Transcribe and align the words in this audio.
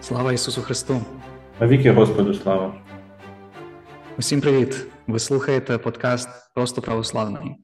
Слава 0.00 0.32
Ісусу 0.32 0.62
Христу! 0.62 1.00
Навіки 1.60 1.92
Господу 1.92 2.34
слава! 2.34 2.74
Усім 4.18 4.40
привіт! 4.40 4.86
Ви 5.06 5.18
слухаєте 5.18 5.78
подкаст 5.78 6.28
Просто 6.54 6.82
православний. 6.82 7.56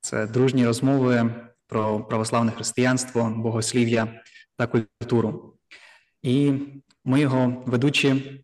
Це 0.00 0.26
дружні 0.26 0.66
розмови 0.66 1.34
про 1.66 2.00
православне 2.00 2.52
християнство, 2.52 3.32
богослів'я 3.36 4.20
та 4.56 4.66
культуру. 4.66 5.54
І 6.22 6.52
ми 7.04 7.20
його 7.20 7.62
ведучі. 7.66 8.40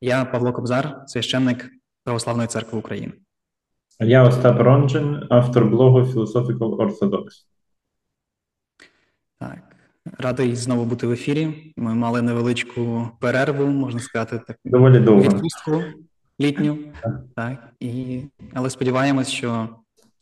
Я 0.00 0.24
Павло 0.24 0.52
Кобзар, 0.52 1.04
священник 1.06 1.70
Православної 2.04 2.48
церкви 2.48 2.78
України. 2.78 3.12
Я 4.00 4.22
Остап 4.22 4.60
Ронджин, 4.60 5.26
автор 5.30 5.64
блогу 5.64 6.00
Philosophical 6.00 6.76
Orthodox. 6.76 7.24
Так. 9.38 9.71
Радий 10.18 10.56
знову 10.56 10.84
бути 10.84 11.06
в 11.06 11.12
ефірі. 11.12 11.72
Ми 11.76 11.94
мали 11.94 12.22
невеличку 12.22 13.08
перерву, 13.20 13.66
можна 13.66 14.00
сказати, 14.00 14.40
так 14.46 14.56
доволі 14.64 15.00
довго 15.00 15.22
відпустку 15.22 15.82
літню. 16.40 16.78
Так 17.36 17.72
і 17.80 18.22
але 18.54 18.70
сподіваємось, 18.70 19.28
що 19.28 19.68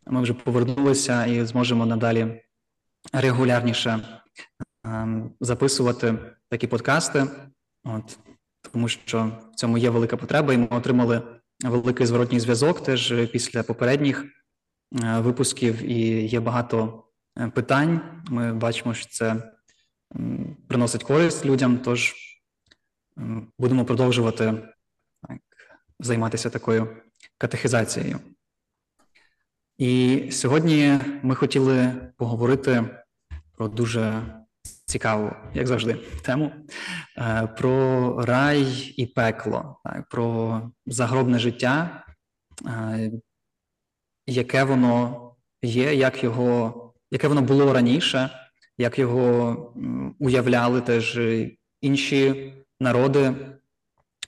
ми 0.06 0.22
вже 0.22 0.34
повернулися 0.34 1.26
і 1.26 1.44
зможемо 1.44 1.86
надалі 1.86 2.42
регулярніше 3.12 4.00
ем, 4.84 5.30
записувати 5.40 6.14
такі 6.48 6.66
подкасти. 6.66 7.26
От 7.84 8.18
тому, 8.72 8.88
що 8.88 9.32
в 9.52 9.54
цьому 9.54 9.78
є 9.78 9.90
велика 9.90 10.16
потреба, 10.16 10.54
і 10.54 10.58
ми 10.58 10.66
отримали 10.70 11.22
великий 11.64 12.06
зворотній 12.06 12.40
зв'язок 12.40 12.82
теж 12.82 13.14
після 13.32 13.62
попередніх 13.62 14.24
е, 14.24 15.20
випусків, 15.20 15.82
і 15.82 16.26
є 16.26 16.40
багато 16.40 17.04
е, 17.38 17.48
питань. 17.48 18.00
Ми 18.30 18.54
бачимо, 18.54 18.94
що 18.94 19.06
це 19.10 19.36
приносить 20.68 21.04
користь 21.04 21.46
людям. 21.46 21.78
Тож 21.78 22.14
будемо 23.58 23.84
продовжувати 23.84 24.54
так, 25.28 25.38
займатися 26.00 26.50
такою 26.50 26.96
катехізацією. 27.38 28.20
І 29.78 30.28
сьогодні 30.32 30.98
ми 31.22 31.34
хотіли 31.34 31.92
поговорити 32.16 32.84
про 33.56 33.68
дуже 33.68 34.22
цікаву, 34.84 35.32
як 35.54 35.66
завжди, 35.66 35.94
тему 36.22 36.52
е, 37.18 37.46
про 37.46 38.14
рай 38.24 38.62
і 38.96 39.06
пекло, 39.06 39.80
так, 39.84 40.08
про 40.08 40.60
загробне 40.86 41.38
життя, 41.38 42.04
е, 42.66 43.10
яке 44.26 44.64
воно 44.64 45.26
є, 45.62 45.94
як 45.94 46.24
його, 46.24 46.94
яке 47.10 47.28
воно 47.28 47.42
було 47.42 47.72
раніше, 47.72 48.30
як 48.80 48.98
його 48.98 49.74
уявляли 50.18 50.80
теж 50.80 51.20
інші 51.80 52.52
народи 52.80 53.32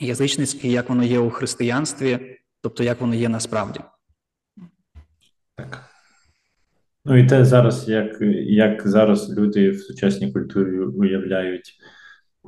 язичницькі, 0.01 0.71
як 0.71 0.89
воно 0.89 1.05
є 1.05 1.19
у 1.19 1.31
християнстві, 1.31 2.39
тобто 2.61 2.85
як 2.85 3.01
воно 3.01 3.15
є 3.15 3.29
насправді. 3.29 3.81
Так. 5.57 5.85
Ну 7.05 7.17
і 7.17 7.27
те 7.27 7.45
зараз, 7.45 7.89
як 7.89 8.17
як 8.47 8.89
зараз 8.89 9.39
люди 9.39 9.71
в 9.71 9.81
сучасній 9.81 10.33
культурі 10.33 10.79
уявляють 10.79 11.75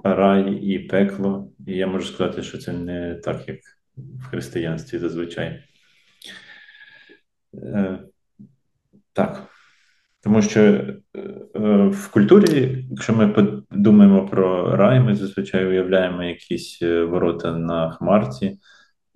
рай 0.04 0.54
і 0.54 0.78
пекло, 0.78 1.52
і 1.66 1.72
я 1.72 1.86
можу 1.86 2.06
сказати, 2.06 2.42
що 2.42 2.58
це 2.58 2.72
не 2.72 3.14
так, 3.14 3.48
як 3.48 3.58
в 3.96 4.24
християнстві 4.30 4.98
зазвичай. 4.98 5.64
Е, 7.54 7.98
Так. 9.12 9.53
Тому 10.24 10.42
що 10.42 10.60
е, 10.60 10.94
в 11.86 12.08
культурі, 12.10 12.84
якщо 12.90 13.12
ми 13.12 13.28
подумаємо 13.28 14.28
про 14.28 14.76
рай, 14.76 15.00
ми 15.00 15.14
зазвичай 15.14 15.66
уявляємо 15.66 16.24
якісь 16.24 16.78
е, 16.82 17.04
ворота 17.04 17.56
на 17.56 17.90
хмарці, 17.90 18.58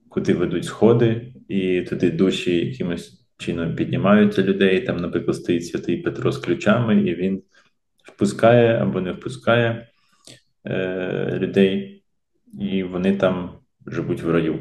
куди 0.08 0.34
ведуть 0.34 0.64
сходи, 0.64 1.32
і 1.48 1.82
туди 1.82 2.10
душі 2.10 2.66
якимось 2.66 3.26
чином 3.38 3.74
піднімаються 3.74 4.42
людей. 4.42 4.80
Там, 4.80 4.96
наприклад, 4.96 5.36
стоїть 5.36 5.66
святий 5.66 5.96
Петро 5.96 6.32
з 6.32 6.38
ключами, 6.38 7.00
і 7.00 7.14
він 7.14 7.42
впускає 8.04 8.78
або 8.78 9.00
не 9.00 9.12
впускає 9.12 9.88
е, 10.66 11.38
людей, 11.40 12.04
і 12.60 12.82
вони 12.82 13.16
там 13.16 13.58
живуть 13.86 14.22
в 14.22 14.30
раю. 14.30 14.58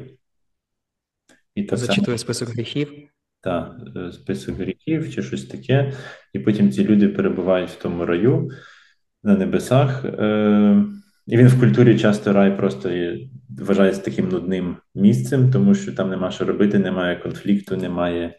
І 1.55 1.63
так 1.63 1.79
Зачитує 1.79 2.17
список 2.17 2.49
гріхів 2.49 3.09
та, 3.41 3.77
е, 3.95 4.11
список 4.11 4.55
гріхів 4.55 5.13
чи 5.13 5.23
щось 5.23 5.45
таке, 5.45 5.93
і 6.33 6.39
потім 6.39 6.71
ці 6.71 6.83
люди 6.83 7.07
перебувають 7.07 7.69
в 7.69 7.81
тому 7.81 8.05
раю 8.05 8.49
на 9.23 9.37
небесах. 9.37 10.05
Е, 10.05 10.83
І 11.27 11.37
він 11.37 11.47
в 11.47 11.59
культурі 11.59 11.99
часто 11.99 12.33
рай 12.33 12.57
просто 12.57 12.89
вважається 13.49 14.01
таким 14.01 14.29
нудним 14.29 14.77
місцем, 14.95 15.51
тому 15.51 15.75
що 15.75 15.91
там 15.91 16.09
нема 16.09 16.31
що 16.31 16.45
робити, 16.45 16.79
немає 16.79 17.15
конфлікту, 17.15 17.77
немає 17.77 18.35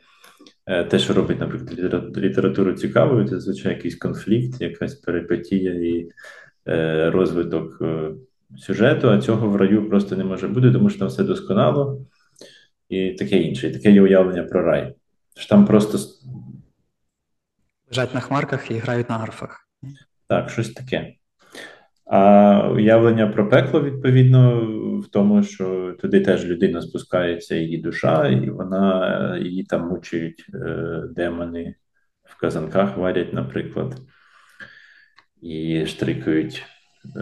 е, 0.66 0.84
те, 0.84 0.98
що 0.98 1.14
робить, 1.14 1.40
наприклад, 1.40 2.16
літературу 2.16 2.72
цікавою, 2.72 3.28
це 3.28 3.40
звичайно 3.40 3.76
якийсь 3.76 3.96
конфлікт, 3.96 4.60
якась 4.60 4.94
перипетія 4.94 5.72
і 5.72 6.08
е, 6.68 7.10
розвиток 7.10 7.82
сюжету, 8.58 9.10
а 9.10 9.20
цього 9.20 9.48
в 9.48 9.56
раю 9.56 9.88
просто 9.88 10.16
не 10.16 10.24
може 10.24 10.48
бути, 10.48 10.72
тому 10.72 10.90
що 10.90 10.98
там 10.98 11.08
все 11.08 11.24
досконало 11.24 12.06
і 12.88 13.10
таке 13.10 13.36
інше. 13.38 13.68
І 13.68 13.72
таке 13.72 13.90
є 13.90 14.02
уявлення 14.02 14.42
про 14.42 14.62
рай. 14.62 14.94
Що 15.36 15.48
Там 15.48 15.66
просто 15.66 15.98
лежать 17.90 18.14
на 18.14 18.20
хмарках 18.20 18.70
і 18.70 18.74
грають 18.74 19.08
на 19.08 19.18
арфах. 19.18 19.68
Так, 20.28 20.50
щось 20.50 20.72
таке. 20.72 21.14
А 22.06 22.70
уявлення 22.70 23.26
про 23.26 23.48
пекло, 23.48 23.82
відповідно, 23.82 24.60
в 25.00 25.08
тому, 25.10 25.42
що 25.42 25.96
туди 26.00 26.20
теж 26.20 26.44
людина 26.44 26.82
спускається, 26.82 27.56
її 27.56 27.78
душа, 27.78 28.28
і 28.28 28.50
вона 28.50 29.38
її 29.42 29.64
там 29.64 29.88
мучують 29.88 30.46
е, 30.54 31.02
демони 31.10 31.74
в 32.24 32.40
казанках 32.40 32.96
варять, 32.96 33.32
наприклад, 33.32 33.94
і 35.42 35.86
штрикають 35.86 36.64
е, 37.16 37.20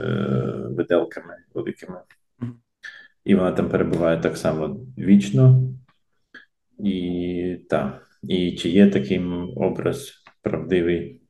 виделками 0.70 1.34
великими 1.54 1.98
і 3.26 3.34
вона 3.34 3.52
там 3.52 3.68
перебуває 3.68 4.20
так 4.20 4.36
само 4.36 4.80
вічно. 4.98 5.62
І 6.78 7.56
так, 7.68 8.06
і 8.22 8.52
чи 8.52 8.68
є 8.68 8.90
таким 8.90 9.52
образ 9.56 10.12
правдивий, 10.42 11.22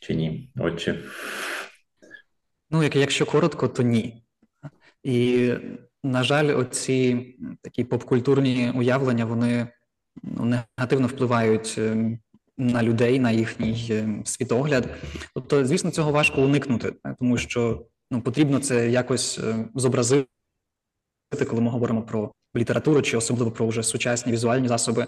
чи 0.00 0.14
ні, 0.14 0.52
отче? 0.56 0.98
Ну, 2.70 2.82
як, 2.82 2.96
якщо 2.96 3.26
коротко, 3.26 3.68
то 3.68 3.82
ні. 3.82 4.22
І, 5.02 5.50
на 6.04 6.22
жаль, 6.22 6.58
оці 6.58 7.34
такі 7.62 7.84
попкультурні 7.84 8.72
уявлення, 8.74 9.24
вони 9.24 9.68
ну, 10.22 10.44
негативно 10.78 11.06
впливають 11.06 11.74
ем, 11.78 12.18
на 12.58 12.82
людей, 12.82 13.18
на 13.20 13.30
їхній 13.30 13.88
ем, 13.90 14.22
світогляд. 14.26 14.88
Тобто, 15.34 15.66
звісно, 15.66 15.90
цього 15.90 16.12
важко 16.12 16.42
уникнути, 16.42 16.92
тому 17.18 17.38
що 17.38 17.86
ну, 18.10 18.20
потрібно 18.20 18.58
це 18.58 18.90
якось 18.90 19.38
ем, 19.38 19.70
зобразити 19.74 20.28
коли 21.48 21.62
ми 21.62 21.70
говоримо 21.70 22.02
про 22.02 22.32
літературу 22.56 23.02
чи 23.02 23.16
особливо 23.16 23.50
про 23.50 23.66
вже 23.66 23.82
сучасні 23.82 24.32
візуальні 24.32 24.68
засоби 24.68 25.06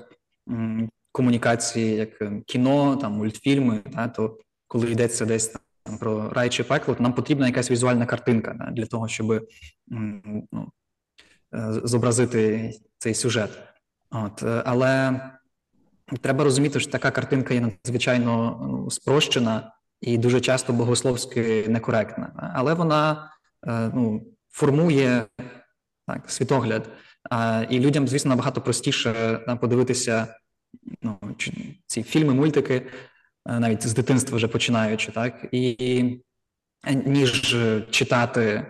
комунікації, 1.13 1.97
як 1.97 2.23
ем, 2.23 2.43
кіно, 2.47 2.97
там 2.97 3.13
мультфільми, 3.13 3.79
та, 3.79 4.09
то 4.09 4.39
коли 4.69 4.91
йдеться 4.91 5.27
десь 5.27 5.55
там 5.83 5.99
про 5.99 6.31
рай 6.31 6.49
чи 6.49 6.65
пекло, 6.65 6.95
то 6.95 7.03
нам 7.03 7.13
потрібна 7.13 7.47
якась 7.47 7.71
візуальна 7.71 8.07
картинка 8.07 8.57
да, 8.59 8.71
для 8.71 8.87
того, 8.87 9.09
щоб 9.09 9.47
ну, 9.89 10.73
е, 11.55 11.73
зобразити 11.85 12.73
цей 12.99 13.15
сюжет. 13.15 13.51
От, 14.11 14.43
е, 14.43 14.63
Але 14.67 15.21
треба 16.21 16.45
розуміти, 16.45 16.81
що 16.81 16.91
така 16.91 17.11
картинка 17.11 17.55
є 17.55 17.61
надзвичайно 17.61 18.59
ну, 18.69 18.91
спрощена 18.91 19.73
і 20.01 20.19
дуже 20.19 20.41
часто 20.41 20.73
богословськи 20.73 21.67
некоректна, 21.69 22.53
але 22.55 22.75
вона 22.75 23.31
е, 23.67 23.91
ну, 23.95 24.23
формує 24.51 25.27
так, 26.09 26.31
світогляд. 26.31 26.91
А, 27.31 27.65
І 27.71 27.81
людям, 27.81 28.09
звісно, 28.09 28.29
набагато 28.29 28.61
простіше 28.61 29.41
там, 29.47 29.59
подивитися 29.59 30.27
ну, 31.03 31.19
ці 31.87 32.03
фільми, 32.03 32.35
мультики, 32.35 32.87
навіть 33.47 33.87
з 33.87 33.95
дитинства 33.95 34.37
вже 34.37 34.49
починаючи, 34.49 35.13
так, 35.13 35.47
і 35.53 36.21
ніж 37.07 37.57
читати 37.91 38.67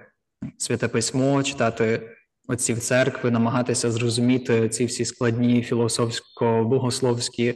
святе 0.58 0.88
письмо, 0.88 1.42
читати 1.42 2.10
оці 2.48 2.72
в 2.72 2.78
церкви, 2.78 3.30
намагатися 3.30 3.90
зрозуміти 3.90 4.68
ці 4.68 4.84
всі 4.84 5.04
складні 5.04 5.62
філософсько-богословські 5.62 7.54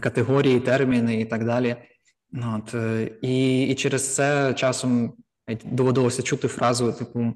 категорії, 0.00 0.60
терміни 0.60 1.20
і 1.20 1.24
так 1.24 1.44
далі. 1.44 1.76
От, 2.56 2.74
е, 2.74 3.10
І 3.22 3.62
і 3.62 3.74
через 3.74 4.14
це 4.14 4.54
часом 4.54 5.12
доводилося 5.64 6.22
чути 6.22 6.48
фразу, 6.48 6.92
типу. 6.92 7.34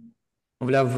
Мовляв, 0.61 0.89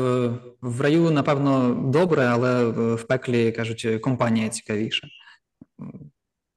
в 0.60 0.80
раю, 0.80 1.10
напевно, 1.10 1.74
добре, 1.74 2.24
але 2.24 2.64
в 2.94 3.02
пеклі 3.02 3.52
кажуть, 3.52 4.00
компанія 4.02 4.48
цікавіша. 4.48 5.08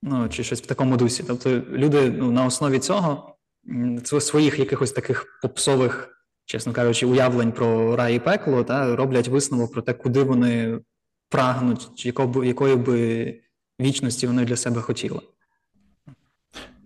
Ну, 0.02 0.30
чи 0.30 0.44
щось 0.44 0.62
в 0.62 0.66
такому 0.66 0.98
дусі. 0.98 1.24
Тобто, 1.28 1.50
люди 1.70 2.12
ну, 2.12 2.32
на 2.32 2.46
основі 2.46 2.80
цього 2.80 3.36
своїх 4.20 4.60
якихось 4.60 4.92
таких 4.92 5.40
попсових 5.42 6.20
чесно 6.50 6.74
кажучи, 6.74 7.06
уявлень 7.06 7.52
про 7.52 7.96
рай 7.96 8.16
і 8.16 8.20
пекло, 8.20 8.64
та 8.64 8.96
роблять 8.96 9.28
висновок 9.28 9.72
про 9.72 9.82
те, 9.82 9.94
куди 9.94 10.24
вони 10.24 10.80
прагнуть, 11.30 11.90
чи 11.96 12.14
якої 12.44 12.76
би 12.76 13.40
вічності 13.82 14.28
вони 14.28 14.46
для 14.46 14.56
себе 14.56 14.82
хотіли. 14.82 15.20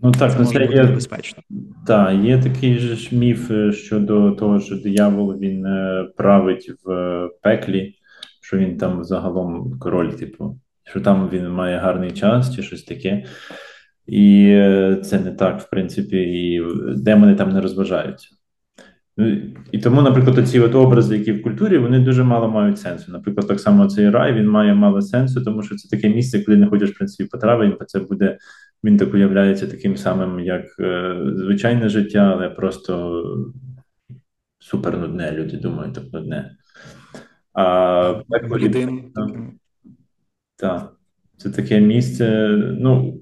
Ну 0.03 0.11
так, 0.11 0.31
це 0.31 0.39
ну, 0.39 0.45
це 0.45 0.65
є, 0.65 0.83
небезпечно. 0.83 1.43
Так, 1.87 2.23
є 2.23 2.41
такий 2.41 2.79
же 2.79 2.95
ж 2.95 3.15
міф 3.15 3.51
е, 3.51 3.71
щодо 3.71 4.31
того, 4.31 4.59
що 4.59 4.75
диявол 4.75 5.39
він 5.39 5.65
е, 5.65 6.07
править 6.17 6.71
в 6.83 6.91
е, 6.91 7.29
пеклі, 7.41 7.95
що 8.41 8.57
він 8.57 8.77
там 8.77 9.03
загалом 9.03 9.79
король, 9.79 10.09
типу, 10.09 10.59
що 10.83 11.01
там 11.01 11.29
він 11.33 11.49
має 11.49 11.77
гарний 11.77 12.11
час 12.11 12.55
чи 12.55 12.63
щось 12.63 12.83
таке. 12.83 13.25
І 14.07 14.45
це 15.03 15.19
не 15.19 15.31
так, 15.31 15.61
в 15.61 15.69
принципі, 15.69 16.17
і 16.17 16.61
демони 16.95 17.35
там 17.35 17.49
не 17.49 17.61
розважаються. 17.61 18.27
Ну, 19.17 19.37
І 19.71 19.79
тому, 19.79 20.01
наприклад, 20.01 20.37
оці 20.37 20.59
от 20.59 20.75
образи, 20.75 21.17
які 21.17 21.31
в 21.31 21.43
культурі, 21.43 21.77
вони 21.77 21.99
дуже 21.99 22.23
мало 22.23 22.49
мають 22.49 22.79
сенсу. 22.79 23.11
Наприклад, 23.11 23.47
так 23.47 23.59
само 23.59 23.87
цей 23.87 24.09
рай 24.09 24.33
він 24.33 24.49
має 24.49 24.73
мало 24.73 25.01
сенсу, 25.01 25.43
тому 25.43 25.63
що 25.63 25.75
це 25.75 25.97
таке 25.97 26.09
місце, 26.09 26.43
куди 26.43 26.57
не 26.57 26.67
хочеш 26.67 26.89
в 26.89 26.97
принципі 26.97 27.29
потрапити, 27.31 27.77
бо 27.79 27.85
це 27.85 27.99
буде 27.99 28.37
він 28.83 28.97
так 28.97 29.13
уявляється 29.13 29.67
таким 29.67 29.97
самим, 29.97 30.39
як 30.39 30.65
е, 30.79 31.17
звичайне 31.35 31.89
життя, 31.89 32.19
але 32.19 32.49
просто 32.49 33.23
супер 34.59 34.97
нудне. 34.97 35.31
Люди 35.31 35.57
думають, 35.57 35.93
так 35.93 36.03
нудне. 36.13 36.55
А 37.53 38.21
Блідим. 38.49 39.11
Так, 40.55 40.93
це 41.37 41.49
таке 41.49 41.79
місце. 41.79 42.49
Ну, 42.79 43.19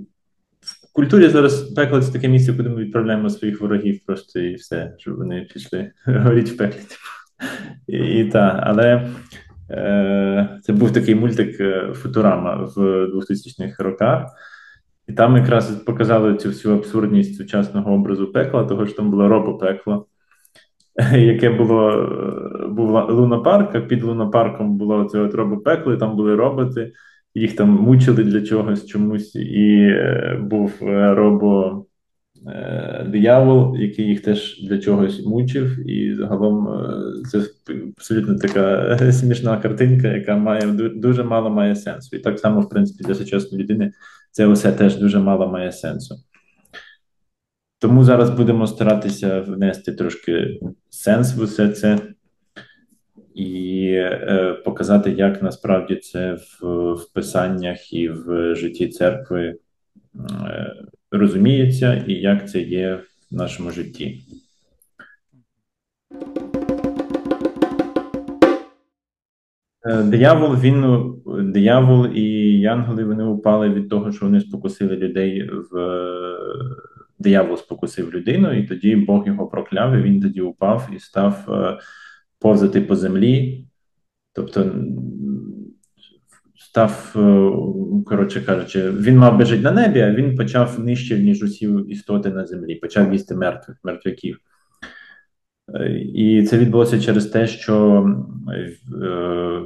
в 0.62 0.94
культурі 0.94 1.28
зараз 1.28 1.62
пекло 1.62 2.02
це 2.02 2.12
таке 2.12 2.28
місце, 2.28 2.54
куди 2.54 2.70
ми 2.70 2.76
відправляємо 2.76 3.30
своїх 3.30 3.62
ворогів 3.62 4.06
просто 4.06 4.40
і 4.40 4.56
все, 4.56 4.96
щоб 4.98 5.18
вони 5.18 5.48
пішли 5.54 5.92
горіть 6.06 6.50
в 6.50 6.58
пеклі. 6.58 6.80
Типу. 6.80 6.94
І, 7.88 7.98
і 7.98 8.30
так, 8.30 8.60
але 8.64 9.10
е, 9.72 10.60
це 10.64 10.74
був 10.74 10.94
такий 10.94 11.16
мультик 11.16 11.60
е, 11.60 11.94
Футурама 11.94 12.56
в 12.56 12.78
2000-х 13.06 13.84
роках. 13.84 14.32
І 15.12 15.14
там 15.14 15.38
якраз 15.38 15.72
показали 15.72 16.36
цю 16.36 16.50
всю 16.50 16.76
абсурдність 16.76 17.38
сучасного 17.38 17.94
образу 17.94 18.32
пекла, 18.32 18.64
того 18.64 18.86
що 18.86 18.96
там 18.96 19.12
було 19.12 19.28
робопекло, 19.28 20.06
яке 21.16 21.50
було 21.50 21.92
е, 21.92 22.68
був 22.68 22.90
лунопарк, 23.10 23.76
а 23.76 23.82
під 23.82 24.04
лунопарком 24.04 24.78
було 24.78 25.04
це 25.04 25.20
от 25.20 25.34
робопекло, 25.34 25.94
і 25.94 25.98
там 25.98 26.16
були 26.16 26.36
роботи, 26.36 26.92
їх 27.36 27.56
там 27.56 27.70
мучили 27.70 28.24
для 28.24 28.42
чогось 28.42 28.86
чомусь, 28.86 29.36
і 29.36 29.78
е, 29.82 30.40
був 30.42 30.74
е, 30.82 31.14
робо. 31.14 31.86
Диявол, 33.06 33.78
який 33.78 34.06
їх 34.06 34.22
теж 34.22 34.64
для 34.64 34.78
чогось 34.78 35.26
мучив, 35.26 35.90
і 35.90 36.16
загалом 36.16 36.84
це 37.32 37.42
абсолютно 37.98 38.36
така 38.36 38.98
смішна 39.12 39.58
картинка, 39.58 40.08
яка 40.08 40.38
має 40.38 40.62
дуже 40.96 41.24
мало 41.24 41.50
має 41.50 41.76
сенсу. 41.76 42.16
І 42.16 42.20
так 42.20 42.40
само, 42.40 42.62
в 42.62 42.70
принципі, 42.70 43.04
для 43.04 43.16
сучасної 43.16 43.64
людини 43.64 43.92
це 44.32 44.48
все 44.48 44.72
теж 44.72 44.96
дуже 44.96 45.20
мало 45.20 45.48
має 45.48 45.72
сенсу. 45.72 46.16
Тому 47.80 48.04
зараз 48.04 48.30
будемо 48.30 48.68
старатися 48.68 49.40
внести 49.42 49.94
трошки 49.94 50.60
сенс 50.90 51.36
в 51.36 51.42
усе 51.42 51.70
це 51.70 52.00
і 53.36 53.86
е, 53.94 54.62
показати, 54.66 55.12
як 55.12 55.44
насправді 55.44 55.96
це 55.96 56.34
в, 56.34 56.66
в 56.94 57.14
писаннях 57.14 57.94
і 57.94 58.10
в 58.10 58.56
житті 58.56 58.88
церкви 58.88 59.56
е, 60.16 60.76
розуміється, 61.12 62.04
і 62.08 62.14
як 62.14 62.50
це 62.50 62.62
є 62.62 62.96
в 63.32 63.36
нашому 63.36 63.72
житті. 63.72 64.22
Диявол, 69.86 70.56
він 70.56 71.14
диявол 71.52 72.08
і 72.14 72.60
янголи 72.60 73.04
вони 73.04 73.24
упали 73.24 73.70
від 73.70 73.90
того, 73.90 74.12
що 74.12 74.26
вони 74.26 74.42
спокусили 74.42 74.96
людей 74.96 75.50
в 75.72 75.78
диявол 77.22 77.58
спокусив 77.58 78.14
людину, 78.14 78.54
і 78.54 78.64
тоді 78.64 78.96
Бог 78.96 79.28
його 79.28 79.48
прокляв, 79.48 79.94
і 79.94 80.02
він 80.02 80.22
тоді 80.22 80.42
упав 80.42 80.90
і 80.96 81.00
став 81.00 81.46
е, 81.50 81.78
повзати 82.40 82.82
по 82.82 82.96
землі. 82.96 83.66
Тобто 84.34 84.76
став, 86.56 87.14
е, 87.16 87.52
коротше 88.06 88.42
кажучи, 88.42 88.92
він 88.92 89.18
мав 89.18 89.38
би 89.38 89.46
жити 89.46 89.64
на 89.64 89.72
небі, 89.72 90.00
а 90.00 90.14
він 90.14 90.36
почав 90.38 90.80
нижче, 90.80 91.20
ніж 91.20 91.44
усі 91.44 91.70
істоти 91.88 92.30
на 92.30 92.46
землі, 92.46 92.76
почав 92.76 93.14
їсти 93.14 93.36
мертвих, 93.36 93.78
мертвяків. 93.84 94.38
І 96.14 96.44
це 96.44 96.58
відбулося 96.58 97.02
через 97.02 97.26
те, 97.26 97.48
що 97.48 98.06
е, 99.04 99.62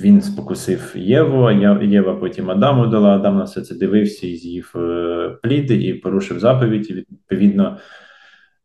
він 0.00 0.22
спокусив 0.22 0.92
Єву, 0.96 1.50
Єва 1.82 2.14
потім 2.14 2.50
Адаму 2.50 2.86
дала. 2.86 3.16
Адам 3.16 3.36
на 3.36 3.44
все 3.44 3.60
це 3.60 3.74
дивився 3.74 4.26
і 4.26 4.36
з'їв 4.36 4.72
е, 4.76 5.36
плід 5.42 5.70
і 5.70 5.94
порушив 5.94 6.40
заповідь. 6.40 6.90
І 6.90 6.94
Відповідно, 6.94 7.78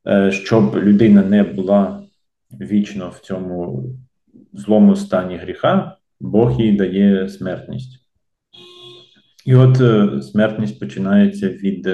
е, 0.07 0.31
щоб 0.31 0.77
людина 0.77 1.23
не 1.23 1.43
була 1.43 2.03
вічно 2.51 3.09
в 3.09 3.19
цьому 3.19 3.83
злому 4.53 4.95
стані 4.95 5.37
гріха, 5.37 5.97
Бог 6.19 6.61
їй 6.61 6.71
дає 6.71 7.29
смертність. 7.29 7.99
І 9.45 9.55
от 9.55 9.77
смертність 10.23 10.79
починається 10.79 11.49
від 11.49 11.89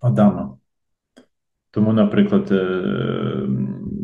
Адама. 0.00 0.57
Тому, 1.70 1.92
наприклад, 1.92 2.52
е, 2.52 2.64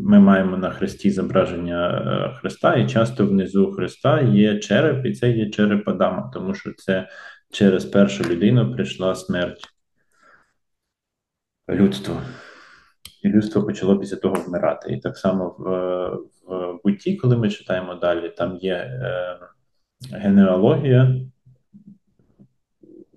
ми 0.04 0.20
маємо 0.20 0.56
на 0.56 0.70
хресті 0.70 1.10
зображення 1.10 1.88
е, 1.88 2.38
Христа, 2.40 2.74
і 2.74 2.88
часто 2.88 3.26
внизу 3.26 3.72
Христа 3.72 4.20
є 4.20 4.58
череп, 4.58 5.06
і 5.06 5.12
це 5.12 5.30
є 5.30 5.50
череп 5.50 5.88
Адама, 5.88 6.30
тому 6.34 6.54
що 6.54 6.72
це 6.76 7.08
через 7.52 7.84
першу 7.84 8.24
людину 8.24 8.74
прийшла 8.74 9.14
смерть 9.14 9.64
людству. 11.68 12.16
І 13.22 13.28
людство 13.28 13.62
почало 13.62 13.98
після 13.98 14.16
того 14.16 14.34
вмирати. 14.34 14.92
І 14.92 15.00
так 15.00 15.16
само 15.16 15.56
в 15.58 15.64
в 16.46 16.78
бутті, 16.84 17.16
коли 17.16 17.36
ми 17.36 17.50
читаємо 17.50 17.94
далі, 17.94 18.28
там 18.28 18.56
є 18.56 18.74
е, 18.74 19.38
генеалогія 20.12 21.20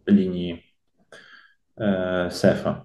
лінії 0.10 0.64
е, 1.80 2.30
Сефа. 2.32 2.84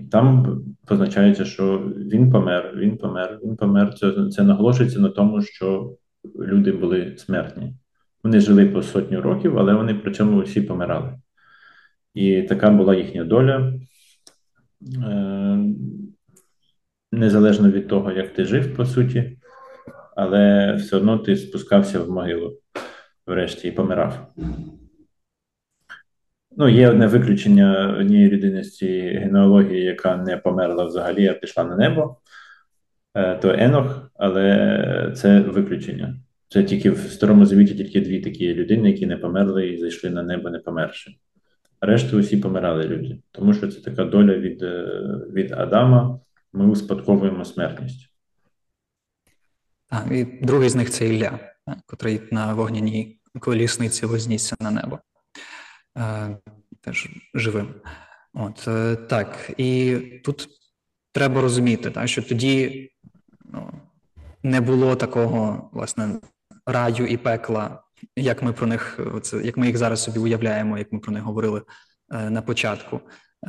І 0.00 0.02
там 0.02 0.58
позначається, 0.86 1.44
що 1.44 1.78
він 1.96 2.30
помер, 2.30 2.74
він 2.76 2.96
помер, 2.96 3.38
він 3.44 3.56
помер. 3.56 3.94
Це 3.94 4.28
це 4.30 4.42
наголошується 4.42 5.00
на 5.00 5.08
тому, 5.08 5.42
що 5.42 5.96
люди 6.38 6.72
були 6.72 7.16
смертні. 7.16 7.74
Вони 8.24 8.40
жили 8.40 8.66
по 8.66 8.82
сотню 8.82 9.20
років, 9.20 9.58
але 9.58 9.74
вони 9.74 9.94
при 9.94 10.12
цьому 10.12 10.40
всі 10.40 10.62
помирали. 10.62 11.14
І 12.14 12.42
така 12.42 12.70
була 12.70 12.94
їхня 12.94 13.24
доля. 13.24 13.72
Е, 15.04 15.58
Незалежно 17.12 17.70
від 17.70 17.88
того, 17.88 18.12
як 18.12 18.32
ти 18.32 18.44
жив, 18.44 18.76
по 18.76 18.84
суті, 18.84 19.38
але 20.16 20.74
все 20.74 20.96
одно 20.96 21.18
ти 21.18 21.36
спускався 21.36 22.00
в 22.00 22.10
могилу 22.10 22.58
врешті 23.26 23.68
і 23.68 23.72
помирав. 23.72 24.32
Ну, 26.60 26.68
є 26.68 26.90
одне 26.90 27.06
виключення 27.06 27.96
однієї 27.98 28.30
людини 28.30 28.64
з 28.64 28.76
цієї 28.76 29.18
генеалогії, 29.18 29.84
яка 29.84 30.16
не 30.16 30.36
померла 30.36 30.84
взагалі, 30.84 31.28
а 31.28 31.34
пішла 31.34 31.64
на 31.64 31.76
небо, 31.76 32.16
е, 33.14 33.34
то 33.34 33.54
Енох, 33.58 34.10
але 34.14 35.12
це 35.16 35.40
виключення. 35.40 36.16
Це 36.48 36.64
тільки 36.64 36.90
в 36.90 36.98
Старому 36.98 37.46
Завіті 37.46 37.74
тільки 37.74 38.00
дві 38.00 38.20
такі 38.20 38.54
людини, 38.54 38.90
які 38.90 39.06
не 39.06 39.16
померли 39.16 39.68
і 39.68 39.78
зайшли 39.78 40.10
на 40.10 40.22
небо, 40.22 40.50
не 40.50 40.58
померши. 40.58 41.14
Решту 41.80 42.18
усі 42.18 42.36
помирали 42.36 42.84
люди, 42.84 43.18
тому 43.32 43.54
що 43.54 43.68
це 43.68 43.80
така 43.80 44.04
доля 44.04 44.34
від 44.38 44.62
е, 44.62 44.86
від 45.32 45.52
Адама. 45.52 46.20
Ми 46.52 46.66
успадковуємо 46.66 47.44
смертність. 47.44 48.12
Так, 49.90 50.06
і 50.10 50.24
другий 50.24 50.68
з 50.68 50.74
них 50.74 50.90
це 50.90 51.08
Ілля, 51.08 51.38
котрий 51.86 52.20
на 52.30 52.54
вогняній 52.54 53.20
колісниці 53.40 54.06
вознісся 54.06 54.56
на 54.60 54.70
небо. 54.70 54.98
Е, 55.98 56.36
теж 56.80 57.08
живим. 57.34 57.74
От 58.34 58.68
е, 58.68 58.96
так, 58.96 59.50
і 59.56 59.96
тут 60.24 60.48
треба 61.12 61.40
розуміти, 61.40 61.90
так, 61.90 62.08
що 62.08 62.22
тоді 62.22 62.88
ну, 63.44 63.72
не 64.42 64.60
було 64.60 64.96
такого 64.96 65.70
власне 65.72 66.20
раю 66.66 67.06
і 67.06 67.16
пекла, 67.16 67.82
як 68.16 68.42
ми 68.42 68.52
про 68.52 68.66
них, 68.66 69.00
це 69.22 69.42
як 69.42 69.56
ми 69.56 69.66
їх 69.66 69.76
зараз 69.76 70.02
собі 70.02 70.18
уявляємо, 70.18 70.78
як 70.78 70.92
ми 70.92 70.98
про 70.98 71.12
них 71.12 71.22
говорили 71.22 71.62
е, 72.12 72.30
на 72.30 72.42
початку. 72.42 73.00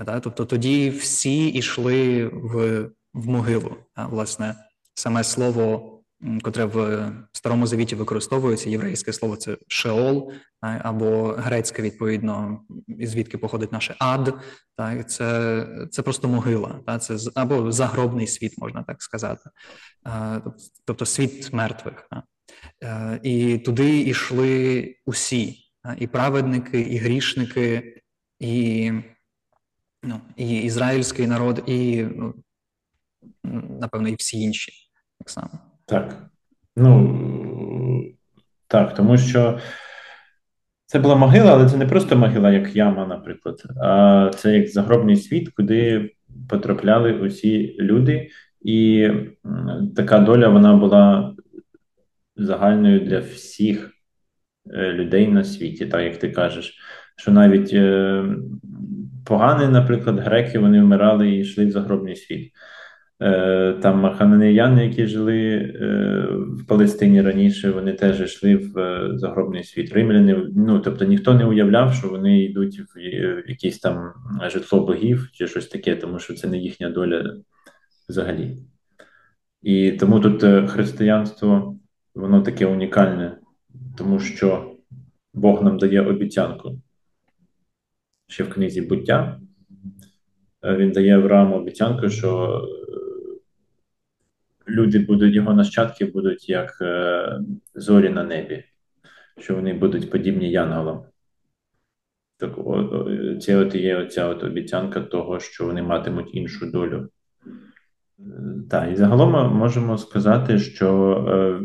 Так? 0.05 0.21
Тобто 0.21 0.45
тоді 0.45 0.89
всі 0.89 1.47
йшли 1.47 2.25
в 2.25 2.85
в 3.13 3.27
могилу. 3.27 3.75
А, 3.95 4.07
власне, 4.07 4.55
саме 4.93 5.23
слово 5.23 6.00
котре 6.41 6.65
в 6.65 7.11
старому 7.33 7.67
завіті 7.67 7.95
використовується. 7.95 8.69
Єврейське 8.69 9.13
слово 9.13 9.35
це 9.35 9.57
шеол, 9.67 10.31
або 10.61 11.27
грецьке, 11.27 11.81
відповідно, 11.81 12.61
звідки 12.87 13.37
походить 13.37 13.71
наше 13.71 13.95
ад. 13.99 14.33
Так, 14.77 15.09
це 15.09 15.67
це 15.91 16.01
просто 16.01 16.27
могила, 16.27 16.79
так, 16.85 17.03
це 17.03 17.17
або 17.35 17.71
загробний 17.71 18.27
світ, 18.27 18.57
можна 18.57 18.83
так 18.83 19.01
сказати, 19.01 19.49
тобто 20.85 21.05
світ 21.05 21.53
мертвих. 21.53 22.07
Е, 22.83 23.19
і 23.23 23.57
туди 23.57 23.99
йшли 24.01 24.95
усі, 25.05 25.57
і 25.97 26.07
праведники, 26.07 26.81
і 26.81 26.97
грішники, 26.97 28.01
і 28.39 28.91
ну, 30.03 30.21
і 30.35 30.61
ізраїльський 30.61 31.27
народ, 31.27 31.63
і 31.67 32.03
ну, 32.03 32.33
напевно, 33.79 34.09
і 34.09 34.15
всі 34.15 34.41
інші 34.41 34.71
так 35.19 35.29
само. 35.29 35.70
Так. 35.91 36.15
Ну 36.75 38.13
так, 38.67 38.93
тому 38.95 39.17
що 39.17 39.59
це 40.85 40.99
була 40.99 41.15
могила, 41.15 41.53
але 41.53 41.69
це 41.69 41.77
не 41.77 41.85
просто 41.85 42.15
могила, 42.15 42.51
як 42.51 42.75
яма, 42.75 43.07
наприклад, 43.07 43.63
а 43.81 44.31
це 44.35 44.57
як 44.57 44.67
загробний 44.67 45.15
світ, 45.15 45.49
куди 45.49 46.09
потрапляли 46.49 47.13
усі 47.13 47.75
люди, 47.79 48.29
і 48.61 49.09
така 49.95 50.19
доля 50.19 50.47
вона 50.47 50.75
була 50.75 51.35
загальною 52.35 52.99
для 52.99 53.19
всіх 53.19 53.91
е, 54.73 54.93
людей 54.93 55.27
на 55.27 55.43
світі, 55.43 55.85
так 55.85 56.01
як 56.01 56.17
ти 56.17 56.29
кажеш. 56.29 56.77
Що 57.17 57.31
навіть 57.31 57.73
е, 57.73 58.23
погані, 59.25 59.67
наприклад, 59.67 60.19
греки 60.19 60.59
вони 60.59 60.81
вмирали 60.81 61.29
і 61.29 61.39
йшли 61.39 61.65
в 61.65 61.71
загробний 61.71 62.15
світ. 62.15 62.51
Е, 63.21 63.73
там 63.81 64.15
хананеяни, 64.15 64.85
які 64.85 65.05
жили 65.05 65.37
е, 65.37 66.27
в 66.31 66.65
Палестині 66.67 67.21
раніше, 67.21 67.71
вони 67.71 67.93
теж 67.93 68.21
йшли 68.21 68.55
в 68.55 68.79
е, 68.79 69.11
загробний 69.17 69.63
світ. 69.63 69.93
Римляни, 69.93 70.47
ну 70.55 70.79
тобто 70.79 71.05
ніхто 71.05 71.33
не 71.33 71.45
уявляв, 71.45 71.93
що 71.93 72.09
вони 72.09 72.43
йдуть 72.43 72.79
в 72.79 72.99
якесь 73.47 73.79
там 73.79 74.13
житло 74.47 74.85
богів 74.85 75.29
чи 75.33 75.47
щось 75.47 75.67
таке, 75.67 75.95
тому 75.95 76.19
що 76.19 76.33
це 76.33 76.47
не 76.47 76.57
їхня 76.57 76.89
доля 76.89 77.37
взагалі. 78.09 78.57
І 79.61 79.91
тому 79.91 80.19
тут 80.19 80.69
християнство, 80.69 81.77
воно 82.15 82.41
таке 82.41 82.65
унікальне, 82.65 83.37
тому 83.97 84.19
що 84.19 84.75
Бог 85.33 85.63
нам 85.63 85.77
дає 85.77 86.01
обіцянку. 86.01 86.77
Ще 88.27 88.43
в 88.43 88.49
книзі 88.49 88.81
буття. 88.81 89.39
Він 90.63 90.91
дає 90.91 91.17
Аврааму 91.17 91.55
обіцянку, 91.55 92.09
що 92.09 92.61
люди 94.71 94.99
будуть, 94.99 95.33
його 95.33 95.53
нащадки 95.53 96.05
будуть 96.05 96.49
як 96.49 96.77
е, 96.81 97.39
зорі 97.75 98.09
на 98.09 98.23
небі, 98.23 98.63
що 99.39 99.55
вони 99.55 99.73
будуть 99.73 100.11
подібні 100.11 100.51
янголам. 100.51 101.03
Так, 102.37 102.57
о, 102.57 103.07
це 103.41 103.57
от 103.57 103.75
є 103.75 103.97
оця 103.97 104.27
от 104.27 104.43
обіцянка 104.43 105.01
того, 105.01 105.39
що 105.39 105.65
вони 105.65 105.81
матимуть 105.81 106.35
іншу 106.35 106.71
долю. 106.71 107.09
Так, 108.69 108.91
і 108.91 108.95
загалом 108.95 109.31
ми 109.31 109.49
можемо 109.49 109.97
сказати, 109.97 110.59
що 110.59 111.15
е, 111.29 111.59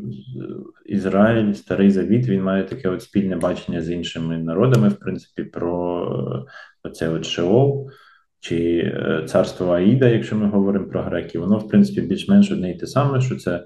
Ізраїль, 0.86 1.52
Старий 1.52 1.90
Завіт, 1.90 2.28
він 2.28 2.42
має 2.42 2.64
таке 2.64 2.88
от 2.88 3.02
спільне 3.02 3.36
бачення 3.36 3.80
з 3.80 3.90
іншими 3.90 4.38
народами, 4.38 4.88
в 4.88 4.98
принципі, 4.98 5.44
про 5.44 6.04
е, 6.46 6.52
оце 6.82 7.08
от 7.08 7.24
Шеол 7.24 7.90
чи 8.48 8.78
е, 8.78 9.24
царство 9.26 9.72
Аїда, 9.72 10.08
якщо 10.08 10.36
ми 10.36 10.48
говоримо 10.48 10.86
про 10.86 11.02
греків, 11.02 11.40
воно, 11.40 11.58
в 11.58 11.68
принципі, 11.68 12.00
більш-менш 12.00 12.50
одне 12.50 12.70
і 12.70 12.78
те 12.78 12.86
саме, 12.86 13.20
що 13.20 13.36
це 13.36 13.64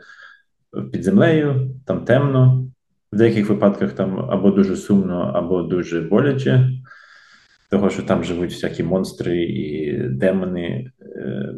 під 0.93 1.05
землею, 1.05 1.71
там 1.87 2.05
темно, 2.05 2.67
в 3.13 3.17
деяких 3.17 3.49
випадках 3.49 3.93
там 3.93 4.19
або 4.19 4.51
дуже 4.51 4.77
сумно, 4.77 5.33
або 5.35 5.63
дуже 5.63 6.01
боляче, 6.01 6.71
того, 7.71 7.91
що 7.91 8.03
там 8.03 8.25
живуть 8.25 8.51
всякі 8.51 8.83
монстри 8.83 9.43
і 9.43 9.99
демони, 10.09 10.91
е, 11.03 11.55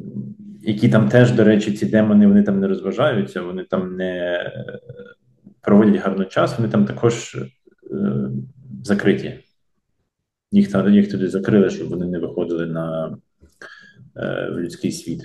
які 0.62 0.88
там 0.88 1.09
теж, 1.09 1.33
до 1.33 1.45
речі, 1.45 1.73
ці 1.73 1.87
демони 1.87 2.26
вони 2.26 2.43
там 2.43 2.61
не 2.61 2.69
розважаються, 2.69 3.43
вони 3.43 3.64
там 3.64 3.97
не 3.97 4.41
проводять 5.62 6.02
гарно 6.02 6.25
час, 6.25 6.59
вони 6.59 6.71
там 6.71 6.85
також 6.85 7.35
е, 7.35 7.47
закриті 8.85 9.38
їх 10.53 10.69
їх 10.89 11.11
туди 11.11 11.29
закрили, 11.29 11.71
щоб 11.71 11.89
вони 11.89 12.07
не 12.07 12.19
виходили 12.19 12.67
на 12.67 13.17
е, 14.17 14.51
в 14.51 14.59
людський 14.61 14.93
світ. 14.93 15.23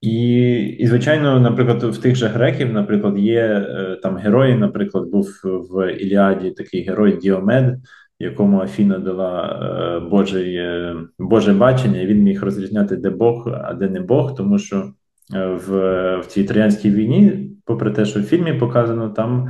І, 0.00 0.56
і, 0.78 0.86
звичайно, 0.86 1.40
наприклад, 1.40 1.82
в 1.82 1.98
тих 1.98 2.16
же 2.16 2.26
греків, 2.26 2.72
наприклад, 2.72 3.18
є 3.18 3.40
е, 3.40 3.98
там 4.02 4.16
герої, 4.16 4.54
наприклад, 4.54 5.08
був 5.08 5.40
в 5.44 5.92
Іліаді 5.92 6.50
такий 6.50 6.82
герой 6.82 7.16
Діомед, 7.16 7.78
якому 8.18 8.60
Афіна 8.60 8.98
дала 8.98 9.60
е, 9.62 10.08
Божий, 10.10 10.54
е, 10.54 10.96
Боже 11.18 11.52
бачення, 11.52 12.00
і 12.00 12.06
він 12.06 12.22
міг 12.22 12.44
розрізняти, 12.44 12.96
де 12.96 13.10
Бог, 13.10 13.48
а 13.64 13.74
де 13.74 13.88
не 13.88 14.00
Бог, 14.00 14.36
тому 14.36 14.58
що 14.58 14.92
в, 15.30 15.70
в 16.18 16.26
цій 16.26 16.44
троянській 16.44 16.90
війні, 16.90 17.50
попри 17.64 17.90
те, 17.90 18.04
що 18.04 18.20
в 18.20 18.24
фільмі 18.24 18.52
показано, 18.52 19.08
там 19.08 19.48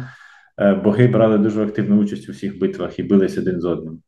боги 0.84 1.06
брали 1.06 1.38
дуже 1.38 1.64
активну 1.64 1.98
участь 1.98 2.28
у 2.28 2.32
всіх 2.32 2.58
битвах 2.58 2.98
і 2.98 3.02
бились 3.02 3.38
один 3.38 3.60
з 3.60 3.64
одним. 3.64 4.02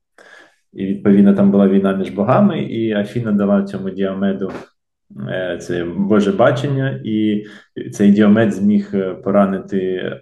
І 0.72 0.86
відповідно 0.86 1.34
там 1.34 1.50
була 1.50 1.68
війна 1.68 1.92
між 1.92 2.10
богами, 2.10 2.62
і 2.62 2.92
Афіна 2.92 3.32
дала 3.32 3.62
цьому 3.62 3.90
діамеду 3.90 4.52
е, 5.28 5.58
це 5.62 5.84
Боже 5.84 6.32
бачення, 6.32 7.00
і 7.04 7.46
цей 7.92 8.10
діамет 8.10 8.52
зміг 8.52 8.90
е, 8.94 9.14
поранити 9.14 10.12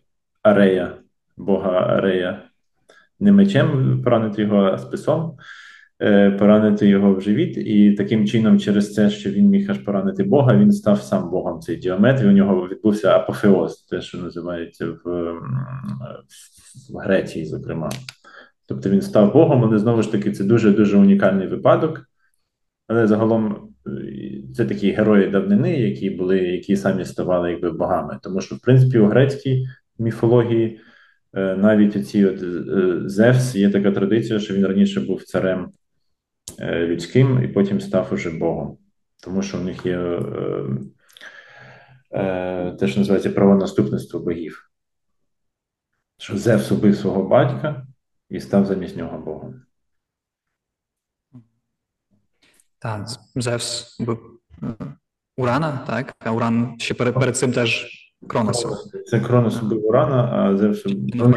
Арея, 0.43 0.93
Бога 1.37 1.71
Арея, 1.71 2.43
не 3.21 3.33
мечем 3.33 4.01
поранити 4.05 4.43
його 4.43 4.63
а 4.63 4.79
списом. 4.79 5.37
Е, 6.03 6.31
поранити 6.31 6.87
його 6.89 7.15
в 7.15 7.21
живіт, 7.21 7.57
і 7.57 7.93
таким 7.93 8.27
чином, 8.27 8.59
через 8.59 8.95
це, 8.95 9.11
що 9.11 9.31
він 9.31 9.47
міг 9.47 9.71
аж 9.71 9.79
поранити 9.79 10.25
Бога, 10.25 10.57
він 10.57 10.73
став 10.73 11.03
сам 11.03 11.31
Богом 11.31 11.61
цей 11.61 11.77
діаметр. 11.77 12.27
У 12.27 12.33
нього 12.33 12.69
відбувся 12.69 13.17
апофеоз, 13.17 13.77
те, 13.77 14.01
що 14.01 14.19
називається 14.19 14.87
в, 14.87 15.33
в 16.91 16.97
Греції, 16.99 17.47
зокрема. 17.47 17.91
Тобто 18.67 18.91
він 18.91 19.01
став 19.01 19.33
Богом, 19.33 19.65
але 19.65 19.79
знову 19.79 20.03
ж 20.03 20.13
таки 20.13 20.33
це 20.33 20.45
дуже 20.45 20.71
дуже 20.71 20.97
унікальний 20.97 21.47
випадок. 21.47 22.03
Але 22.89 23.07
загалом 23.07 23.69
е, 23.87 23.91
це 24.55 24.65
такі 24.65 24.91
герої 24.91 25.29
давнини, 25.29 25.81
які 25.81 26.11
були, 26.11 26.39
які 26.39 26.77
самі 26.77 27.05
ставали 27.05 27.51
якби 27.51 27.71
богами. 27.71 28.19
Тому 28.23 28.41
що, 28.41 28.55
в 28.55 28.61
принципі, 28.61 28.99
у 28.99 29.07
грецькій 29.07 29.67
міфології 29.99 30.81
е, 31.35 31.57
навіть 31.57 31.97
оці 31.97 32.25
от 32.25 32.39
Зевс 33.11 33.55
є 33.55 33.71
така 33.71 33.93
традиція, 33.93 34.39
що 34.39 34.55
він 34.55 34.67
раніше 34.67 35.01
був 35.01 35.23
царем 35.23 35.69
людським 36.61 37.45
і 37.45 37.49
потім 37.49 37.81
став 37.81 38.09
уже 38.13 38.31
Богом. 38.31 38.79
Тому 39.23 39.43
що 39.43 39.59
в 39.59 39.65
них 39.65 39.87
є 39.87 39.99
е, 39.99 40.23
е, 42.13 42.77
те, 42.81 42.89
що 42.89 43.01
називається 43.01 43.31
правонаступництво 43.31 44.21
богів. 44.21 44.71
Що 46.19 46.39
Зевс 46.39 46.73
убив 46.73 46.97
свого 46.97 47.23
батька 47.23 47.87
і 48.31 48.41
став 48.41 48.67
замість 48.67 48.97
нього 48.97 49.19
Богом. 49.19 49.63
Так, 52.79 53.07
Зевс 53.35 54.01
убив 54.01 54.41
Урана, 55.37 55.85
так? 55.87 56.15
А 56.19 56.33
Уран 56.33 56.75
ще 56.79 56.95
перед 56.95 57.15
перед 57.15 57.37
цим 57.37 57.53
теж 57.53 57.87
Кронос. 58.29 58.91
Це 59.07 59.21
Кронос 59.21 59.63
убив 59.63 59.87
Урана, 59.87 60.33
а 60.33 60.57
Зевс 60.57 60.85
ну, 61.15 61.35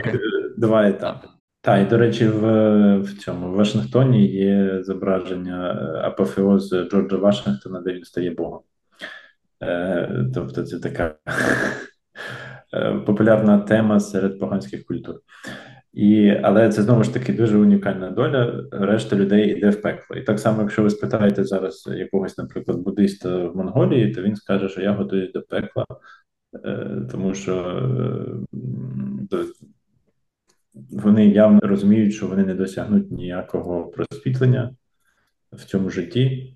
два 0.57 0.89
етапи. 0.89 1.27
Так, 1.61 1.87
і 1.87 1.89
до 1.89 1.97
речі, 1.97 2.27
в 2.27 2.99
в 2.99 3.17
цьому 3.17 3.47
в 3.47 3.55
Вашингтоні 3.55 4.27
є 4.27 4.83
зображення 4.83 5.71
е, 5.71 6.07
апофеоз 6.07 6.69
Джорджа 6.69 7.17
Вашингтона, 7.17 7.81
де 7.81 7.93
він 7.93 8.03
стає 8.03 8.31
Богом. 8.31 8.61
Е, 9.63 10.25
Тобто, 10.33 10.63
це 10.63 10.79
така 10.79 11.15
е, 12.73 12.93
популярна 13.05 13.59
тема 13.59 13.99
серед 13.99 14.39
поганських 14.39 14.85
культур. 14.85 15.15
І, 15.93 16.29
Але 16.43 16.69
це 16.69 16.81
знову 16.83 17.03
ж 17.03 17.13
таки 17.13 17.33
дуже 17.33 17.57
унікальна 17.57 18.11
доля. 18.11 18.63
Решта 18.71 19.15
людей 19.15 19.57
йде 19.57 19.69
в 19.69 19.81
пекло. 19.81 20.15
І 20.15 20.21
так 20.21 20.39
само, 20.39 20.61
якщо 20.61 20.83
ви 20.83 20.89
спитаєте 20.89 21.43
зараз 21.43 21.89
якогось, 21.95 22.37
наприклад, 22.37 22.77
буддиста 22.77 23.37
в 23.37 23.55
Монголії, 23.57 24.13
то 24.13 24.21
він 24.21 24.35
скаже, 24.35 24.69
що 24.69 24.81
я 24.81 24.91
готуюсь 24.91 25.31
до 25.31 25.41
пекла, 25.41 25.85
е, 26.65 26.87
тому 27.11 27.33
що 27.33 27.81
вони 30.73 31.27
явно 31.27 31.59
розуміють, 31.63 32.13
що 32.13 32.27
вони 32.27 32.45
не 32.45 32.53
досягнуть 32.53 33.11
ніякого 33.11 33.83
просвітлення 33.83 34.75
в 35.51 35.63
цьому 35.63 35.89
житті, 35.89 36.53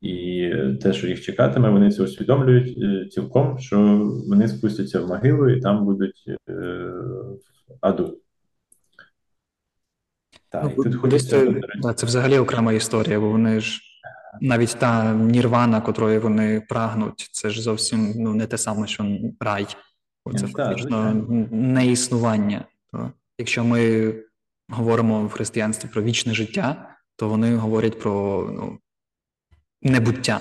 і 0.00 0.50
те, 0.82 0.92
що 0.92 1.06
їх 1.06 1.22
чекатиме, 1.22 1.70
вони 1.70 1.90
це 1.90 2.02
усвідомлюють 2.02 2.78
е, 2.78 3.08
цілком, 3.08 3.58
що 3.58 3.78
вони 4.28 4.48
спустяться 4.48 5.00
в 5.00 5.08
могилу 5.08 5.48
і 5.48 5.60
там 5.60 5.84
будуть 5.84 6.24
е, 6.28 6.36
в 7.68 7.74
аду. 7.80 8.18
Так, 10.48 10.64
ну, 10.64 10.70
і 10.70 10.74
тут 10.74 10.94
хочеться... 10.94 11.54
Це 11.96 12.06
взагалі 12.06 12.38
окрема 12.38 12.72
історія, 12.72 13.20
бо 13.20 13.30
вони 13.30 13.60
ж 13.60 13.80
навіть 14.40 14.76
та 14.78 15.14
нірвана, 15.14 15.80
котрої 15.80 16.18
вони 16.18 16.62
прагнуть, 16.68 17.28
це 17.32 17.50
ж 17.50 17.62
зовсім 17.62 18.12
ну, 18.16 18.34
не 18.34 18.46
те 18.46 18.58
саме, 18.58 18.86
що 18.86 19.18
рай. 19.40 19.66
Це 20.36 20.46
фактично 20.46 21.26
не 21.50 21.86
існування. 21.86 22.58
То, 22.58 22.71
Якщо 23.38 23.64
ми 23.64 24.14
говоримо 24.68 25.26
в 25.26 25.30
християнстві 25.30 25.88
про 25.92 26.02
вічне 26.02 26.34
життя, 26.34 26.96
то 27.16 27.28
вони 27.28 27.56
говорять 27.56 28.00
про 28.00 28.44
ну, 28.52 28.78
небуття. 29.82 30.40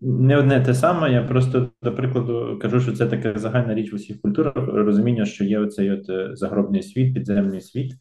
Не 0.00 0.36
одне 0.36 0.60
те 0.60 0.74
саме. 0.74 1.12
Я 1.12 1.22
просто, 1.22 1.70
до 1.82 1.94
прикладу, 1.94 2.58
кажу, 2.62 2.80
що 2.80 2.92
це 2.92 3.06
така 3.06 3.38
загальна 3.38 3.74
річ 3.74 3.92
в 3.92 3.94
усіх 3.94 4.20
культурах, 4.20 4.54
розуміння, 4.56 5.24
що 5.24 5.44
є 5.44 5.58
оцей 5.58 5.90
от 5.90 6.10
е, 6.10 6.30
загробний 6.36 6.82
світ, 6.82 7.14
підземний 7.14 7.60
світ, 7.60 7.94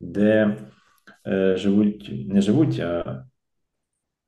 де 0.00 0.56
е, 1.26 1.56
живуть, 1.56 2.10
не 2.28 2.40
живуть, 2.40 2.80
а 2.80 3.24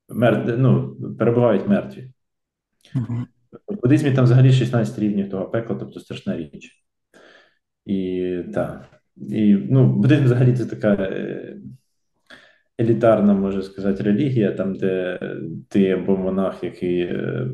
мер... 0.09 0.59
ну, 0.59 0.97
перебувають 1.19 1.69
мертві. 1.69 2.13
Угу. 2.95 3.27
В 3.69 3.81
буддизмі 3.83 4.13
там 4.13 4.25
взагалі 4.25 4.53
16 4.53 4.99
рівнів 4.99 5.31
того 5.31 5.45
пекла, 5.51 5.77
тобто 5.77 6.01
страшна 6.01 6.37
річ. 6.37 6.82
І 7.87 8.39
так. 8.55 8.89
І 9.17 9.55
ну, 9.55 9.93
буддизм 9.93 10.25
взагалі 10.25 10.57
це 10.57 10.67
така 10.67 10.93
е, 10.93 11.57
елітарна, 12.81 13.35
можна 13.35 13.63
сказати, 13.63 14.03
релігія, 14.03 14.53
там, 14.53 14.75
де 14.75 15.21
ти 15.69 15.91
або 15.91 16.17
монах, 16.17 16.65
який 16.65 17.01
е, 17.01 17.49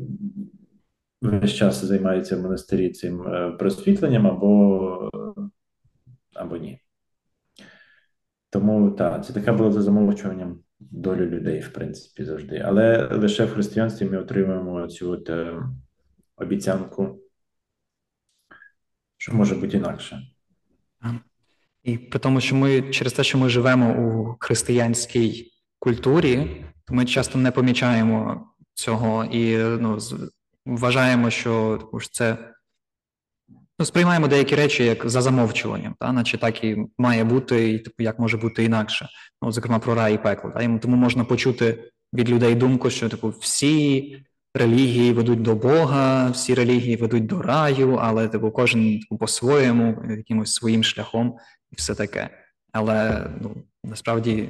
весь 1.21 1.53
час 1.53 1.85
займається 1.85 2.37
в 2.37 2.41
монастирі 2.41 2.89
цим 2.89 3.21
е, 3.21 3.51
просвітленням, 3.51 4.27
або 4.27 5.09
або 6.33 6.57
ні. 6.57 6.79
Тому 8.49 8.91
так, 8.91 9.25
це 9.25 9.33
таке 9.33 9.51
було 9.51 9.71
за 9.71 9.81
замовчуванням 9.81 10.59
долі 10.79 11.25
людей, 11.25 11.59
в 11.59 11.73
принципі, 11.73 12.23
завжди. 12.23 12.57
Але 12.65 13.07
лише 13.07 13.45
в 13.45 13.51
християнстві 13.51 14.05
ми 14.05 14.17
отримуємо 14.17 14.87
цю 14.87 15.11
от, 15.11 15.29
е, 15.29 15.63
обіцянку, 16.37 17.19
що 19.19 19.33
може 19.33 19.55
бути 19.55 19.77
інакше. 19.77 20.21
І 21.83 21.97
тому, 21.97 22.41
що 22.41 22.55
ми 22.55 22.81
через 22.81 23.13
те, 23.13 23.23
що 23.23 23.37
ми 23.37 23.49
живемо 23.49 23.93
у 23.93 24.35
християнській 24.39 25.51
культурі, 25.79 26.65
то 26.85 26.93
ми 26.93 27.05
часто 27.05 27.37
не 27.37 27.51
помічаємо 27.51 28.47
цього 28.73 29.25
і 29.25 29.57
ну, 29.57 29.97
вважаємо, 30.65 31.29
що 31.29 31.79
це 32.11 32.37
ну, 33.79 33.85
сприймаємо 33.85 34.27
деякі 34.27 34.55
речі 34.55 34.83
як 34.83 35.09
за 35.09 35.21
замовчуванням, 35.21 35.95
та 35.99 36.11
наче 36.11 36.37
так 36.37 36.63
і 36.63 36.77
має 36.97 37.23
бути, 37.23 37.71
і 37.71 37.79
типу 37.79 38.03
як 38.03 38.19
може 38.19 38.37
бути 38.37 38.63
інакше. 38.63 39.09
Ну, 39.41 39.51
зокрема, 39.51 39.79
про 39.79 39.95
рай 39.95 40.15
і 40.15 40.17
пекло. 40.17 40.51
Та? 40.51 40.77
тому 40.77 40.95
можна 40.95 41.23
почути 41.23 41.91
від 42.13 42.29
людей 42.29 42.55
думку, 42.55 42.89
що 42.89 43.09
типу 43.09 43.29
всі 43.29 44.01
релігії 44.53 45.13
ведуть 45.13 45.41
до 45.41 45.55
Бога, 45.55 46.29
всі 46.29 46.53
релігії 46.53 46.95
ведуть 46.95 47.25
до 47.25 47.41
раю, 47.41 47.93
але 47.93 48.27
типу 48.27 48.51
кожен 48.51 48.99
типу, 48.99 49.17
по-своєму, 49.17 50.03
якимось 50.09 50.53
своїм 50.53 50.83
шляхом 50.83 51.37
і 51.71 51.75
все 51.75 51.95
таке. 51.95 52.29
Але 52.71 53.29
ну, 53.41 53.63
насправді, 53.83 54.49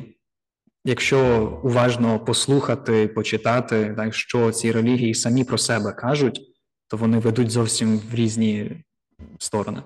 якщо 0.85 1.45
уважно 1.63 2.19
послухати, 2.19 3.07
почитати, 3.07 3.93
так, 3.97 4.13
що 4.13 4.51
ці 4.51 4.71
релігії 4.71 5.13
самі 5.13 5.43
про 5.43 5.57
себе 5.57 5.91
кажуть, 5.91 6.41
то 6.87 6.97
вони 6.97 7.19
ведуть 7.19 7.51
зовсім 7.51 7.97
в 7.97 8.15
різні 8.15 8.83
сторони. 9.39 9.81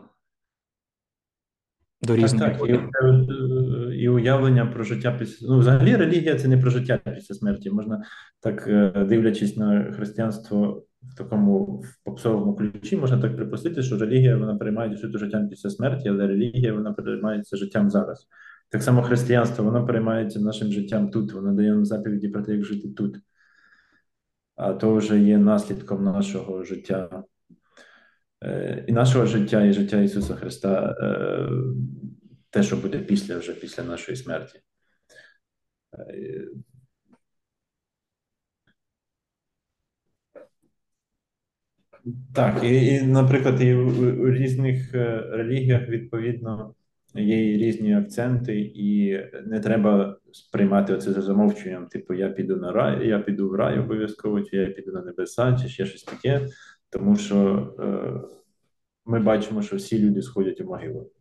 До 2.02 2.16
різних 2.16 2.42
так, 2.42 2.60
так. 2.60 2.90
І, 4.04 4.06
е, 4.06 4.10
уявлення 4.10 4.66
про 4.66 4.84
життя 4.84 5.16
після 5.20 5.48
ну, 5.48 5.60
взагалі 5.60 5.96
релігія 5.96 6.36
це 6.36 6.48
не 6.48 6.58
про 6.58 6.70
життя 6.70 7.00
після 7.16 7.36
смерті. 7.36 7.72
Можна 7.72 8.04
так 8.40 8.68
е, 8.68 9.06
дивлячись 9.10 9.58
на 9.58 9.92
християнство 9.92 10.86
в 11.02 11.16
такому 11.18 11.84
попсовому 12.04 12.56
ключі, 12.56 12.98
можна 12.98 13.22
так 13.22 13.36
припустити, 13.36 13.84
що 13.84 13.98
релігія 13.98 14.38
вона 14.38 14.56
приймає 14.56 14.98
суто 14.98 15.18
життям 15.18 15.50
після 15.50 15.70
смерті, 15.70 16.10
але 16.10 16.28
релігія 16.28 16.74
вона 16.74 16.94
приймається 16.94 17.58
життям 17.58 17.90
зараз. 17.90 18.28
Так 18.70 18.84
само 18.84 19.04
християнство 19.04 19.66
воно 19.66 19.86
приймається 19.86 20.40
нашим 20.40 20.72
життям 20.72 21.10
тут, 21.10 21.34
воно 21.34 21.54
дає 21.54 21.72
нам 21.72 21.86
заповіді 21.86 22.28
про 22.28 22.42
те, 22.42 22.52
як 22.52 22.64
жити 22.64 22.90
тут. 22.90 23.18
А 24.56 24.74
то 24.74 24.96
вже 24.96 25.20
є 25.20 25.38
наслідком 25.38 26.04
нашого 26.04 26.64
життя 26.64 27.24
і 28.88 28.92
нашого 28.92 29.26
життя, 29.26 29.64
і 29.64 29.74
життя 29.74 30.02
Ісуса 30.02 30.36
Христа, 30.36 30.96
те, 32.54 32.64
що 32.64 32.78
буде 32.78 33.00
після 33.00 33.38
вже 33.38 33.54
після 33.54 33.84
нашої 33.84 34.18
смерті. 34.18 34.60
Так, 42.36 42.64
і, 42.64 42.86
і 42.86 43.02
наприклад, 43.02 43.62
і 43.62 43.74
у, 43.74 43.88
у 44.24 44.32
різних 44.32 44.94
релігіях 45.32 45.90
відповідно 45.90 46.76
є 47.16 47.36
різні 47.38 47.96
акценти, 47.96 48.60
і 48.62 49.20
не 49.46 49.60
треба 49.60 50.18
сприймати 50.32 50.94
оце 50.94 51.12
за 51.14 51.22
замовчуванням. 51.22 51.88
Типу, 51.88 52.14
я 52.14 52.30
піду 52.30 52.56
на 52.56 52.72
рай, 52.72 53.08
я 53.08 53.20
піду 53.20 53.50
в 53.50 53.56
рай 53.56 53.80
обов'язково, 53.80 54.42
чи 54.42 54.58
я 54.58 54.66
піду 54.66 54.92
на 54.92 55.02
небеса, 55.02 55.60
чи 55.62 55.70
ще 55.70 55.86
щось 55.86 56.04
таке 56.04 56.48
тому 56.94 57.16
що 57.16 57.68
е, 57.80 58.22
ми 59.06 59.20
бачимо, 59.20 59.62
що 59.62 59.76
всі 59.76 60.00
люди 60.00 60.22
сходять 60.22 60.62
у 60.62 60.66
могилу. 60.66 61.12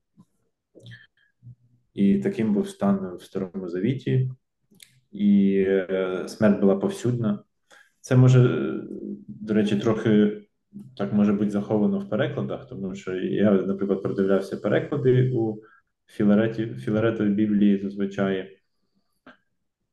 І 1.95 2.19
таким 2.19 2.55
був 2.55 2.69
стан 2.69 3.17
в 3.17 3.23
Старому 3.23 3.69
Завіті, 3.69 4.31
і 5.13 5.57
е, 5.67 6.25
смерть 6.29 6.61
була 6.61 6.77
повсюдна. 6.77 7.45
Це 8.01 8.17
може, 8.17 8.73
до 9.29 9.55
речі, 9.55 9.81
трохи 9.81 10.43
так 10.97 11.13
може 11.13 11.33
бути 11.33 11.51
заховано 11.51 11.99
в 11.99 12.09
перекладах, 12.09 12.69
тому 12.69 12.95
що 12.95 13.15
я, 13.17 13.51
наприклад, 13.51 14.03
продивлявся 14.03 14.57
переклади 14.57 15.31
у 15.31 15.63
Філареті, 16.07 16.67
Філаретовій 16.67 17.31
Біблії 17.31 17.79
зазвичай, 17.83 18.59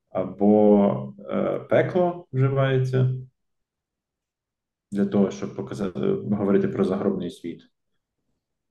або 0.09 1.13
е, 1.29 1.59
пекло 1.59 2.27
вживається 2.33 3.15
для 4.91 5.05
того, 5.05 5.31
щоб 5.31 5.55
показати, 5.55 5.99
говорити 6.31 6.67
про 6.67 6.85
загробний 6.85 7.29
світ. 7.29 7.61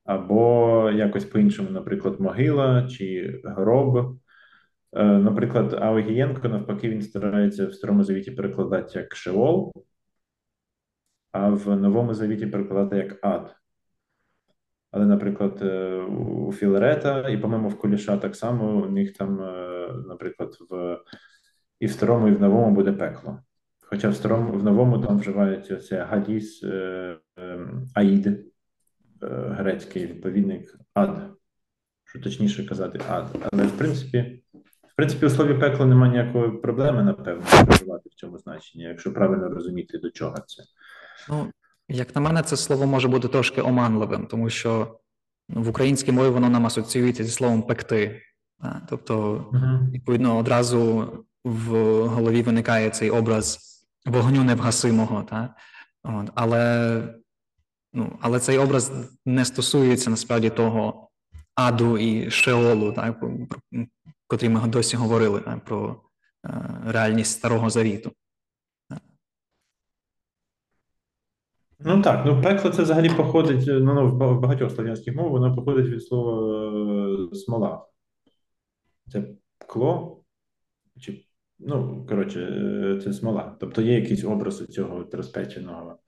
Або 0.09 0.91
якось 0.95 1.25
по-іншому, 1.25 1.71
наприклад, 1.71 2.21
могила 2.21 2.89
чи 2.89 3.41
гроб. 3.45 4.19
Е, 4.93 5.05
наприклад, 5.05 5.73
Аогієнко, 5.73 6.49
навпаки, 6.49 6.89
він 6.89 7.03
старається 7.03 7.67
в 7.67 7.75
Старому 7.75 8.05
Завіті 8.05 8.31
перекладати 8.31 8.99
як 8.99 9.17
Шеол, 9.17 9.73
а 11.33 11.49
в 11.49 11.77
Новому 11.77 12.15
Завіті 12.15 12.47
перекладати 12.47 12.97
як 12.97 13.25
ад. 13.25 13.57
Але, 14.91 15.07
наприклад, 15.07 15.59
е, 15.63 15.97
у 16.03 16.53
Філарета 16.53 17.29
і, 17.29 17.39
по-моєму, 17.39 17.69
в 17.69 17.79
Куліша 17.79 18.17
так 18.17 18.37
само 18.37 18.83
у 18.83 18.91
них 18.91 19.17
там, 19.17 19.41
е, 19.41 19.89
наприклад, 20.09 20.57
в 20.71 20.99
і 21.81 21.87
в 21.87 21.91
старому, 21.91 22.29
і 22.29 22.33
в 22.33 22.41
новому 22.41 22.75
буде 22.75 22.93
пекло. 22.93 23.39
Хоча 23.81 24.09
в 24.09 24.15
старому 24.15 24.53
в 24.53 24.65
новому 24.65 24.99
там 24.99 25.19
вживають 25.19 25.71
оце 25.71 26.05
гадіс 26.05 26.65
Аїд, 27.95 28.27
е, 28.27 28.45
грецький 29.27 30.07
відповідник 30.07 30.79
ад, 30.95 31.31
що 32.05 32.21
точніше 32.21 32.67
казати 32.67 33.01
ад. 33.09 33.49
Але 33.53 33.67
в 33.67 33.79
принципі, 33.79 34.43
в 34.89 34.97
принципі, 34.97 35.27
у 35.27 35.31
слові 35.31 35.55
пекло 35.55 35.87
немає 35.87 36.13
ніякої 36.13 36.51
проблеми, 36.51 37.03
напевно, 37.03 37.45
вживати 37.69 38.09
в 38.09 38.15
цьому 38.15 38.39
значенні, 38.39 38.85
якщо 38.85 39.13
правильно 39.13 39.49
розуміти, 39.49 39.99
до 39.99 40.11
чого 40.11 40.37
це. 40.47 40.63
Ну, 41.29 41.53
як 41.89 42.15
на 42.15 42.21
мене, 42.21 42.43
це 42.43 42.57
слово 42.57 42.87
може 42.87 43.09
бути 43.09 43.29
трошки 43.29 43.63
оманливим, 43.63 44.27
тому 44.27 44.51
що 44.51 45.01
в 45.49 45.69
українській 45.69 46.13
мові 46.13 46.29
воно 46.29 46.49
нам 46.49 46.67
асоціюється 46.67 47.25
зі 47.25 47.31
словом 47.31 47.63
пекти. 47.63 48.23
Тобто, 48.89 49.35
uh 49.53 49.91
відповідно, 49.91 50.39
одразу 50.39 51.13
в 51.45 51.73
голові 52.07 52.43
виникає 52.43 52.91
цей 52.91 53.11
образ 53.11 53.59
вогню 54.07 54.45
невгасимого. 54.45 55.23
Та? 55.23 55.55
От, 56.03 56.31
Але 56.35 57.03
ну, 57.93 58.19
але 58.21 58.41
цей 58.41 58.59
образ 58.59 58.93
не 59.27 59.45
стосується 59.45 60.11
насправді 60.11 60.51
того 60.51 61.11
аду 61.55 61.99
і 61.99 62.31
шеолу, 62.31 62.93
так, 62.93 63.21
про, 63.21 63.33
котрі 64.27 64.49
ми 64.49 64.69
досі 64.69 64.97
говорили 64.97 65.41
так, 65.41 65.65
про 65.65 66.01
е, 66.47 66.51
реальність 66.87 67.39
Старого 67.39 67.71
Завіту. 67.71 68.13
Ну 71.81 72.03
так, 72.03 72.27
ну 72.27 72.43
пекло 72.43 72.71
це 72.71 72.83
взагалі 72.83 73.11
походить 73.11 73.65
ну, 73.67 73.95
ну 73.95 74.11
в 74.11 74.41
багатьох 74.41 74.73
слов'янських 74.73 75.15
мовах, 75.15 75.33
воно 75.33 75.57
походить 75.57 75.87
від 75.87 76.03
слова 76.03 77.33
е, 77.33 77.35
смола. 77.35 77.87
Це 79.13 79.25
кло 79.67 80.23
чи 81.01 81.29
Ну, 81.59 82.07
коротше, 82.09 82.41
е, 82.41 83.01
це 83.01 83.13
смола. 83.13 83.57
Тобто 83.61 83.83
є 83.83 83.95
якийсь 83.95 84.25
образ 84.25 84.67
цього 84.67 85.07
розпеченого, 85.13 85.99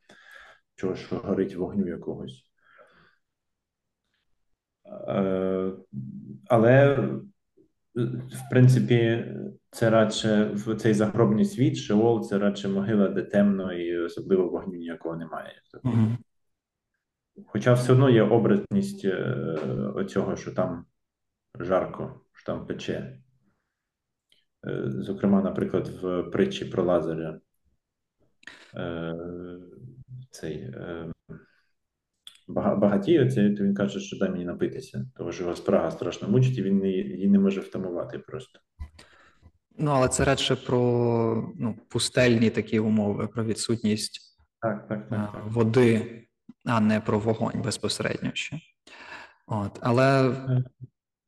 чого 0.80 0.96
що 0.96 1.16
горить 1.16 1.54
вогню 1.54 1.86
якогось. 1.86 2.44
Е, 5.08 5.72
але 6.48 6.96
в 7.94 8.50
принципі, 8.50 9.24
це 9.70 9.90
радше 9.90 10.50
в 10.54 10.74
цей 10.74 10.94
загробний 10.94 11.44
світ, 11.44 11.76
Шеол 11.76 12.24
це 12.24 12.38
радше 12.38 12.68
могила, 12.68 13.08
де 13.08 13.22
темно 13.22 13.72
і 13.72 13.98
особливо 13.98 14.48
вогню 14.48 14.76
ніякого 14.76 15.16
немає. 15.16 15.52
Угу. 15.84 16.16
Хоча 17.46 17.72
все 17.72 17.92
одно 17.92 18.10
є 18.10 18.22
образність 18.22 19.04
е, 19.04 19.34
оцього, 19.94 20.36
що 20.36 20.52
там 20.52 20.86
жарко, 21.58 22.20
що 22.32 22.46
там 22.46 22.66
пече. 22.66 23.18
Е, 24.66 24.82
зокрема, 24.86 25.42
наприклад, 25.42 25.88
в 25.88 26.22
притчі 26.22 26.64
про 26.64 26.84
Лазаря. 26.84 27.40
Е, 30.30 30.36
цей 30.36 30.70
багатій, 32.48 33.28
це 33.28 33.42
він 33.42 33.74
каже, 33.74 34.00
що 34.00 34.18
дай 34.18 34.30
мені 34.30 34.44
напитися, 34.44 35.06
тому 35.16 35.32
що 35.32 35.42
його 35.42 35.56
спрага 35.56 35.90
страшно 35.90 36.28
мучить, 36.28 36.58
і 36.58 36.62
він 36.62 36.84
її 36.84 37.28
не 37.28 37.38
може 37.38 37.60
втамувати 37.60 38.18
просто. 38.18 38.60
Ну, 39.78 39.90
але 39.90 40.08
це 40.08 40.24
радше 40.24 40.56
про 40.56 41.54
ну, 41.58 41.76
пустельні 41.88 42.50
такі 42.50 42.80
умови, 42.80 43.26
про 43.26 43.44
відсутність 43.44 44.38
так, 44.60 44.88
так, 44.88 45.08
так, 45.08 45.32
так. 45.32 45.44
води, 45.46 46.20
а 46.64 46.80
не 46.80 47.00
про 47.00 47.18
вогонь 47.18 47.62
безпосередньо 47.62 48.30
ще. 48.34 48.60
От, 49.46 49.78
Але 49.80 50.36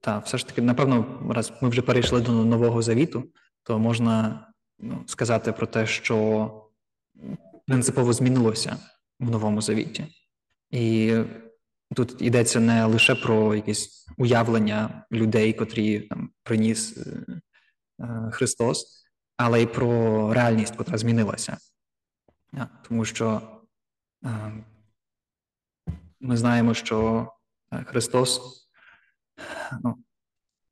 так, 0.00 0.24
все 0.24 0.38
ж 0.38 0.46
таки, 0.46 0.62
напевно, 0.62 1.22
раз 1.30 1.52
ми 1.62 1.68
вже 1.68 1.82
перейшли 1.82 2.20
до 2.20 2.32
нового 2.32 2.82
завіту, 2.82 3.24
то 3.62 3.78
можна 3.78 4.46
ну, 4.78 5.04
сказати 5.06 5.52
про 5.52 5.66
те, 5.66 5.86
що 5.86 6.50
принципово 7.66 8.12
змінилося 8.12 8.76
в 9.22 9.30
новому 9.30 9.62
завіті. 9.62 10.06
І 10.70 11.14
тут 11.94 12.22
йдеться 12.22 12.61
не 12.61 12.85
лише 12.85 13.14
про 13.14 13.54
якісь 13.54 14.06
уявлення 14.18 15.06
людей, 15.12 15.52
котрі 15.52 16.00
там 16.00 16.30
приніс 16.42 16.96
е, 16.96 17.26
е, 18.00 18.30
Христос, 18.32 19.04
але 19.37 19.62
й 19.62 19.66
про 19.66 20.35
реальність, 20.35 20.74
яка 20.78 20.98
змінилася. 20.98 21.56
Тому 22.88 23.04
що 23.04 23.42
е, 24.24 24.52
ми 26.20 26.37
знаємо, 26.37 26.74
що 26.74 27.28
Христос 27.87 28.40
ну, 29.85 29.96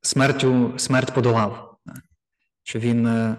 смертю, 0.01 0.73
смерть 0.77 1.13
подолав, 1.13 1.77
що 2.63 2.79
Він 2.79 3.35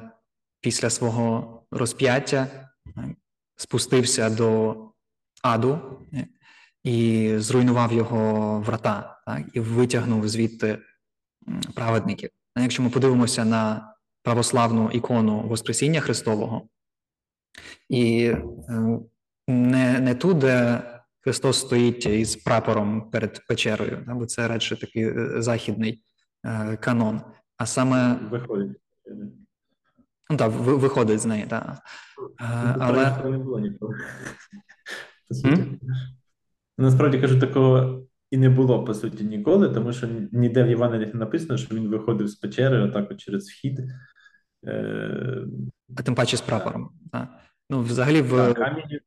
після 0.61 0.91
свого 0.91 1.59
розп'яття 1.71 2.69
спустився 3.57 4.31
до 4.31 4.92
аду 5.43 5.99
і 6.85 7.31
зруйнував 7.37 7.93
його 7.93 8.61
врата, 8.61 9.21
так, 9.27 9.43
і 9.53 9.61
витягнув 9.61 10.29
звідти 10.29 10.79
праведників. 11.75 12.31
А 12.55 12.61
якщо 12.61 12.83
ми 12.83 12.91
подивимося 12.91 13.45
на 13.45 13.95
православну 14.23 14.91
ікону 14.91 15.41
Воскресіння 15.41 16.01
Христового, 16.01 16.69
і 17.89 18.25
е, 18.25 18.99
не 19.49 20.01
не 20.01 20.15
ту, 20.15 20.35
де 20.35 20.83
Христос 21.21 21.61
стоїть 21.61 22.07
із 22.07 22.37
прапором 22.37 23.11
перед 23.11 23.47
печерою, 23.47 24.05
бо 24.07 24.27
це 24.27 24.49
радше 24.49 24.81
такий 24.81 25.05
е, 25.05 25.43
західний 25.43 26.03
е, 26.45 26.77
канон, 26.77 27.21
а 27.57 27.67
саме 27.67 28.19
виходить. 28.31 28.77
Ну, 30.31 30.37
так, 30.37 30.53
виходить 30.53 31.21
з 31.21 31.27
неї, 31.27 31.47
так. 31.47 31.79
Ну, 32.41 32.77
але... 32.81 33.31
не 33.31 33.39
було 33.39 33.59
ніколи. 33.61 33.95
По 35.33 35.49
суті. 35.49 35.65
Насправді 36.79 37.21
кажу, 37.21 37.41
такого 37.41 38.03
і 38.31 38.37
не 38.37 38.49
було 38.49 38.85
по 38.85 38.95
суті 38.95 39.25
ніколи, 39.25 39.69
тому 39.69 39.93
що 39.93 40.09
ніде 40.33 40.65
в 40.65 40.69
Євангеліях 40.69 41.15
не 41.15 41.21
написано, 41.21 41.57
що 41.57 41.75
він 41.75 41.89
виходив 41.89 42.29
з 42.29 42.35
печери 42.35 42.83
отак 42.83 43.11
от 43.11 43.21
через 43.21 43.49
вхід. 43.49 43.81
Е... 44.67 45.45
А 45.97 46.03
тим 46.03 46.15
паче 46.15 46.37
з 46.37 46.41
прапором. 46.41 46.91
Так. 47.13 47.29
Ну, 47.71 47.81
взагалі 47.81 48.23
в 48.23 48.31
так, 48.31 48.57
камінь. 48.57 49.01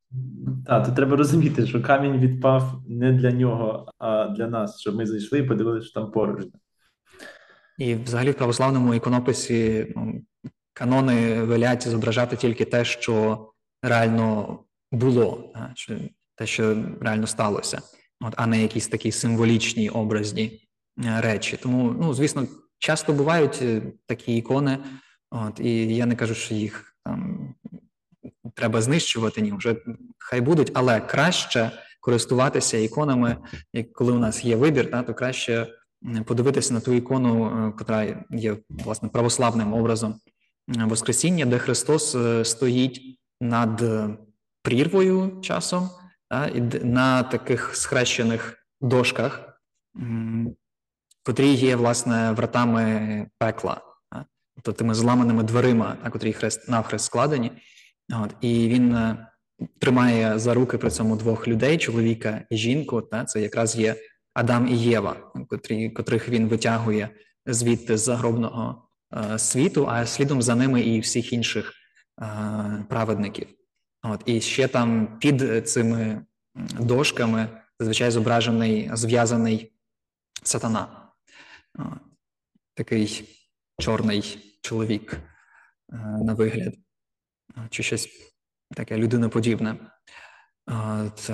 Так, 0.65 0.85
то 0.85 0.91
треба 0.91 1.15
розуміти, 1.15 1.65
що 1.65 1.81
камінь 1.81 2.19
відпав 2.19 2.83
не 2.87 3.13
для 3.13 3.31
нього, 3.31 3.93
а 3.97 4.27
для 4.27 4.47
нас, 4.47 4.79
щоб 4.79 4.95
ми 4.95 5.05
зайшли 5.05 5.39
і 5.39 5.43
подивилися, 5.43 5.87
що 5.87 6.01
там 6.01 6.11
порожньо. 6.11 6.51
І 7.77 7.95
взагалі 7.95 8.31
в 8.31 8.35
православному 8.35 8.93
іконописі 8.93 9.93
ну, 9.95 10.21
канони 10.73 11.43
велять 11.43 11.87
зображати 11.87 12.35
тільки 12.35 12.65
те, 12.65 12.85
що 12.85 13.45
реально 13.81 14.59
було, 14.91 15.53
що 15.75 15.95
те, 16.35 16.47
що 16.47 16.85
реально 17.01 17.27
сталося, 17.27 17.81
от, 18.21 18.33
а 18.37 18.47
не 18.47 18.61
якісь 18.61 18.87
такі 18.87 19.11
символічні 19.11 19.89
образні 19.89 20.69
е, 21.05 21.21
речі. 21.21 21.57
Тому, 21.61 21.95
ну, 22.01 22.13
звісно, 22.13 22.47
часто 22.79 23.13
бувають 23.13 23.59
е, 23.61 23.81
такі 24.05 24.37
ікони, 24.37 24.77
от, 25.31 25.59
і 25.59 25.95
я 25.95 26.05
не 26.05 26.15
кажу, 26.15 26.35
що 26.35 26.55
їх 26.55 26.95
там 27.05 27.49
треба 28.55 28.81
знищувати, 28.81 29.41
ні, 29.41 29.51
вже 29.51 29.75
хай 30.17 30.41
будуть, 30.41 30.71
але 30.73 31.01
краще 31.01 31.71
користуватися 32.01 32.77
іконами, 32.77 33.37
і 33.73 33.83
коли 33.83 34.11
у 34.11 34.19
нас 34.19 34.45
є 34.45 34.55
вибір, 34.55 34.91
та, 34.91 35.03
то 35.03 35.13
краще 35.13 35.67
подивитися 36.25 36.73
на 36.73 36.79
ту 36.79 36.93
ікону, 36.93 37.65
яка 37.79 38.05
е, 38.05 38.23
є 38.31 38.57
власне 38.69 39.09
православним 39.09 39.73
образом. 39.73 40.15
Воскресіння, 40.67 41.45
де 41.45 41.57
Христос 41.57 42.17
стоїть 42.43 43.19
над 43.41 43.83
прірвою 44.63 45.41
часом, 45.41 45.89
на 46.83 47.23
таких 47.23 47.75
схрещених 47.75 48.57
дошках, 48.81 49.59
котрі 51.23 51.47
є, 51.47 51.75
власне, 51.75 52.31
вратами 52.31 53.27
пекла, 53.37 53.81
тобто 54.55 54.71
тими 54.71 54.93
зламаними 54.93 55.43
дверима, 55.43 55.97
на 56.03 56.09
котрі 56.09 56.33
хрест 56.33 56.69
навхрест 56.69 57.05
складені. 57.05 57.51
От, 58.23 58.35
І 58.41 58.67
він 58.67 58.95
е, 58.95 59.27
тримає 59.79 60.39
за 60.39 60.53
руки 60.53 60.77
при 60.77 60.91
цьому 60.91 61.15
двох 61.15 61.47
людей, 61.47 61.77
чоловіка 61.77 62.41
і 62.49 62.57
жінку. 62.57 63.01
Та, 63.01 63.25
Це 63.25 63.41
якраз 63.41 63.75
є 63.75 63.95
Адам 64.33 64.67
і 64.67 64.77
Єва, 64.77 65.31
котрі, 65.49 65.89
котрих 65.89 66.29
він 66.29 66.47
витягує 66.47 67.09
звідти 67.45 67.97
з 67.97 68.01
загробного 68.01 68.87
е, 69.13 69.39
світу, 69.39 69.87
а 69.89 70.05
слідом 70.05 70.41
за 70.41 70.55
ними 70.55 70.81
і 70.81 70.99
всіх 70.99 71.33
інших 71.33 71.73
е, 72.21 72.85
праведників. 72.89 73.47
От, 74.11 74.23
І 74.25 74.41
ще 74.41 74.67
там 74.67 75.17
під 75.19 75.69
цими 75.69 76.25
дошками 76.79 77.49
зазвичай 77.79 78.11
зображений 78.11 78.89
зв'язаний 78.93 79.71
сатана, 80.43 80.87
такий 82.73 83.29
чорний 83.79 84.37
чоловік 84.61 85.13
е, 85.13 85.97
на 86.23 86.33
вигляд, 86.33 86.73
чи 87.69 87.83
щось 87.83 88.09
таке 88.75 88.97
людиноподібне. 88.97 89.75
От, 90.67 91.31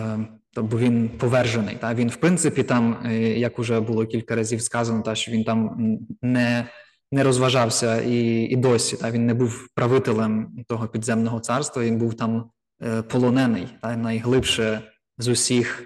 Бо 0.55 0.77
він 0.77 1.09
повержений. 1.09 1.75
Та? 1.75 1.93
Він, 1.93 2.09
в 2.09 2.15
принципі, 2.15 2.63
там, 2.63 3.01
е, 3.05 3.39
як 3.39 3.59
уже 3.59 3.79
було 3.79 4.05
кілька 4.05 4.35
разів 4.35 4.61
сказано, 4.61 5.01
та, 5.01 5.15
що 5.15 5.31
він 5.31 5.43
там 5.43 5.77
не 6.21 6.67
не 7.13 7.23
розважався 7.23 8.01
і 8.01 8.41
і 8.41 8.55
досі. 8.55 8.97
Та? 8.97 9.11
Він 9.11 9.25
не 9.25 9.33
був 9.33 9.67
правителем 9.75 10.63
того 10.67 10.87
підземного 10.87 11.39
царства, 11.39 11.83
він 11.83 11.97
був 11.97 12.13
там 12.13 12.51
Е, 12.60 12.60
полонений, 13.09 13.67
та 13.81 13.97
найглибше 13.97 14.81
з 15.17 15.27
усіх 15.27 15.81
е, 15.81 15.85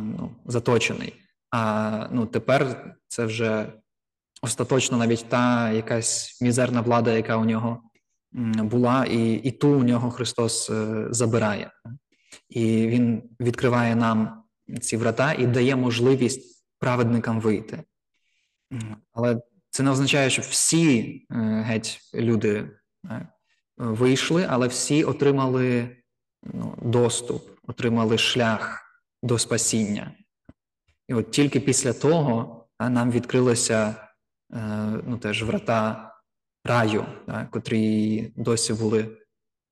ну, 0.00 0.30
заточений. 0.46 1.14
А 1.50 2.08
ну, 2.12 2.26
тепер 2.26 2.94
це 3.08 3.24
вже 3.24 3.72
остаточно 4.42 4.98
навіть 4.98 5.28
та 5.28 5.70
якась 5.70 6.42
мізерна 6.42 6.80
влада, 6.80 7.12
яка 7.12 7.36
у 7.36 7.44
нього 7.44 7.82
була, 8.56 9.04
і 9.04 9.32
і 9.32 9.50
ту 9.50 9.68
у 9.68 9.84
нього 9.84 10.10
Христос 10.10 10.70
е, 10.70 11.06
забирає. 11.10 11.70
І 12.48 12.86
Він 12.86 13.22
відкриває 13.40 13.96
нам 13.96 14.42
ці 14.80 14.96
врата 14.96 15.32
і 15.32 15.46
дає 15.46 15.76
можливість 15.76 16.64
праведникам 16.78 17.40
вийти. 17.40 17.82
Але 19.12 19.40
це 19.70 19.82
не 19.82 19.90
означає, 19.90 20.30
що 20.30 20.42
всі 20.42 21.26
геть 21.64 22.00
люди 22.14 22.70
вийшли, 23.76 24.46
але 24.48 24.66
всі 24.66 25.04
отримали 25.04 25.96
доступ, 26.82 27.50
отримали 27.66 28.18
шлях 28.18 28.82
до 29.22 29.38
спасіння. 29.38 30.12
І 31.08 31.14
от 31.14 31.30
тільки 31.30 31.60
після 31.60 31.92
того 31.92 32.58
нам 32.80 33.10
відкрилися 33.10 33.94
е, 34.52 34.58
ну, 35.06 35.18
теж 35.18 35.42
врата 35.42 36.12
раю, 36.64 37.06
та, 37.26 37.48
котрі 37.50 38.32
досі 38.36 38.74
були 38.74 39.16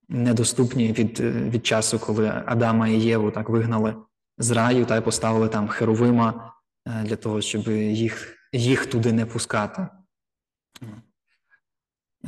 недоступні 0.08 0.92
від 0.92 1.20
від 1.20 1.66
часу, 1.66 1.98
коли 1.98 2.42
Адама 2.46 2.88
і 2.88 3.00
Єву 3.00 3.30
так 3.30 3.48
вигнали 3.48 3.96
з 4.38 4.50
раю 4.50 4.86
та 4.86 4.96
й 4.96 5.00
поставили 5.00 5.48
там 5.48 5.68
херовима 5.68 6.54
е, 6.86 7.02
для 7.02 7.16
того, 7.16 7.40
щоб 7.40 7.68
їх 7.68 8.36
їх 8.52 8.86
туди 8.86 9.12
не 9.12 9.26
пускати. 9.26 9.88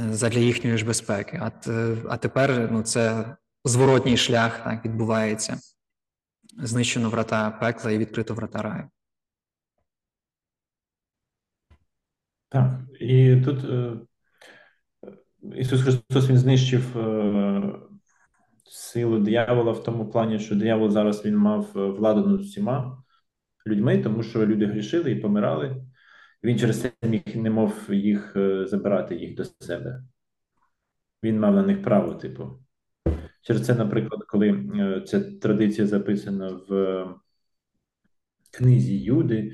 Е, 0.00 0.12
задля 0.12 0.38
їхньої 0.38 0.78
ж 0.78 0.84
безпеки. 0.84 1.40
А 1.42 1.50
а 2.08 2.16
тепер 2.16 2.68
ну, 2.72 2.82
це 2.82 3.36
зворотній 3.64 4.16
шлях 4.16 4.64
так 4.64 4.84
відбувається. 4.84 5.58
Знищено 6.58 7.10
врата 7.10 7.50
пекла 7.50 7.90
і 7.90 7.98
відкрито 7.98 8.34
врата 8.34 8.62
раю. 8.62 8.88
Так, 12.48 12.80
і 13.00 13.36
тут 13.44 13.64
е, 13.64 13.96
Ісус 15.56 15.82
Христос 15.82 16.28
Він 16.30 16.38
знищив 16.38 16.98
е, 16.98 17.62
силу 18.64 19.18
диявола 19.18 19.72
в 19.72 19.82
тому 19.82 20.10
плані, 20.10 20.38
що 20.38 20.54
диявол 20.54 20.90
зараз 20.90 21.24
він 21.24 21.36
мав 21.36 21.72
е, 21.76 21.86
владу 21.86 22.26
над 22.26 22.40
всіма 22.40 23.02
людьми, 23.66 23.98
тому 23.98 24.22
що 24.22 24.46
люди 24.46 24.66
грішили 24.66 25.10
і 25.10 25.20
помирали. 25.20 25.84
Він 26.44 26.58
через 26.58 26.80
це 26.80 26.92
міг 27.02 27.22
не 27.34 27.50
мов 27.50 27.88
їх 27.88 28.36
е, 28.36 28.66
забирати 28.66 29.16
їх 29.16 29.34
до 29.34 29.44
себе. 29.44 30.02
Він 31.22 31.40
мав 31.40 31.54
на 31.54 31.62
них 31.62 31.82
право, 31.82 32.14
типу. 32.14 32.62
Через 33.42 33.66
це, 33.66 33.74
наприклад, 33.74 34.24
коли 34.28 34.48
е, 34.50 35.00
ця 35.06 35.20
традиція 35.20 35.86
записана 35.86 36.60
в 36.68 37.06
книзі 38.50 38.98
Юди 38.98 39.52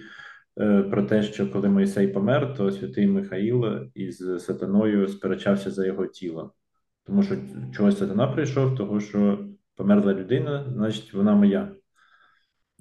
е, 0.61 0.83
про 0.83 1.03
те, 1.03 1.23
що 1.23 1.51
коли 1.51 1.69
Мойсей 1.69 2.09
помер, 2.09 2.55
то 2.55 2.71
святий 2.71 3.07
Михаїл 3.07 3.65
із 3.95 4.19
сатаною 4.39 5.09
сперечався 5.09 5.71
за 5.71 5.87
його 5.87 6.07
тіло. 6.07 6.55
Тому 7.05 7.23
що 7.23 7.37
чогось 7.75 7.99
сатана 7.99 8.27
прийшов, 8.27 8.77
того 8.77 9.01
що 9.01 9.49
померла 9.75 10.15
людина, 10.15 10.73
значить 10.73 11.15
вона 11.15 11.35
моя. 11.35 11.73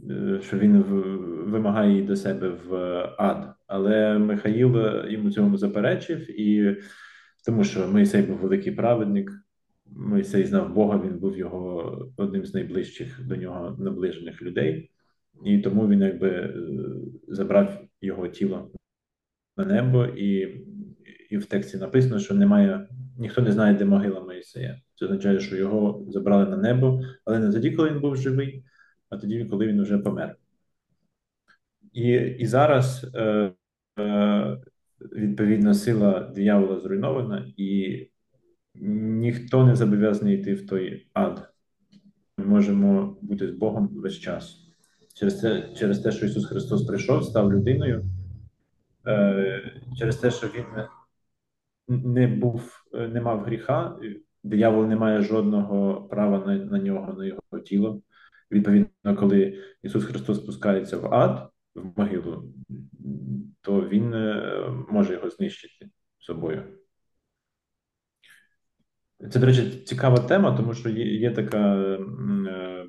Е, 0.10 0.42
що 0.42 0.58
він 0.58 0.82
вимагає 1.48 1.92
її 1.92 2.04
до 2.04 2.16
себе 2.16 2.50
в 2.50 2.76
ад. 3.18 3.54
Але 3.68 4.18
Михаїл 4.18 4.78
йому 5.10 5.32
цьому 5.32 5.58
заперечив, 5.58 6.40
і 6.42 6.78
тому 7.46 7.64
що 7.64 7.88
Мойсей 7.88 8.22
був 8.22 8.38
великий 8.38 8.72
праведник, 8.72 9.32
Мойсей 9.96 10.46
знав 10.46 10.74
Бога, 10.74 11.02
він 11.06 11.20
був 11.20 11.38
його 11.38 12.12
одним 12.18 12.46
з 12.46 12.54
найближчих 12.54 13.28
до 13.28 13.36
нього 13.36 13.76
наближених 13.80 14.42
людей, 14.42 14.92
і 15.46 15.60
тому 15.60 15.88
він 15.88 16.02
якби 16.02 16.30
е, 16.30 16.54
забрав 17.28 17.82
його 18.02 18.28
тіло 18.28 18.72
на 19.58 19.66
небо, 19.66 20.06
і 20.06 20.58
і 21.30 21.38
в 21.38 21.46
тексті 21.46 21.78
написано, 21.78 22.20
що 22.20 22.36
немає, 22.36 22.88
ніхто 23.18 23.42
не 23.42 23.52
знає, 23.52 23.76
де 23.76 23.86
могила 23.86 24.22
Моїсея. 24.22 24.82
Це 24.96 25.06
означає, 25.06 25.40
що 25.40 25.56
його 25.56 26.06
забрали 26.10 26.46
на 26.46 26.58
небо, 26.58 27.02
але 27.26 27.40
не 27.40 27.52
тоді, 27.52 27.72
коли 27.72 27.90
він 27.90 28.00
був 28.00 28.16
живий, 28.16 28.64
а 29.10 29.18
тоді, 29.18 29.46
коли 29.46 29.68
він 29.68 29.82
вже 29.82 29.98
помер. 29.98 30.36
І 31.94 32.10
і 32.40 32.46
зараз 32.46 33.12
е, 33.16 33.52
е, 34.00 34.58
відповідно 35.12 35.74
сила 35.74 36.32
диявола 36.36 36.80
зруйнована, 36.80 37.54
і 37.58 38.02
ніхто 38.82 39.66
не 39.66 39.76
зобов'язаний 39.76 40.40
йти 40.40 40.54
в 40.54 40.68
той 40.68 41.08
ад. 41.14 41.50
Ми 42.38 42.46
можемо 42.46 43.18
бути 43.22 43.48
з 43.48 43.52
Богом 43.52 43.88
весь 43.88 44.20
час. 44.20 44.68
Через 45.14 45.36
те, 45.36 45.74
через 45.78 46.00
те, 46.00 46.12
що 46.12 46.26
Ісус 46.26 46.46
Христос 46.46 46.84
прийшов, 46.86 47.24
став 47.24 47.54
людиною, 47.54 48.06
е, 49.08 49.74
через 49.98 50.16
те, 50.16 50.32
що 50.32 50.48
Він 50.48 50.66
не 51.88 52.28
був, 52.28 52.86
не 52.94 53.22
мав 53.22 53.44
гріха, 53.44 54.00
диявол 54.44 54.86
не 54.86 54.96
має 54.96 55.22
жодного 55.22 56.02
права 56.02 56.44
на, 56.46 56.56
на 56.56 56.80
нього, 56.80 57.14
на 57.14 57.26
його 57.26 57.60
тіло. 57.66 58.02
Відповідно, 58.52 59.16
коли 59.16 59.64
Ісус 59.84 60.06
Христос 60.06 60.38
спускається 60.38 60.98
в 60.98 61.14
ад, 61.14 61.50
в 61.76 62.00
могилу, 62.00 62.54
то 63.62 63.90
Він 63.90 64.14
е, 64.14 64.70
може 64.90 65.14
його 65.14 65.30
знищити 65.30 65.90
собою. 66.20 66.64
Це, 69.32 69.40
до 69.40 69.46
речі, 69.46 69.84
цікава 69.86 70.18
тема, 70.18 70.58
тому 70.58 70.74
що 70.74 70.90
є, 70.90 71.06
є 71.06 71.32
така 71.32 71.76
е, 71.76 72.86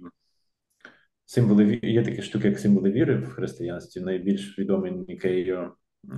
символи, 1.24 1.80
є 1.82 2.02
такі 2.02 2.22
штуки, 2.22 2.48
як 2.48 2.58
символи 2.58 2.90
віри 2.90 3.16
в 3.16 3.28
християнстві. 3.28 4.00
Найбільш 4.00 4.58
відомий 4.58 4.92
Нікею 4.92 5.72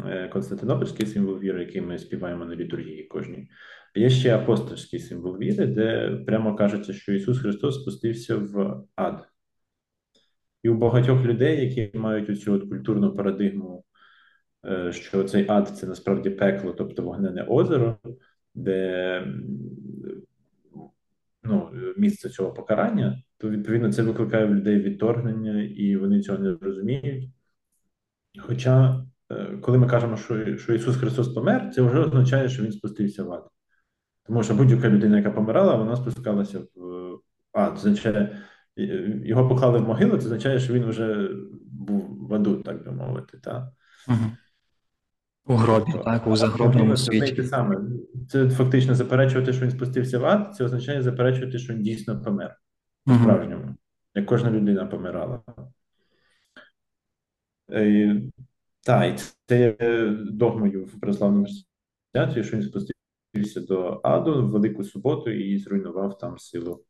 е, 0.07 0.29
Константинопольський 0.29 1.07
символ 1.07 1.39
віри, 1.39 1.61
який 1.61 1.81
ми 1.81 1.99
співаємо 1.99 2.45
на 2.45 2.57
літургії 2.57 3.05
кожній. 3.05 3.49
Є 3.95 4.11
ще 4.11 4.37
апостольський 4.37 4.99
символ 4.99 5.39
віри, 5.39 5.67
де 5.67 6.17
прямо 6.27 6.57
кажеться, 6.57 6.93
що 6.93 7.13
Ісус 7.13 7.39
Христос 7.39 7.83
спустився 7.83 8.37
в 8.37 8.85
ад. 8.97 9.29
І 10.63 10.69
у 10.69 10.75
багатьох 10.75 11.25
людей, 11.25 11.65
які 11.65 11.99
мають 11.99 12.41
цю 12.41 12.69
культурну 12.69 13.17
парадигму, 13.17 13.85
е, 14.67 14.93
що 14.93 15.25
цей 15.25 15.47
ад 15.49 15.69
це 15.69 15.87
насправді 15.87 16.31
пекло, 16.31 16.73
тобто 16.73 17.03
вогнене 17.03 17.43
озеро, 17.43 17.99
де 18.55 19.25
ну, 21.51 21.71
місце 21.97 22.29
цього 22.29 22.53
покарання, 22.53 23.23
то 23.39 23.51
відповідно 23.51 23.93
це 23.93 24.03
викликає 24.03 24.47
в 24.47 24.55
людей 24.55 24.79
відторгнення, 24.81 25.63
і 25.63 25.97
вони 25.97 26.21
цього 26.21 26.39
не 26.39 26.57
розуміють. 26.61 27.31
Хоча, 28.39 29.05
е, 29.31 29.59
коли 29.63 29.79
ми 29.79 29.87
кажемо, 29.87 30.17
що 30.17 30.57
що 30.57 30.75
Ісус 30.75 30.97
Христос 30.97 31.29
помер, 31.29 31.71
це 31.75 31.83
вже 31.83 31.99
означає, 31.99 32.49
що 32.49 32.63
Він 32.63 32.73
спустився 32.73 33.25
в 33.25 33.33
ад. 33.33 33.49
Тому 34.27 34.43
що 34.43 34.55
будь-яка 34.55 34.89
людина, 34.89 35.17
яка 35.17 35.31
помирала, 35.31 35.75
вона 35.75 35.97
спускалася 35.97 36.59
в 36.59 37.19
ад. 37.53 37.79
Це 37.79 37.89
означає, 37.89 38.39
його 39.25 39.49
поклали 39.49 39.79
в 39.79 39.89
могилу, 39.89 40.11
це 40.11 40.25
означає, 40.25 40.59
що 40.59 40.73
він 40.73 40.85
вже 40.85 41.31
був 41.73 42.29
в 42.29 42.35
аду, 42.35 42.63
так 42.63 42.85
би 42.85 42.93
мовити. 42.93 43.39
Так? 43.39 43.69
Угу. 44.09 44.31
У 45.51 45.55
гробі, 45.55 45.93
так, 46.05 46.27
у 46.27 46.37
загробному 46.37 46.97
світі. 46.97 47.35
Це 47.35 47.45
саме. 47.45 47.81
Це 48.29 48.51
фактично 48.51 48.95
заперечувати, 48.95 49.53
що 49.53 49.65
він 49.65 49.71
спустився 49.71 50.19
в 50.19 50.25
ад, 50.25 50.55
це 50.57 50.65
означає 50.65 51.03
заперечувати, 51.03 51.59
що 51.59 51.73
він 51.73 51.83
дійсно 51.83 52.23
помер 52.23 52.57
по 53.05 53.15
справжньому, 53.15 53.75
як 54.15 54.27
кожна 54.27 54.51
людина 54.51 54.87
помирала. 54.87 55.43
Е, 57.73 58.23
так, 58.81 59.15
і 59.15 59.23
це 59.47 59.61
є 59.61 60.09
догмою 60.21 60.85
в 60.85 61.01
православному 61.01 61.47
святі, 62.13 62.45
що 62.45 62.57
він 62.57 62.63
спустився 62.63 63.61
до 63.61 64.01
аду 64.05 64.47
в 64.47 64.51
Велику 64.51 64.85
суботу 64.85 65.31
і 65.31 65.59
зруйнував 65.59 66.19
там 66.19 66.39
силу 66.39 66.85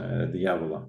е, 0.00 0.26
диявола. 0.32 0.88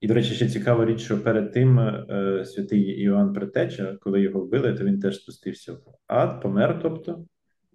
І, 0.00 0.06
до 0.06 0.14
речі, 0.14 0.34
ще 0.34 0.48
цікава 0.48 0.84
річ, 0.84 1.00
що 1.00 1.22
перед 1.22 1.52
тим 1.52 1.78
е, 1.78 2.44
святий 2.44 2.80
Іоанн 2.80 3.32
Претеча, 3.32 3.96
коли 4.00 4.20
його 4.20 4.40
вбили, 4.40 4.74
то 4.74 4.84
він 4.84 5.00
теж 5.00 5.16
спустився 5.16 5.72
в 5.72 5.80
ад, 6.06 6.42
помер, 6.42 6.80
тобто, 6.82 7.24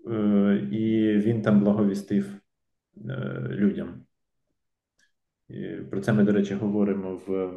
е, 0.08 0.68
і 0.72 1.18
він 1.18 1.42
там 1.42 1.60
благовістив 1.60 2.34
е, 3.10 3.48
людям. 3.50 4.06
Про 5.90 6.02
це 6.02 6.14
ми, 6.14 6.24
до 6.24 6.32
речі, 6.32 6.54
говоримо 6.54 7.22
в 7.28 7.54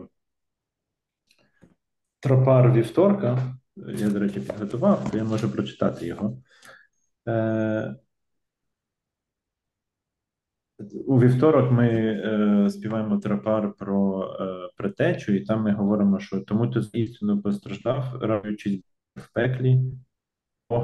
тропар 2.20 2.72
вівторка. 2.72 3.56
Я, 3.76 4.10
до 4.10 4.18
речі, 4.18 4.40
підготував, 4.40 5.10
то 5.10 5.18
я 5.18 5.24
можу 5.24 5.52
прочитати 5.52 6.06
його. 6.06 6.42
У 11.06 11.20
вівторок 11.20 11.72
ми 11.72 11.88
е, 11.88 12.70
співаємо 12.70 13.18
тропар 13.18 13.74
про 13.78 14.24
е, 14.40 14.70
притечу, 14.76 15.32
і 15.32 15.44
там 15.44 15.62
ми 15.62 15.72
говоримо, 15.72 16.20
що 16.20 16.40
тому 16.40 16.66
ти 16.66 16.80
істину 16.92 17.42
постраждав, 17.42 18.18
радуючись 18.20 18.80
в 19.16 19.32
пеклі, 19.32 19.80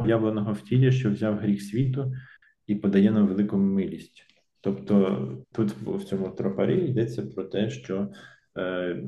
явленого 0.06 0.52
в 0.52 0.60
тілі, 0.60 0.92
що 0.92 1.10
взяв 1.10 1.38
гріх 1.38 1.62
світу 1.62 2.12
і 2.66 2.74
подає 2.74 3.10
нам 3.10 3.26
велику 3.26 3.56
милість. 3.56 4.26
Тобто 4.60 5.28
тут 5.52 5.70
в 5.70 6.04
цьому 6.04 6.30
тропарі 6.30 6.86
йдеться 6.86 7.22
про 7.22 7.44
те, 7.44 7.70
що 7.70 8.08
е, 8.56 9.02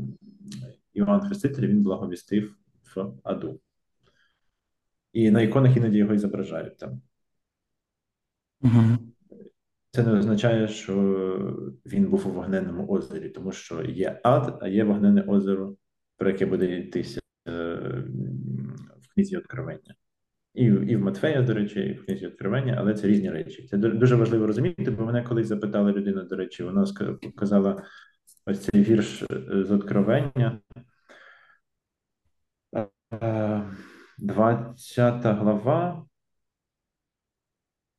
Іван 0.95 1.21
Хреститель 1.21 1.67
він 1.67 1.83
благовістив 1.83 2.57
в 2.97 3.13
аду. 3.23 3.61
І 5.13 5.31
на 5.31 5.43
іконах 5.43 5.77
іноді 5.77 5.99
його 5.99 6.15
і 6.15 6.19
зображають 6.19 6.79
там. 6.79 7.03
Угу. 8.61 8.99
Це 9.97 10.03
не 10.03 10.19
означає, 10.19 10.69
що 10.69 10.95
він 11.87 12.05
був 12.05 12.27
у 12.27 12.31
вогненному 12.31 12.87
озері, 12.87 13.29
тому 13.29 13.53
що 13.53 13.83
є 13.83 14.21
ад, 14.25 14.59
а 14.61 14.69
є 14.69 14.85
вогнене 14.85 15.23
озеро, 15.23 15.77
про 16.17 16.31
яке 16.31 16.47
буде 16.47 16.79
йтися 16.79 17.21
е, 17.49 17.53
в 19.03 19.15
книзі 19.15 19.37
Откровення. 19.37 19.95
І 20.55 20.65
і 20.65 20.97
в 20.97 21.01
Матфея, 21.01 21.43
до 21.43 21.55
речі, 21.55 21.81
і 21.81 21.93
в 21.93 22.05
книзі 22.05 22.27
Откровення, 22.27 22.77
але 22.79 22.95
це 22.95 23.07
різні 23.07 23.31
речі. 23.31 23.69
Це 23.71 23.77
дуже 23.77 24.17
важливо 24.17 24.47
розуміти, 24.47 24.91
бо 24.91 25.05
мене 25.05 25.23
колись 25.23 25.47
запитала 25.47 25.93
людина, 25.93 26.23
до 26.23 26.37
речі, 26.37 26.65
вона 26.65 26.87
сказала 27.37 27.83
ось 28.47 28.61
цей 28.61 28.83
вірш 28.83 29.23
е, 29.23 29.65
з 29.65 29.71
Откровення. 29.71 30.61
20 34.19 35.27
е, 35.27 35.33
глава. 35.33 36.07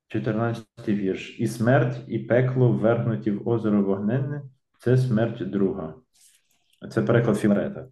14 0.07 0.65
вірш. 0.87 1.39
І 1.39 1.47
смерть, 1.47 1.97
і 2.07 2.19
пекло 2.19 2.71
ввергнуті 2.71 3.31
в 3.31 3.47
озеро 3.47 3.83
вогненне 3.83 4.41
це 4.79 4.97
смерть 4.97 5.49
друга. 5.49 5.95
Це 6.89 7.01
переклад 7.01 7.37
Філарета. 7.37 7.87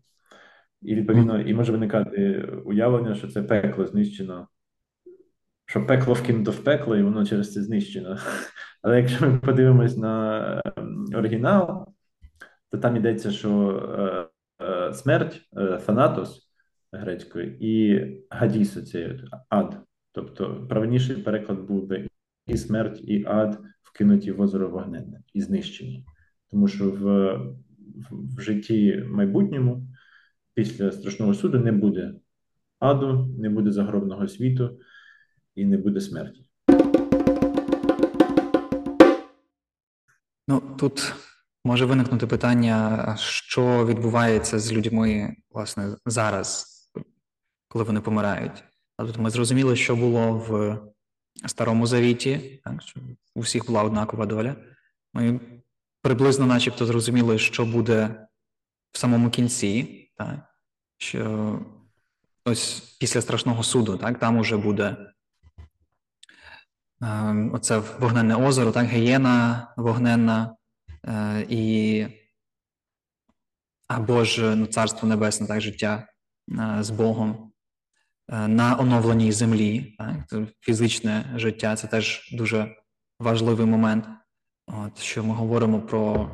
І 0.81 0.95
відповідно, 0.95 1.41
і 1.41 1.53
може 1.53 1.71
виникати 1.71 2.41
уявлення, 2.65 3.15
що 3.15 3.27
це 3.27 3.43
пекло 3.43 3.85
знищено, 3.85 4.47
що 5.65 5.85
пекло 5.85 6.13
вкинуто 6.13 6.51
в 6.51 6.63
пекло, 6.63 6.97
і 6.97 7.03
воно 7.03 7.25
через 7.25 7.53
це 7.53 7.61
знищено. 7.61 8.17
Але 8.81 8.97
якщо 8.97 9.29
ми 9.29 9.39
подивимось 9.39 9.97
на 9.97 10.61
ем, 10.77 11.05
оригінал, 11.15 11.87
то 12.71 12.77
там 12.77 12.95
йдеться, 12.95 13.31
що 13.31 13.71
е, 14.59 14.65
е, 14.65 14.93
смерть, 14.93 15.41
е, 15.57 15.77
фанатос 15.77 16.49
грецькою, 16.91 17.57
і 17.59 18.01
гадісо 18.29 18.81
це 18.81 19.19
ад 19.49 19.84
Тобто 20.15 20.65
правильніший 20.69 21.15
переклад 21.15 21.59
був 21.59 21.87
би 21.87 22.07
і 22.47 22.57
смерть, 22.57 23.01
і 23.03 23.25
ад 23.27 23.61
вкинуті 23.83 24.31
в 24.31 24.41
озеро 24.41 24.69
вогненне 24.69 25.21
і 25.33 25.41
знищені. 25.41 26.05
Тому 26.51 26.67
що 26.67 26.91
в, 26.91 27.03
в, 28.09 28.35
в 28.35 28.41
житті 28.41 29.03
майбутньому 29.07 29.87
після 30.53 30.91
страшного 30.91 31.33
суду 31.33 31.59
не 31.59 31.71
буде 31.71 32.13
аду, 32.79 33.35
не 33.39 33.49
буде 33.49 33.71
загробного 33.71 34.27
світу 34.27 34.79
і 35.55 35.65
не 35.65 35.77
буде 35.77 36.01
смерті. 36.01 36.45
Ну 40.47 40.61
тут 40.79 41.13
може 41.65 41.85
виникнути 41.85 42.27
питання, 42.27 43.15
що 43.19 43.85
відбувається 43.85 44.59
з 44.59 44.73
людьми 44.73 45.35
власне 45.49 45.97
зараз, 46.05 46.65
коли 47.67 47.85
вони 47.85 48.01
помирають. 48.01 48.63
Тут 48.97 49.17
ми 49.17 49.29
зрозуміли, 49.29 49.75
що 49.75 49.95
було 49.95 50.31
в 50.33 50.79
Старому 51.47 51.87
Завіті, 51.87 52.61
так, 52.63 52.81
що 52.81 52.99
у 53.35 53.39
всіх 53.39 53.65
була 53.65 53.83
однакова 53.83 54.25
доля. 54.25 54.55
Ми 55.13 55.39
приблизно, 56.01 56.45
начебто, 56.45 56.85
зрозуміли, 56.85 57.39
що 57.39 57.65
буде 57.65 58.27
в 58.91 58.97
самому 58.97 59.29
кінці, 59.29 60.01
так, 60.17 60.39
що 60.97 61.59
ось 62.45 62.79
після 62.99 63.21
страшного 63.21 63.63
суду, 63.63 63.97
так, 63.97 64.19
там 64.19 64.37
уже 64.37 64.57
буде 64.57 64.97
е, 67.01 67.49
оце 67.53 67.77
вогненне 67.99 68.35
озеро, 68.35 68.71
так, 68.71 68.85
гієна 68.85 69.67
вогненна 69.77 70.55
е, 71.05 71.45
і 71.49 72.05
або 73.87 74.23
ж 74.23 74.55
ну, 74.55 74.65
Царство 74.65 75.07
Небесне, 75.07 75.47
так, 75.47 75.61
життя 75.61 76.07
е, 76.51 76.77
з 76.83 76.89
Богом. 76.89 77.51
Е, 78.29 78.47
на 78.47 78.79
оновленій 78.79 79.31
землі, 79.31 79.95
так, 79.97 80.47
фізичне 80.59 81.33
життя 81.35 81.75
це 81.75 81.87
теж 81.87 82.29
дуже 82.33 82.75
важливий 83.19 83.65
момент, 83.65 84.05
От, 84.67 84.99
що 84.99 85.23
ми 85.23 85.33
говоримо 85.33 85.81
про 85.81 86.31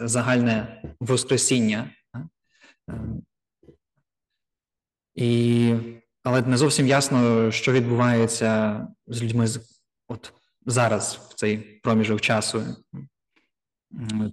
загальне 0.00 0.82
воскресіння. 1.00 1.90
Так? 2.12 2.22
Ем, 2.88 3.22
і, 5.14 5.74
Але 6.22 6.42
не 6.42 6.56
зовсім 6.56 6.86
ясно, 6.86 7.50
що 7.50 7.72
відбувається 7.72 8.80
з 9.06 9.22
людьми 9.22 9.46
от 10.08 10.32
зараз, 10.66 11.20
в 11.30 11.34
цей 11.34 11.58
проміжок 11.58 12.20
часу, 12.20 12.62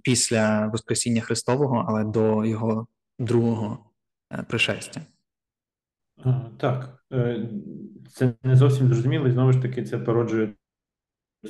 після 0.02 0.66
Воскресіння 0.66 1.20
Христового, 1.20 1.84
але 1.88 2.04
до 2.04 2.44
Його 2.44 2.86
другого 3.18 3.90
е, 4.32 4.42
пришестя. 4.42 5.00
Так, 6.60 7.04
е, 7.12 7.48
це 8.10 8.34
не 8.42 8.56
зовсім 8.56 8.88
зрозуміло, 8.88 9.28
і 9.28 9.30
знову 9.30 9.52
ж 9.52 9.62
таки, 9.62 9.84
це 9.84 9.98
породжує 9.98 10.54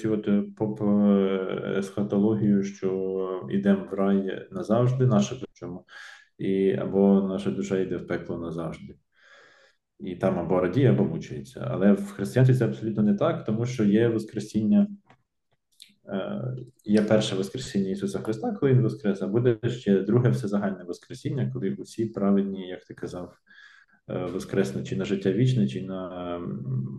цю 0.01 0.13
от 0.13 0.29
е, 0.29 0.45
поп-есхатологію, 0.57 2.63
що 2.63 3.49
йдемо 3.51 3.87
в 3.91 3.95
рай 3.95 4.49
назавжди, 4.51 5.07
наша 5.07 5.35
душа, 5.35 5.79
і 6.39 6.73
або 6.73 7.27
наша 7.29 7.51
душа 7.51 7.79
йде 7.79 7.97
в 7.97 8.07
пекло 8.07 8.39
назавжди. 8.39 8.97
І 10.01 10.17
там 10.17 10.39
або 10.39 10.61
радіє, 10.61 10.91
або 10.91 11.05
мучається. 11.05 11.69
Але 11.71 11.93
в 11.93 12.13
християнстві 12.13 12.55
це 12.55 12.65
абсолютно 12.65 13.03
не 13.03 13.15
так, 13.15 13.45
тому 13.45 13.67
що 13.67 13.85
є 13.85 14.09
Воскресіння, 14.09 14.87
е, 16.09 16.43
є 16.85 17.03
перше 17.03 17.37
Воскресіння 17.37 17.91
Ісуса 17.91 18.19
Христа, 18.19 18.53
коли 18.53 18.73
Він 18.73 18.83
Воскрес, 18.83 19.23
а 19.23 19.27
буде 19.27 19.59
ще 19.69 20.01
друге 20.01 20.31
всезагальне 20.31 20.85
Воскресіння, 20.85 21.51
коли 21.53 21.71
усі 21.71 22.07
праведні, 22.07 22.69
як 22.69 22.85
ти 22.85 22.95
казав, 22.95 23.33
Е, 23.33 23.37
воскресне 24.07 24.85
чи 24.85 24.97
на 24.97 25.05
життя 25.05 25.33
вічне, 25.33 25.69
чи 25.69 25.83
на 25.83 26.39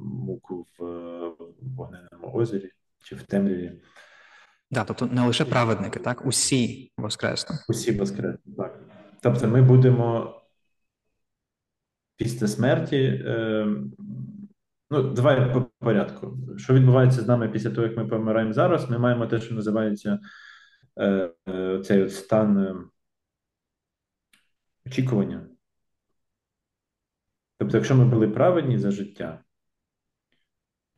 муку 0.03 0.67
в 0.77 0.85
вогненому 1.61 2.31
озері, 2.33 2.71
чи 3.03 3.15
в 3.15 3.21
темряві. 3.21 3.81
Да, 4.71 4.83
тобто 4.83 5.05
не 5.05 5.27
лише 5.27 5.45
праведники, 5.45 5.99
так? 5.99 6.25
Усі 6.25 6.91
воскреснуть. 6.97 7.59
Усі 7.69 7.91
воскреснуть, 7.91 8.57
так. 8.57 8.79
Тобто, 9.21 9.47
ми 9.47 9.61
будемо 9.61 10.41
після 12.17 12.47
смерті. 12.47 12.97
Е, 13.25 13.67
Ну, 14.89 15.13
давай 15.13 15.53
по 15.53 15.61
порядку. 15.79 16.37
Що 16.57 16.73
відбувається 16.73 17.21
з 17.21 17.27
нами 17.27 17.49
після 17.49 17.69
того, 17.69 17.87
як 17.87 17.97
ми 17.97 18.07
помираємо 18.07 18.53
зараз? 18.53 18.89
Ми 18.89 18.97
маємо 18.97 19.27
те, 19.27 19.41
що 19.41 19.55
називається 19.55 20.19
е, 20.99 21.31
е, 21.49 21.79
цей 21.85 22.03
от 22.03 22.13
стан 22.13 22.57
е, 22.57 22.75
очікування. 24.85 25.47
Тобто, 27.57 27.77
якщо 27.77 27.95
ми 27.95 28.05
були 28.05 28.27
праведні 28.27 28.77
за 28.77 28.91
життя, 28.91 29.43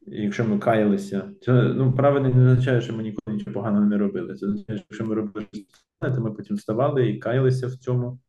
якщо 0.01 0.45
ми 0.45 0.59
каялися, 0.59 1.31
це 1.41 1.51
ну, 1.53 1.93
праведний 1.93 2.33
не 2.33 2.51
означає, 2.51 2.81
що 2.81 2.93
ми 2.93 3.03
ніколи 3.03 3.37
нічого 3.37 3.53
поганого 3.53 3.85
не 3.85 3.97
робили. 3.97 4.35
Це 4.35 4.45
означає, 4.45 4.77
що 4.77 4.85
якщо 4.89 5.05
ми 5.05 5.15
робили 5.15 5.47
щось, 5.53 6.15
то 6.15 6.21
ми 6.21 6.31
потім 6.31 6.55
вставали 6.55 7.09
і 7.09 7.17
каялися 7.17 7.67
в 7.67 7.75
цьому. 7.75 8.19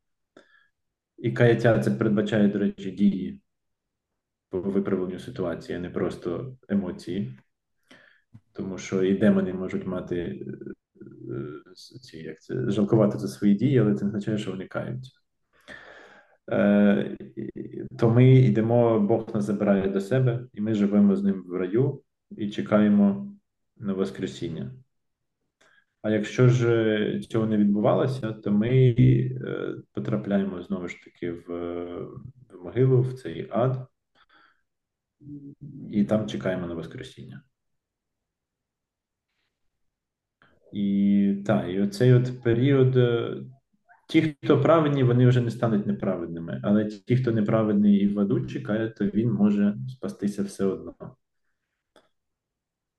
І 1.18 1.32
каяття 1.32 1.78
це 1.78 1.90
передбачає, 1.90 2.48
до 2.48 2.58
речі, 2.58 2.90
дії 2.90 3.40
по 4.50 4.60
виправленню 4.60 5.18
ситуації, 5.18 5.78
а 5.78 5.80
не 5.80 5.90
просто 5.90 6.56
емоції. 6.68 7.38
Тому 8.52 8.78
що 8.78 9.04
і 9.04 9.14
демони 9.18 9.52
можуть 9.52 9.86
мати 9.86 10.16
е, 10.16 10.36
е, 11.34 11.74
ці, 12.00 12.18
як 12.18 12.42
це, 12.42 12.70
жалкувати 12.70 13.18
за 13.18 13.28
свої 13.28 13.54
дії, 13.54 13.78
але 13.78 13.94
це 13.94 14.04
не 14.04 14.08
означає, 14.08 14.38
що 14.38 14.50
вони 14.50 14.66
каються. 14.66 15.17
Е, 16.50 17.16
то 17.98 18.10
ми 18.10 18.34
йдемо, 18.34 19.00
Бог 19.00 19.34
нас 19.34 19.44
забирає 19.44 19.88
до 19.88 20.00
себе, 20.00 20.46
і 20.52 20.60
ми 20.60 20.74
живемо 20.74 21.16
з 21.16 21.22
ним 21.22 21.44
в 21.46 21.56
раю 21.56 22.02
і 22.30 22.50
чекаємо 22.50 23.32
на 23.76 23.92
Воскресіння. 23.92 24.72
А 26.02 26.10
якщо 26.10 26.48
ж 26.48 27.20
цього 27.30 27.46
не 27.46 27.56
відбувалося, 27.56 28.32
то 28.32 28.52
ми 28.52 28.94
е, 28.98 29.74
потрапляємо 29.92 30.62
знову 30.62 30.88
ж 30.88 30.96
таки 31.04 31.32
в, 31.32 31.46
в 32.50 32.64
могилу, 32.64 33.02
в 33.02 33.12
цей 33.12 33.48
ад, 33.50 33.88
і 35.90 36.04
там 36.04 36.26
чекаємо 36.26 36.66
на 36.66 36.74
Воскресіння. 36.74 37.42
І 40.72 41.42
так, 41.46 41.68
і 41.70 41.80
оцей 41.80 42.12
от 42.12 42.42
період 42.42 42.96
Ті, 44.08 44.36
хто 44.44 44.60
праведні, 44.60 45.02
вони 45.04 45.26
вже 45.26 45.40
не 45.40 45.50
стануть 45.50 45.86
неправедними, 45.86 46.60
але 46.64 46.84
ті, 46.84 47.16
хто 47.16 47.32
неправедний 47.32 47.96
і 47.96 48.08
в 48.08 48.20
аду 48.20 48.46
чекає, 48.46 48.88
то 48.90 49.04
він 49.04 49.32
може 49.32 49.76
спастися 49.88 50.42
все 50.42 50.64
одно. 50.64 50.94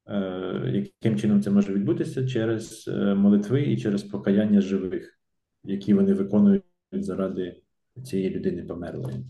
Е, 0.08 0.72
Яким 0.74 1.20
чином 1.20 1.42
це 1.42 1.52
може 1.52 1.74
відбутися? 1.74 2.28
Через 2.28 2.88
е, 2.88 3.16
молитви 3.16 3.62
і 3.62 3.78
через 3.78 4.04
покаяння 4.04 4.62
живих, 4.62 5.20
які 5.64 5.94
вони 5.94 6.14
виконують 6.14 6.64
заради 6.92 7.62
цієї 8.04 8.30
людини 8.30 8.64
померлої. 8.64 9.26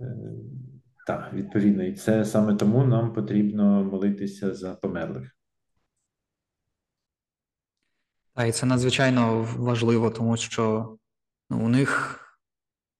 Е, 0.00 0.16
так, 1.06 1.32
відповідно, 1.34 1.82
і 1.84 1.92
це 1.92 2.24
саме 2.24 2.54
тому 2.54 2.86
нам 2.86 3.12
потрібно 3.12 3.84
молитися 3.84 4.54
за 4.54 4.74
померлих. 4.74 5.36
А 8.36 8.44
і 8.44 8.52
це 8.52 8.66
надзвичайно 8.66 9.42
важливо, 9.58 10.10
тому 10.10 10.36
що 10.36 10.96
ну, 11.50 11.64
у 11.64 11.68
них 11.68 12.20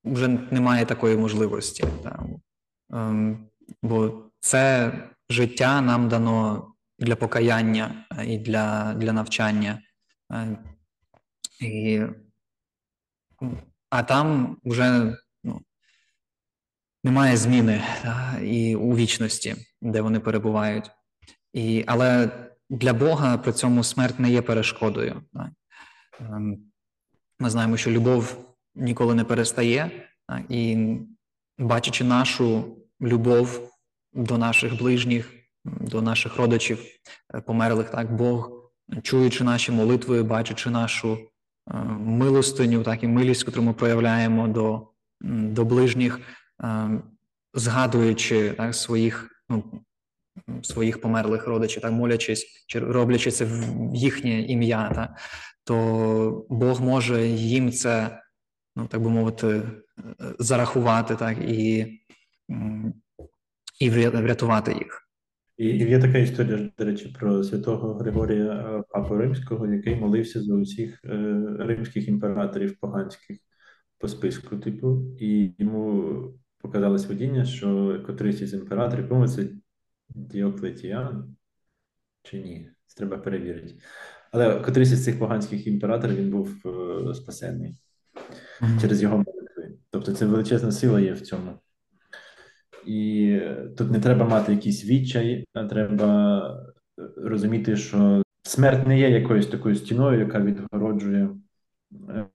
вже 0.05 0.29
немає 0.29 0.85
такої 0.87 1.16
можливості. 1.16 1.85
Так. 2.03 2.20
Ем, 2.92 3.49
бо 3.83 4.22
це 4.40 4.92
життя 5.31 5.81
нам 5.81 6.09
дано 6.09 6.68
для 6.99 7.16
покаяння 7.16 8.07
і 8.27 8.38
для 8.38 8.94
для 8.94 9.12
навчання. 9.12 9.83
Е, 10.33 10.59
і, 11.61 12.03
А 13.90 14.03
там 14.03 14.59
вже 14.64 15.16
ну, 15.44 15.61
немає 17.05 17.37
зміни 17.37 17.83
та, 18.03 18.38
і 18.38 18.77
у 18.77 18.96
вічності, 18.96 19.57
де 19.83 20.01
вони 20.01 20.20
перебувають. 20.20 20.90
І, 21.53 21.85
Але 21.87 22.31
для 22.71 22.93
Бога 22.93 23.39
при 23.39 23.53
цьому 23.53 23.85
смерть 23.85 24.21
не 24.21 24.31
є 24.31 24.43
перешкодою. 24.43 25.23
Ем, 26.21 26.59
ми 27.39 27.51
знаємо, 27.51 27.77
що 27.77 27.91
любов 27.91 28.55
ніколи 28.75 29.15
не 29.15 29.25
перестає, 29.25 29.91
і 30.49 30.89
бачачи 31.59 32.05
нашу 32.05 32.77
любов 33.01 33.71
до 34.12 34.39
наших 34.39 34.79
ближніх, 34.79 35.33
до 35.64 36.03
наших 36.03 36.37
родичів 36.37 36.79
е, 37.35 37.41
померлих, 37.41 37.91
так 37.91 38.14
Бог, 38.14 38.51
чуючи 39.03 39.45
наші 39.45 39.73
молитви, 39.73 40.23
бачачи 40.23 40.71
нашу 40.71 41.12
е, 41.12 41.75
милостиню, 41.99 42.83
так 42.83 43.03
і 43.03 43.07
милість, 43.07 43.47
яку 43.47 43.62
ми 43.62 43.73
проявляємо 43.73 44.49
до 44.49 44.89
до 45.21 45.64
ближніх, 45.64 46.21
ем, 46.62 47.03
згадуючи 47.55 48.51
так, 48.51 48.75
своїх 48.75 49.45
ну, 49.49 49.83
своїх 50.62 51.01
померлих 51.01 51.47
родичів, 51.47 51.82
так 51.82 51.93
молячись 51.93 52.64
чи 52.66 52.78
роблячи 52.80 53.30
це 53.30 53.45
в 53.45 53.95
їхнє 53.95 54.41
ім'я, 54.41 54.93
так, 54.95 55.18
то 55.64 56.47
Бог 56.51 56.80
може 56.80 57.26
їм 57.26 57.72
це, 57.72 58.20
ну 58.76 58.87
так 58.87 59.03
би 59.03 59.11
мовити, 59.11 59.62
зарахувати, 60.39 61.16
так 61.16 61.39
і 61.39 61.87
і 63.80 63.91
врятувати 63.91 64.72
їх. 64.72 65.03
І 65.57 65.68
є 65.68 66.01
така 66.01 66.18
історія, 66.18 66.70
до 66.78 66.84
речі, 66.84 67.14
про 67.18 67.45
святого 67.45 67.95
Григорія 67.95 68.53
е, 68.53 68.82
Папу 68.89 69.16
Римського, 69.16 69.66
який 69.66 69.97
молився 69.97 70.43
за 70.43 70.55
усіх 70.55 71.01
е, 71.05 71.43
римських 71.59 72.09
імператорів 72.09 72.80
поганських 72.80 73.37
по 73.99 74.09
списку, 74.09 74.57
типу, 74.57 75.16
і 75.20 75.55
йому 75.59 76.14
показалось 76.59 77.07
видіння, 77.07 77.45
що 77.45 78.01
котрийсь 78.07 78.41
із 78.41 78.55
імператорів, 78.55 79.09
по 79.09 79.28
це 79.28 79.49
Діоклетіан 80.17 81.37
чи 82.23 82.39
ні, 82.39 82.71
це 82.87 82.97
треба 82.97 83.19
перевірити. 83.19 83.75
Але 84.33 84.61
котрийсь 84.61 84.93
із 84.93 85.05
цих 85.05 85.19
поганських 85.19 85.67
імператорів 85.67 86.17
він 86.17 86.31
був 86.31 86.57
е, 86.67 87.14
спасенний 87.14 87.79
mm-hmm. 88.61 88.81
через 88.81 89.03
його 89.03 89.17
молитви. 89.17 89.79
Тобто 89.91 90.12
це 90.12 90.27
величезна 90.27 90.73
сила 90.73 91.01
є 91.01 91.12
в 91.12 91.21
цьому. 91.21 91.59
І 92.87 93.41
тут 93.77 93.91
не 93.91 94.01
треба 94.01 94.29
мати 94.29 94.53
якийсь 94.53 94.85
відчай, 94.85 95.45
а 95.53 95.64
треба 95.64 96.75
розуміти, 97.17 97.77
що 97.77 98.23
смерть 98.43 98.87
не 98.87 98.99
є 98.99 99.11
якоюсь 99.11 99.47
такою 99.47 99.75
стіною, 99.75 100.21
яка 100.21 100.41
відгороджує 100.41 101.29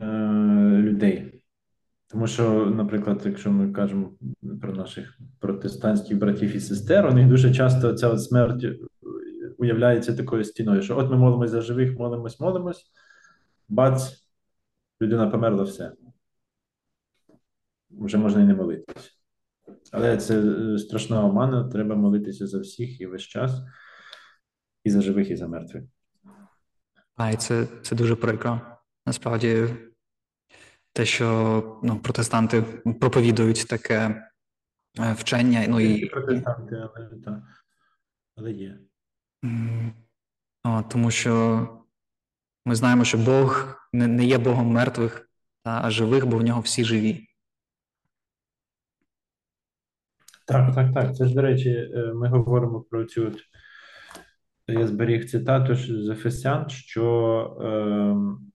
е, 0.01 0.05
людей. 0.77 1.40
Тому 2.11 2.27
що, 2.27 2.65
наприклад, 2.65 3.21
якщо 3.25 3.51
ми 3.51 3.73
кажемо 3.73 4.13
про 4.61 4.73
наших 4.73 5.19
протестантських 5.39 6.17
братів 6.17 6.55
і 6.55 6.59
сестер, 6.59 7.07
у 7.07 7.13
них 7.13 7.27
дуже 7.27 7.53
часто 7.53 7.93
ця 7.93 8.09
от 8.09 8.23
смерть 8.23 8.65
уявляється 9.57 10.15
такою 10.15 10.43
стіною, 10.43 10.81
що 10.81 10.97
от 10.97 11.11
ми 11.11 11.17
молимось 11.17 11.51
за 11.51 11.61
живих, 11.61 11.99
молимось, 11.99 12.39
молимось, 12.39 12.91
бац, 13.69 14.27
людина 15.01 15.27
померла 15.27 15.63
все. 15.63 15.91
Вже 17.91 18.17
можна 18.17 18.41
і 18.41 18.45
не 18.45 18.55
молитися. 18.55 19.09
Але 19.91 20.17
це 20.17 20.41
е, 20.41 20.77
страшна 20.77 21.25
омана, 21.25 21.69
треба 21.69 21.95
молитися 21.95 22.47
за 22.47 22.59
всіх 22.59 23.01
і 23.01 23.05
весь 23.05 23.21
час, 23.21 23.61
і 24.83 24.89
за 24.89 25.01
живих, 25.01 25.31
і 25.31 25.35
за 25.35 25.47
мертвих. 25.47 25.83
А, 27.15 27.31
і 27.31 27.35
це 27.35 27.67
це 27.81 27.95
дуже 27.95 28.15
прикро. 28.15 28.61
Насправді, 29.05 29.67
те, 30.93 31.05
що 31.05 31.79
ну, 31.83 31.99
протестанти 31.99 32.61
проповідують 33.01 33.67
таке 33.67 34.29
е, 34.99 35.13
вчення. 35.13 35.65
ну 35.67 35.79
і... 35.79 36.05
Протестанти, 36.05 36.75
але, 36.95 37.09
та, 37.25 37.43
але 38.35 38.51
є. 38.51 38.79
О, 40.63 40.83
Тому 40.89 41.11
що 41.11 41.67
ми 42.65 42.75
знаємо, 42.75 43.05
що 43.05 43.17
Бог 43.17 43.75
не, 43.93 44.07
не 44.07 44.25
є 44.25 44.37
Богом 44.37 44.67
мертвих, 44.67 45.29
а 45.63 45.89
живих, 45.89 46.25
бо 46.25 46.37
в 46.37 46.43
нього 46.43 46.61
всі 46.61 46.83
живі. 46.83 47.27
Так, 50.47 50.75
так, 50.75 50.93
так. 50.93 51.15
Це 51.15 51.27
ж, 51.27 51.33
до 51.33 51.41
речі, 51.41 51.69
е, 51.69 52.13
ми 52.13 52.29
говоримо 52.29 52.81
про 52.81 53.05
цю. 53.05 53.27
От, 53.27 53.41
я 54.67 54.87
зберіг 54.87 55.29
цитату 55.29 55.75
з 55.75 56.09
Ефесян, 56.09 56.69
що 56.69 57.03
е, 57.61 58.50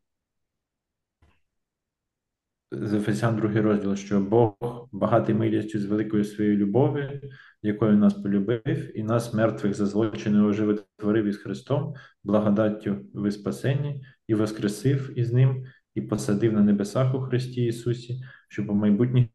з 2.71 2.95
Ефесян 2.95 3.37
другий 3.37 3.61
розділ, 3.61 3.97
що 3.97 4.21
Бог 4.21 4.55
багатий 4.93 5.35
милістю 5.35 5.79
з 5.79 5.87
великою 5.87 6.25
своєю 6.25 6.57
любов'ю, 6.57 7.21
якою 7.62 7.97
нас 7.97 8.14
полюбив, 8.14 8.99
і 8.99 9.03
нас, 9.03 9.35
мертвих 9.35 9.75
за 9.75 9.87
злочини, 9.87 10.43
оживотворив 10.43 11.25
із 11.25 11.37
Христом, 11.37 11.95
благодаттю 12.25 12.97
ви 13.14 13.31
спасенні, 13.31 14.05
і 14.29 14.35
воскресив 14.35 15.19
із 15.19 15.33
Ним, 15.33 15.64
і 15.95 16.01
посадив 16.01 16.53
на 16.53 16.62
небесах 16.62 17.14
у 17.14 17.21
Христі 17.21 17.64
Ісусі, 17.64 18.23
щоб 18.49 18.71
у 18.71 18.75
майбутніх 18.75 19.27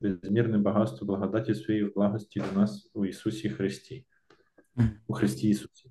безмірне 0.00 0.58
багатство 0.58 1.06
благодаті 1.06 1.54
своєї 1.54 1.84
благості 1.94 2.42
до 2.52 2.60
нас 2.60 2.90
у 2.94 3.06
Ісусі 3.06 3.50
Христі, 3.50 4.06
у 5.06 5.12
Христі 5.12 5.48
Ісусі. 5.48 5.90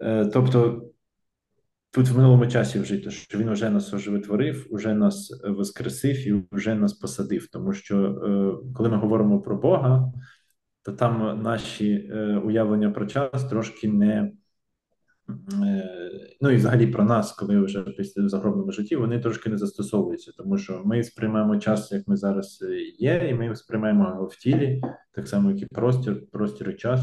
Е, 0.00 0.26
тобто 0.26 0.88
тут 1.94 2.08
в 2.08 2.16
минулому 2.16 2.46
часі 2.46 2.78
вжито, 2.78 3.10
що 3.10 3.38
Він 3.38 3.50
вже 3.50 3.70
нас 3.70 3.94
оживотворив, 3.94 4.68
вже 4.70 4.94
нас 4.94 5.42
воскресив 5.44 6.28
і 6.28 6.44
вже 6.52 6.74
нас 6.74 6.92
посадив. 6.92 7.48
Тому 7.48 7.72
що 7.72 7.96
е, 8.06 8.72
коли 8.74 8.88
ми 8.88 8.96
говоримо 8.96 9.40
про 9.40 9.56
Бога, 9.56 10.12
то 10.82 10.92
там 10.92 11.42
наші 11.42 12.10
е, 12.12 12.40
уявлення 12.44 12.90
про 12.90 13.06
час 13.06 13.44
трошки 13.44 13.88
не. 13.88 14.32
Ну 16.40 16.50
і 16.50 16.56
взагалі 16.56 16.86
про 16.86 17.04
нас, 17.04 17.32
коли 17.32 17.60
вже 17.60 17.82
після 17.82 18.28
загробному 18.28 18.72
житті, 18.72 18.96
вони 18.96 19.18
трошки 19.18 19.50
не 19.50 19.58
застосовуються, 19.58 20.32
тому 20.36 20.58
що 20.58 20.82
ми 20.84 21.02
сприймаємо 21.02 21.56
час, 21.56 21.92
як 21.92 22.08
ми 22.08 22.16
зараз 22.16 22.58
е, 22.62 22.80
є, 22.98 23.28
і 23.30 23.34
ми 23.34 23.56
сприймаємо 23.56 24.08
його 24.08 24.26
в 24.26 24.36
тілі, 24.36 24.82
так 25.12 25.28
само, 25.28 25.50
як 25.50 25.62
і 25.62 25.66
простір, 25.66 26.22
простір 26.32 26.70
і 26.70 26.74
час. 26.74 27.00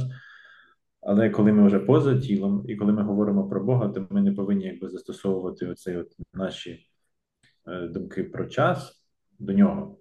Але 1.01 1.29
коли 1.29 1.53
ми 1.53 1.67
вже 1.67 1.79
поза 1.79 2.19
тілом, 2.19 2.65
і 2.67 2.75
коли 2.75 2.93
ми 2.93 3.03
говоримо 3.03 3.49
про 3.49 3.63
Бога, 3.63 3.87
то 3.89 4.07
ми 4.09 4.21
не 4.21 4.31
повинні 4.31 4.65
якби 4.65 4.89
застосовувати 4.89 5.67
оцей 5.67 5.97
от 5.97 6.17
наші 6.33 6.87
е, 7.67 7.87
думки 7.87 8.23
про 8.23 8.45
час 8.45 9.03
до 9.39 9.53
нього. 9.53 9.97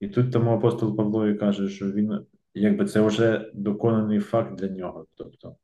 І 0.00 0.08
тут 0.08 0.32
тому 0.32 0.50
апостол 0.50 0.96
Павло 0.96 1.34
каже, 1.34 1.68
що 1.68 1.92
він 1.92 2.26
якби 2.54 2.86
це 2.86 3.00
вже 3.00 3.50
доконаний 3.54 4.20
факт 4.20 4.54
для 4.54 4.68
нього. 4.68 5.06
Тобто 5.14 5.56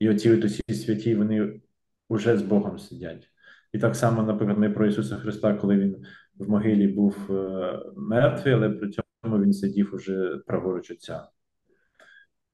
і 0.00 0.10
оці 0.10 0.32
от 0.32 0.44
усі 0.44 0.62
святі, 0.74 1.14
вони 1.14 1.60
вже 2.10 2.38
з 2.38 2.42
Богом 2.42 2.78
сидять. 2.78 3.28
І 3.72 3.78
так 3.78 3.96
само, 3.96 4.22
наприклад, 4.22 4.58
ми 4.58 4.70
про 4.70 4.86
Ісуса 4.86 5.16
Христа, 5.16 5.54
коли 5.54 5.76
Він 5.76 6.04
в 6.34 6.48
могилі 6.50 6.88
був 6.88 7.16
е, 7.30 7.78
мертвий, 7.96 8.54
але 8.54 8.70
при 8.70 8.90
цьому 8.90 9.42
Він 9.42 9.52
сидів 9.52 9.94
уже 9.94 10.38
праворуч 10.46 10.90
Отця. 10.90 11.28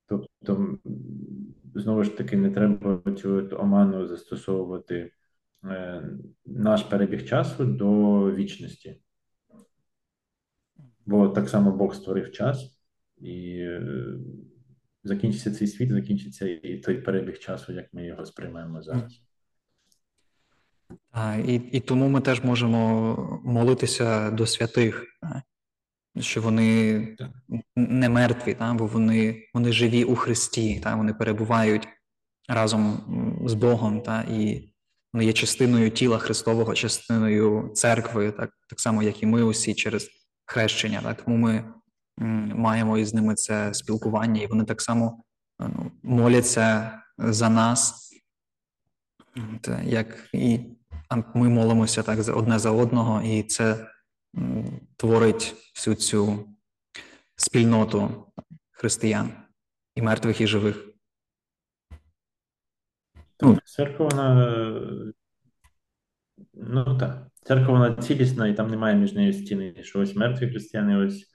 Тобто, 0.07 0.78
знову 1.74 2.05
ж 2.05 2.16
таки, 2.16 2.36
не 2.36 2.50
треба 2.50 3.12
цю 3.12 3.48
оману 3.53 4.07
застосовувати 4.07 5.12
е, 5.64 6.03
наш 6.46 6.82
перебіг 6.82 7.28
часу 7.28 7.64
до 7.64 8.22
вічності. 8.34 9.00
Бо 11.07 11.28
так 11.28 11.48
само 11.48 11.72
Бог 11.72 11.94
створив 11.94 12.32
час 12.32 12.78
і. 13.16 13.57
Е, 13.59 14.16
закінчиться 15.05 15.50
цей 15.50 15.68
світ, 15.68 15.90
закінчиться 15.90 16.48
і 16.48 16.78
той 16.78 16.94
перебіг 16.98 17.38
часу, 17.38 17.72
як 17.72 17.94
ми 17.94 18.07
його 18.07 18.26
сприймаємо 18.26 18.82
зараз. 18.82 19.22
І 21.46 21.55
і 21.55 21.80
тому 21.80 22.09
ми 22.09 22.20
теж 22.20 22.44
можемо 22.44 23.40
молитися 23.44 24.30
до 24.30 24.46
святих, 24.46 25.05
що 26.20 26.42
вони 26.42 27.16
не 27.76 28.08
мертві, 28.08 28.54
та, 28.54 28.74
бо 28.74 28.86
вони 28.86 29.48
вони 29.54 29.72
живі 29.72 30.04
у 30.04 30.16
Христі, 30.16 30.80
та, 30.80 30.94
вони 30.94 31.14
перебувають 31.14 31.88
разом 32.48 33.00
з 33.46 33.54
Богом, 33.54 34.00
та, 34.00 34.22
і 34.22 34.72
вони 35.12 35.24
є 35.24 35.32
частиною 35.32 35.90
тіла 35.90 36.18
Христового, 36.18 36.74
частиною 36.74 37.70
церкви, 37.74 38.32
так 38.32 38.50
так 38.68 38.80
само, 38.80 39.02
як 39.02 39.22
і 39.22 39.26
ми 39.26 39.42
усі 39.42 39.74
через 39.74 40.08
хрещення. 40.46 41.00
Так, 41.02 41.22
Тому 41.22 41.36
ми 41.36 41.64
маємо 42.54 42.98
із 42.98 43.14
ними 43.14 43.34
це 43.34 43.74
спілкування, 43.74 44.42
і 44.42 44.46
вони 44.46 44.64
так 44.64 44.82
само 44.82 45.22
ну, 45.58 45.92
моляться 46.02 46.98
за 47.18 47.48
нас, 47.48 48.10
як 49.84 50.28
і 50.32 50.60
ми 51.34 51.48
молимося 51.48 52.02
так 52.02 52.36
одне 52.36 52.58
за 52.58 52.70
одного, 52.70 53.22
і 53.22 53.42
це 53.42 53.86
творить 54.96 55.54
всю 55.74 55.96
цю 55.96 56.48
спільноту 57.36 58.32
християн 58.70 59.32
і 59.94 60.02
мертвих, 60.02 60.40
і 60.40 60.46
живих. 60.46 60.88
Ну, 63.40 63.58
Церква, 63.64 64.08
вона 64.08 65.12
ну 66.54 66.98
так, 66.98 67.26
церква 67.42 67.72
вона 67.72 67.96
цілісна, 67.96 68.48
і 68.48 68.54
там 68.54 68.70
немає 68.70 68.96
між 68.96 69.12
нею 69.12 69.32
стіни, 69.32 69.74
що 69.82 70.00
ось 70.00 70.16
мертві 70.16 70.50
християни, 70.50 70.96
ось 70.96 71.32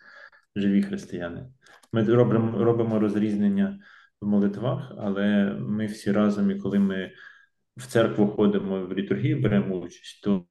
живі 0.56 0.84
християни. 0.84 1.50
Ми 1.92 2.04
робимо 2.04 2.64
робимо 2.64 3.00
розрізнення 3.00 3.80
в 4.22 4.28
молитвах, 4.28 4.94
але 4.98 5.54
ми 5.60 5.86
всі 5.86 6.12
разом, 6.12 6.52
і 6.52 6.60
коли 6.60 6.80
ми 6.80 7.12
в 7.78 7.88
церкву 7.88 8.28
ходимо 8.28 8.86
в 8.86 8.94
літургії, 8.94 9.36
беремо 9.36 9.76
участь, 9.76 10.24
то 10.24 10.46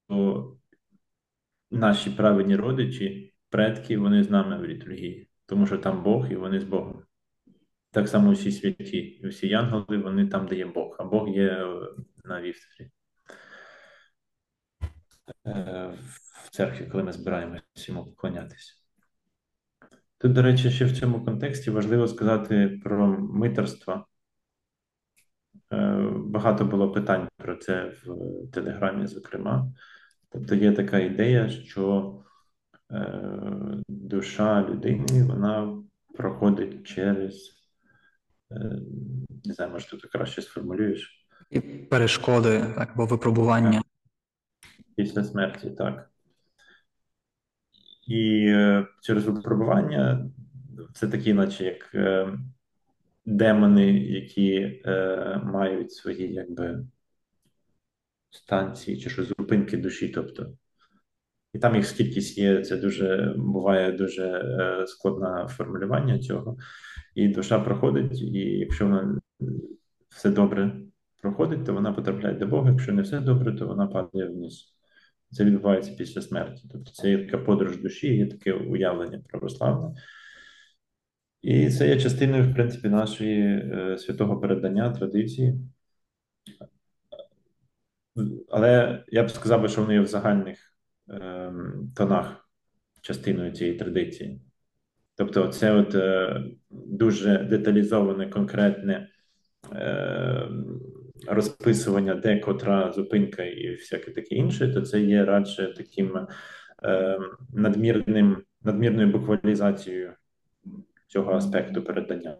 наші 1.71 2.11
праведні 2.11 2.57
родичі, 2.57 3.35
предки, 3.51 3.99
вони 3.99 4.25
з 4.25 4.31
нами 4.31 4.59
в 4.59 4.65
літургії, 4.65 5.29
тому 5.47 5.67
що 5.67 5.79
там 5.79 6.03
Бог 6.03 6.33
і 6.33 6.37
вони 6.37 6.61
з 6.61 6.65
Богом. 6.65 7.03
Так 7.91 8.09
само 8.09 8.31
усі 8.31 8.53
святі, 8.53 8.97
і 8.99 9.27
всі 9.29 9.49
янголи, 9.49 9.99
вони 9.99 10.27
там, 10.27 10.47
де 10.47 10.57
є 10.57 10.67
Бог, 10.67 10.97
а 10.99 11.05
Бог 11.05 11.29
є 11.29 11.67
на 12.25 12.41
вівторі. 12.43 12.91
Е, 15.47 15.99
в 16.45 16.51
церкві, 16.51 16.87
коли 16.87 17.03
ми 17.03 17.13
збираємося 17.13 17.63
йому 17.77 18.05
поклонятися. 18.05 18.73
Тут, 20.19 20.33
до 20.33 20.43
речі, 20.43 20.71
ще 20.71 20.85
в 20.85 20.99
цьому 20.99 21.25
контексті 21.25 21.71
важливо 21.71 22.09
сказати 22.09 22.81
про 22.85 23.07
митерство. 23.19 24.07
Е, 25.73 26.11
багато 26.13 26.65
було 26.65 26.93
питань 26.93 27.29
про 27.37 27.57
це 27.57 27.85
в 28.07 28.51
Телеграмі, 28.53 29.07
зокрема. 29.07 29.73
Тобто 30.31 30.55
є 30.55 30.73
така 30.73 30.99
ідея, 30.99 31.49
що 31.49 32.15
е, 32.93 33.23
душа 33.89 34.69
людини 34.69 35.25
вона 35.25 35.83
проходить 36.15 36.87
через. 36.87 37.53
Е, 38.51 38.79
не 39.45 39.55
знаю, 39.55 39.73
може, 39.73 39.91
ти 39.91 40.09
краще 40.09 40.43
сформулюєш. 40.43 41.27
І 41.51 41.61
перешкоди, 41.61 42.61
так, 42.77 42.91
або 42.93 43.07
випробування. 43.07 43.83
Після 44.97 45.25
смерті, 45.25 45.71
так. 45.71 46.11
І 48.07 48.47
е, 48.49 48.87
через 49.03 49.27
випробування 49.27 50.31
це 50.95 51.09
такі, 51.09 51.35
наче 51.35 51.65
як 51.65 51.95
е, 51.95 52.39
демони, 53.27 53.93
які 53.93 54.83
е, 54.87 55.41
мають 55.45 55.93
свої 55.93 56.33
якби 56.33 56.85
станції 58.31 59.01
чи 59.01 59.11
що 59.11 59.25
зупинки 59.25 59.77
душі. 59.77 60.09
тобто. 60.09 60.53
І 61.53 61.59
там 61.59 61.77
їх 61.77 61.87
скількись 61.87 62.39
є, 62.39 62.63
це 62.63 62.77
дуже 62.77 63.35
буває 63.37 63.93
дуже 63.93 64.25
е, 64.25 64.87
складне 64.87 65.47
формулювання 65.49 66.19
цього. 66.19 66.57
І 67.15 67.29
душа 67.29 67.61
проходить, 67.61 68.23
і 68.23 68.39
якщо 68.39 68.87
вона 68.87 69.21
все 70.09 70.31
добре 70.31 70.81
проходить, 71.23 71.65
то 71.65 71.75
вона 71.75 71.93
потрапляє 71.93 72.35
до 72.35 72.47
Бога. 72.47 72.71
Якщо 72.71 72.93
не 72.93 73.03
все 73.03 73.21
добре, 73.21 73.53
то 73.53 73.67
вона 73.67 73.87
падає 73.87 74.29
вниз. 74.29 74.75
Це 75.31 75.45
відбувається 75.45 75.93
після 75.99 76.23
смерті. 76.23 76.69
Тобто 76.73 76.93
це 76.93 77.11
є 77.11 77.19
така 77.19 77.39
подорож 77.39 77.83
душі, 77.83 78.17
є 78.17 78.27
таке 78.27 78.53
уявлення 78.53 79.23
православне. 79.29 79.95
І 81.43 81.71
це 81.71 81.89
є 81.89 82.01
частиною, 82.01 82.51
в 82.51 82.55
принципі, 82.55 82.89
нашої 82.89 83.43
е, 83.43 83.99
святого 83.99 84.41
передання, 84.41 84.91
традиції. 84.91 85.55
Але 88.49 89.05
я 89.09 89.23
б 89.23 89.31
сказав, 89.31 89.71
що 89.71 89.81
вони 89.81 89.95
є 89.95 90.01
в 90.01 90.07
загальних 90.07 90.59
е, 91.11 91.53
тонах 91.97 92.49
частиною 93.01 93.53
цієї 93.53 93.77
традиції. 93.77 94.41
Тобто, 95.17 95.49
це 95.49 95.73
от 95.73 95.95
е, 95.95 96.43
дуже 96.71 97.39
деталізоване, 97.39 98.31
конкретне 98.31 99.09
е, 99.73 100.49
розписування, 101.29 102.15
де 102.15 102.39
котра 102.39 102.93
зупинка 102.93 103.43
і 103.43 103.75
всяке 103.75 104.11
таке 104.11 104.35
інше, 104.35 104.69
то 104.69 104.81
це 104.81 105.01
є 105.01 105.25
радше 105.25 105.75
таким 105.77 106.27
е, 106.85 107.19
надмірним, 107.53 108.43
надмірною 108.63 109.13
буквалізацією 109.13 110.13
цього 111.07 111.33
аспекту 111.33 111.83
передання. 111.83 112.37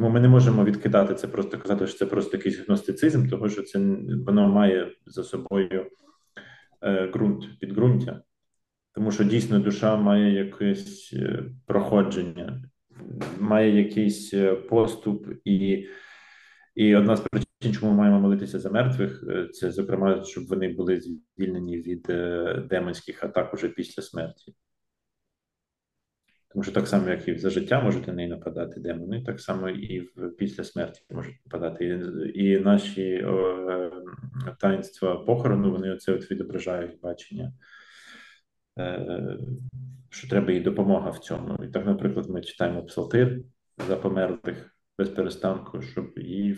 Тому 0.00 0.12
ми 0.12 0.20
не 0.20 0.28
можемо 0.28 0.64
відкидати 0.64 1.14
це, 1.14 1.28
просто 1.28 1.58
казати, 1.58 1.86
що 1.86 1.98
це 1.98 2.06
просто 2.06 2.36
якийсь 2.36 2.58
гностицизм, 2.58 3.28
тому 3.28 3.48
що 3.48 3.62
це 3.62 3.78
воно 4.26 4.48
має 4.48 4.92
за 5.06 5.24
собою 5.24 5.86
е, 6.82 7.06
ґрунт, 7.06 7.58
підґрунтя. 7.58 8.22
Тому 8.94 9.12
що 9.12 9.24
дійсно 9.24 9.58
душа 9.58 9.96
має 9.96 10.32
якесь 10.44 11.12
е, 11.16 11.44
проходження, 11.66 12.62
має 13.38 13.82
якийсь 13.82 14.34
е, 14.34 14.54
поступ, 14.54 15.26
і 15.44 15.86
і 16.74 16.96
одна 16.96 17.16
з 17.16 17.20
причин, 17.20 17.80
чому 17.80 17.92
ми 17.92 17.98
маємо 17.98 18.20
молитися 18.20 18.58
за 18.58 18.70
мертвих, 18.70 19.24
е, 19.28 19.48
це 19.52 19.70
зокрема, 19.70 20.24
щоб 20.24 20.46
вони 20.46 20.68
були 20.68 21.00
звільнені 21.00 21.76
від 21.76 22.02
демонських 22.68 23.24
атак 23.24 23.54
уже 23.54 23.68
після 23.68 24.02
смерті. 24.02 24.54
Тому 26.52 26.62
що 26.62 26.72
так 26.72 26.88
само, 26.88 27.08
як 27.08 27.28
і 27.28 27.38
за 27.38 27.50
життя 27.50 27.80
можуть 27.80 28.06
на 28.06 28.12
неї 28.12 28.28
нападати 28.28 28.80
демони, 28.80 29.22
так 29.22 29.40
само 29.40 29.68
і 29.68 30.00
в, 30.00 30.30
після 30.38 30.64
смерті 30.64 31.02
можуть 31.10 31.36
нападати. 31.46 32.00
І, 32.34 32.44
і 32.44 32.60
наші 32.60 33.24
о, 33.24 33.90
таїнства 34.60 35.16
похорону 35.16 35.72
вони 35.72 35.90
оце 35.90 36.12
от 36.12 36.30
відображають 36.30 37.00
бачення. 37.00 37.52
Е, 38.78 39.38
що 40.10 40.28
треба 40.28 40.52
їй 40.52 40.60
допомога 40.60 41.10
в 41.10 41.18
цьому. 41.18 41.64
І 41.64 41.68
так, 41.68 41.86
наприклад, 41.86 42.30
ми 42.30 42.40
читаємо 42.40 42.82
псалтир 42.82 43.38
за 43.88 43.96
померлих 43.96 44.76
без 44.98 45.08
перестанку, 45.08 45.82
щоб 45.82 46.12
їй 46.16 46.56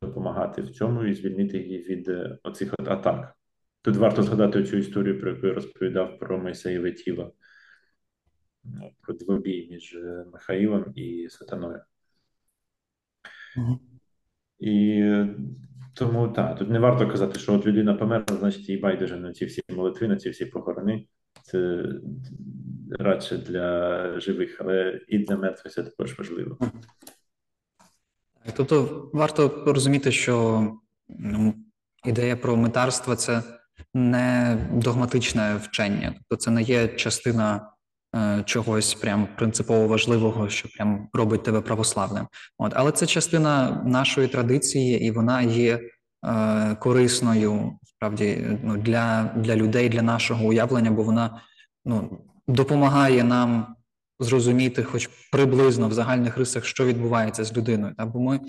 допомагати 0.00 0.62
в 0.62 0.70
цьому 0.70 1.04
і 1.04 1.14
звільнити 1.14 1.58
її 1.58 1.78
від 1.78 2.08
е, 2.08 2.38
оцих 2.42 2.74
от 2.78 2.88
атак. 2.88 3.34
Тут 3.82 3.96
варто 3.96 4.22
згадати 4.22 4.64
цю 4.64 4.76
історію, 4.76 5.20
про 5.20 5.30
яку 5.30 5.46
я 5.46 5.52
розповідав 5.52 6.18
про 6.18 6.38
Мойсеєве 6.38 6.92
тіло, 6.92 7.32
про 9.00 9.14
двобій 9.14 9.68
між 9.70 9.94
е, 9.94 10.24
Михаїлом 10.32 10.92
і 10.94 11.28
Сатаною. 11.30 11.80
І 14.58 15.04
тому 15.94 16.28
так, 16.28 16.58
тут 16.58 16.70
не 16.70 16.78
варто 16.78 17.08
казати, 17.08 17.38
що 17.38 17.54
от 17.54 17.66
людина 17.66 17.94
померла, 17.94 18.36
значить 18.38 18.68
їй 18.68 18.76
байдуже 18.76 19.16
на 19.16 19.32
ці 19.32 19.44
всі 19.44 19.62
молитви, 19.76 20.08
на 20.08 20.16
ці 20.16 20.30
всі 20.30 20.46
похорони 20.46 21.06
це 21.42 21.84
радше 22.90 23.36
для 23.36 24.20
живих, 24.20 24.56
але 24.60 25.00
і 25.08 25.18
для 25.18 25.36
мертвих 25.36 25.72
це 25.72 25.82
також 25.82 26.18
важливо. 26.18 26.58
Тобто 28.56 29.10
варто 29.12 29.64
розуміти, 29.66 30.12
що 30.12 30.66
ну, 31.08 31.54
ідея 32.04 32.36
про 32.36 32.56
метарство 32.56 33.16
це 33.16 33.42
не 33.94 34.58
догматичне 34.72 35.56
вчення, 35.56 36.14
тобто 36.16 36.36
це 36.36 36.50
не 36.50 36.62
є 36.62 36.88
частина 36.88 37.56
е, 37.56 37.77
чогось 38.44 38.94
прям 38.94 39.28
принципово 39.36 39.86
важливого, 39.88 40.48
що 40.48 40.68
прям 40.68 41.08
робить 41.12 41.42
тебе 41.42 41.60
православним. 41.60 42.26
От, 42.58 42.72
але 42.76 42.92
це 42.92 43.06
частина 43.06 43.82
нашої 43.86 44.28
традиції, 44.28 45.00
і 45.00 45.10
вона 45.10 45.42
є 45.42 45.80
е, 46.26 46.74
корисною 46.74 47.72
справді 47.84 48.46
ну, 48.62 48.76
для 48.76 49.34
для 49.36 49.56
людей, 49.56 49.88
для 49.88 50.02
нашого 50.02 50.46
уявлення, 50.46 50.90
бо 50.90 51.02
вона 51.02 51.40
ну, 51.84 52.18
допомагає 52.48 53.24
нам 53.24 53.74
зрозуміти, 54.20 54.82
хоч 54.82 55.10
приблизно 55.32 55.88
в 55.88 55.92
загальних 55.92 56.38
рисах, 56.38 56.64
що 56.64 56.84
відбувається 56.84 57.44
з 57.44 57.56
людиною. 57.56 57.94
Та? 57.98 58.06
Бо 58.06 58.20
ми 58.20 58.40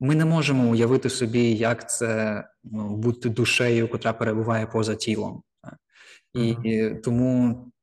ми 0.00 0.14
не 0.14 0.24
можемо 0.24 0.70
уявити 0.70 1.10
собі, 1.10 1.54
як 1.54 1.90
це 1.90 2.44
ну, 2.64 2.96
бути 2.96 3.28
душею, 3.28 3.88
котра 3.88 4.12
перебуває 4.12 4.66
поза 4.66 4.94
тілом. 4.94 5.42
Та? 5.62 5.76
І, 6.40 6.48
і 6.48 6.94
тому, 6.94 7.50
е, 7.50 7.73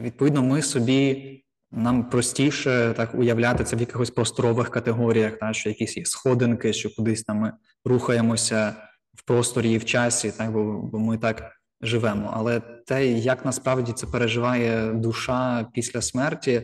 відповідно, 0.00 0.42
ми 0.42 0.62
собі. 0.62 1.36
Нам 1.72 2.10
простіше 2.10 2.94
так 2.96 3.14
уявляти 3.14 3.64
це 3.64 3.76
в 3.76 3.80
якихось 3.80 4.10
просторових 4.10 4.70
категоріях, 4.70 5.38
та 5.38 5.52
що 5.52 5.68
якісь 5.68 5.96
є 5.96 6.04
сходинки, 6.04 6.72
що 6.72 6.94
кудись 6.94 7.22
там 7.22 7.36
ми 7.36 7.52
рухаємося 7.84 8.74
в 9.14 9.22
просторі 9.22 9.72
і 9.72 9.78
в 9.78 9.84
часі, 9.84 10.32
так 10.38 10.52
бо, 10.52 10.62
бо 10.82 10.98
ми 10.98 11.18
так 11.18 11.52
живемо. 11.80 12.30
Але 12.34 12.60
те, 12.60 13.06
як 13.06 13.44
насправді 13.44 13.92
це 13.92 14.06
переживає 14.06 14.92
душа 14.92 15.66
після 15.74 16.02
смерті, 16.02 16.62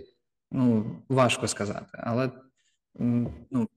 ну 0.52 0.86
важко 1.08 1.48
сказати. 1.48 1.86
Але 1.92 2.30
ну, 3.50 3.68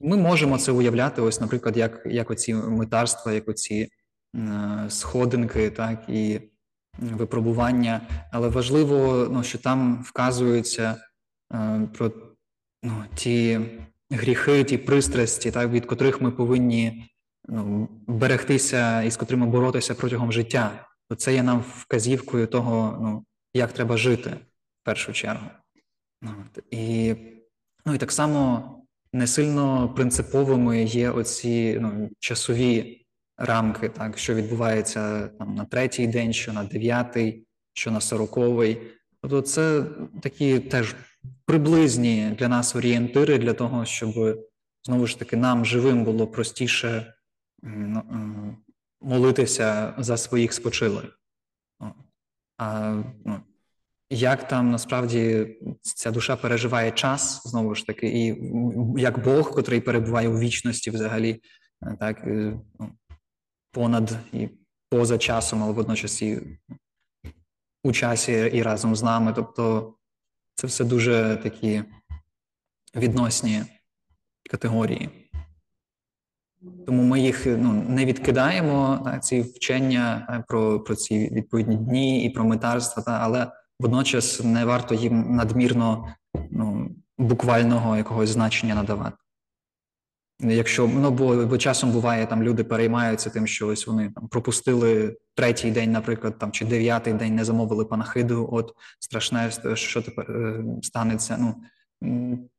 ми 0.00 0.16
можемо 0.16 0.58
це 0.58 0.72
уявляти, 0.72 1.22
ось, 1.22 1.40
наприклад, 1.40 1.76
як 1.76 2.02
як 2.06 2.30
оці 2.30 2.54
митарства, 2.54 3.32
як 3.32 3.48
оці 3.48 3.88
е, 4.36 4.86
сходинки, 4.88 5.70
так 5.70 6.08
і 6.08 6.40
випробування. 6.98 8.00
Але 8.32 8.48
важливо, 8.48 9.28
ну, 9.30 9.42
що 9.42 9.58
там 9.58 10.02
вказується 10.02 10.96
е, 11.54 11.88
про 11.98 12.12
ну, 12.82 13.04
ті 13.14 13.60
гріхи, 14.10 14.64
ті 14.64 14.78
пристрасті, 14.78 15.50
так, 15.50 15.70
від 15.70 15.86
котрих 15.86 16.20
ми 16.20 16.30
повинні 16.30 17.10
ну, 17.48 17.88
берегтися 18.06 19.02
і 19.02 19.10
з 19.10 19.16
котрими 19.16 19.46
боротися 19.46 19.94
протягом 19.94 20.32
життя, 20.32 20.86
то 21.08 21.14
це 21.14 21.34
є 21.34 21.42
нам 21.42 21.64
вказівкою 21.76 22.46
того, 22.46 22.98
ну, 23.02 23.24
як 23.54 23.72
треба 23.72 23.96
жити 23.96 24.30
в 24.82 24.84
першу 24.84 25.12
чергу. 25.12 25.46
І 26.70 27.14
ну, 27.86 27.94
і 27.94 27.98
так 27.98 28.12
само 28.12 28.74
не 29.12 29.26
сильно 29.26 29.88
принциповими 29.96 30.84
є 30.84 31.10
оці 31.10 31.78
ну, 31.80 32.10
часові 32.18 32.97
рамки, 33.38 33.88
так, 33.88 34.18
що 34.18 34.34
відбувається 34.34 35.28
там, 35.28 35.54
на 35.54 35.64
третій 35.64 36.06
день, 36.06 36.32
що 36.32 36.52
на 36.52 36.64
дев'ятий, 36.64 37.46
що 37.72 37.90
на 37.90 38.00
сороковий. 38.00 38.82
Тобто, 39.22 39.40
це 39.40 39.84
такі 40.22 40.58
теж 40.58 40.96
приблизні 41.44 42.36
для 42.38 42.48
нас 42.48 42.76
орієнтири 42.76 43.38
для 43.38 43.52
того, 43.52 43.84
щоб 43.84 44.38
знову 44.84 45.06
ж 45.06 45.18
таки 45.18 45.36
нам 45.36 45.64
живим 45.64 46.04
було 46.04 46.26
простіше 46.26 47.14
Ну, 47.62 48.56
молитися 49.00 49.94
за 49.98 50.16
своїх 50.16 50.52
спочилих. 50.52 51.20
А 52.58 53.02
ну, 53.24 53.40
як 54.10 54.48
там 54.48 54.70
насправді 54.70 55.56
ця 55.80 56.10
душа 56.10 56.36
переживає 56.36 56.90
час, 56.90 57.42
знову 57.44 57.74
ж 57.74 57.86
таки, 57.86 58.06
і 58.06 58.36
як 59.00 59.24
Бог, 59.24 59.50
котрий 59.50 59.80
перебуває 59.80 60.28
у 60.28 60.38
вічності 60.38 60.90
взагалі, 60.90 61.42
так, 62.00 62.22
ну, 62.26 62.64
понад 63.72 64.16
і 64.32 64.48
поза 64.90 65.18
часом, 65.18 65.62
але 65.62 65.72
водночас 65.72 66.22
і 66.22 66.40
у 67.84 67.92
часі 67.92 68.32
і 68.32 68.62
разом 68.62 68.96
з 68.96 69.02
нами. 69.02 69.32
Тобто 69.36 69.94
це 70.54 70.66
все 70.66 70.84
дуже 70.84 71.40
такі 71.42 71.84
відносні 72.96 73.62
категорії. 74.50 75.10
Тому 76.86 77.02
ми 77.02 77.20
їх 77.20 77.46
ну, 77.46 77.72
не 77.72 78.04
відкидаємо 78.04 79.00
так, 79.04 79.24
ці 79.24 79.42
вчення 79.42 80.44
про 80.48 80.80
про 80.80 80.94
ці 80.94 81.28
відповідні 81.28 81.76
дні 81.76 82.24
і 82.24 82.30
про 82.30 82.44
метарства, 82.44 83.02
та, 83.02 83.18
але 83.22 83.52
водночас 83.80 84.40
не 84.44 84.64
варто 84.64 84.94
їм 84.94 85.36
надмірно 85.36 86.14
ну, 86.50 86.90
буквального 87.18 87.96
якогось 87.96 88.30
значення 88.30 88.74
надавати. 88.74 89.16
Якщо 90.40 90.88
ну 90.88 91.10
бо, 91.10 91.46
бо 91.46 91.58
часом 91.58 91.92
буває, 91.92 92.26
там 92.26 92.42
люди 92.42 92.64
переймаються 92.64 93.30
тим, 93.30 93.46
що 93.46 93.68
ось 93.68 93.86
вони 93.86 94.10
там 94.14 94.28
пропустили 94.28 95.16
третій 95.34 95.70
день, 95.70 95.92
наприклад, 95.92 96.38
там 96.38 96.52
чи 96.52 96.64
дев'ятий 96.64 97.12
день 97.12 97.34
не 97.34 97.44
замовили 97.44 97.84
панахиду. 97.84 98.48
От 98.52 98.74
страшне, 98.98 99.50
що 99.74 100.02
тепер 100.02 100.30
е, 100.30 100.64
станеться. 100.82 101.36
Ну 101.40 101.54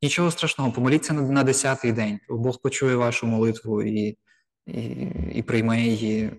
нічого 0.01 0.31
страшного, 0.31 0.71
помоліться 0.71 1.13
на, 1.13 1.21
на 1.21 1.43
десятий 1.43 1.91
день. 1.91 2.19
Бог 2.29 2.61
почує 2.61 2.95
вашу 2.95 3.27
молитву 3.27 3.83
і 3.83 4.17
і, 4.65 5.07
і 5.33 5.41
прийме 5.41 5.81
її. 5.81 6.31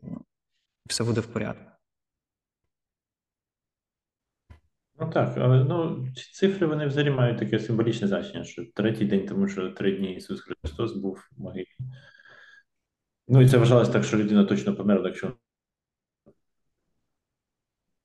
Все 0.89 1.05
буде 1.05 1.21
в 1.21 1.27
порядку. 1.27 1.70
Ну 5.01 5.11
так, 5.11 5.35
але 5.39 5.65
ну, 5.65 6.07
ці 6.17 6.33
цифри 6.33 6.67
вони 6.67 6.87
взагалі 6.87 7.11
мають 7.11 7.39
таке 7.39 7.59
символічне 7.59 8.09
значення, 8.09 8.45
що 8.45 8.65
третій 8.75 9.05
день, 9.05 9.27
тому 9.27 9.49
що 9.49 9.71
три 9.71 9.97
дні 9.97 10.15
Ісус 10.15 10.41
Христос 10.41 10.93
був 10.93 11.29
в 11.37 11.43
могилі. 11.43 11.67
Ну 13.29 13.43
і 13.43 13.49
це 13.49 13.59
вважалось 13.59 13.89
так, 13.89 14.05
що 14.05 14.19
людина 14.19 14.45
точно 14.45 14.75
померла, 14.77 15.09
якщо 15.09 15.37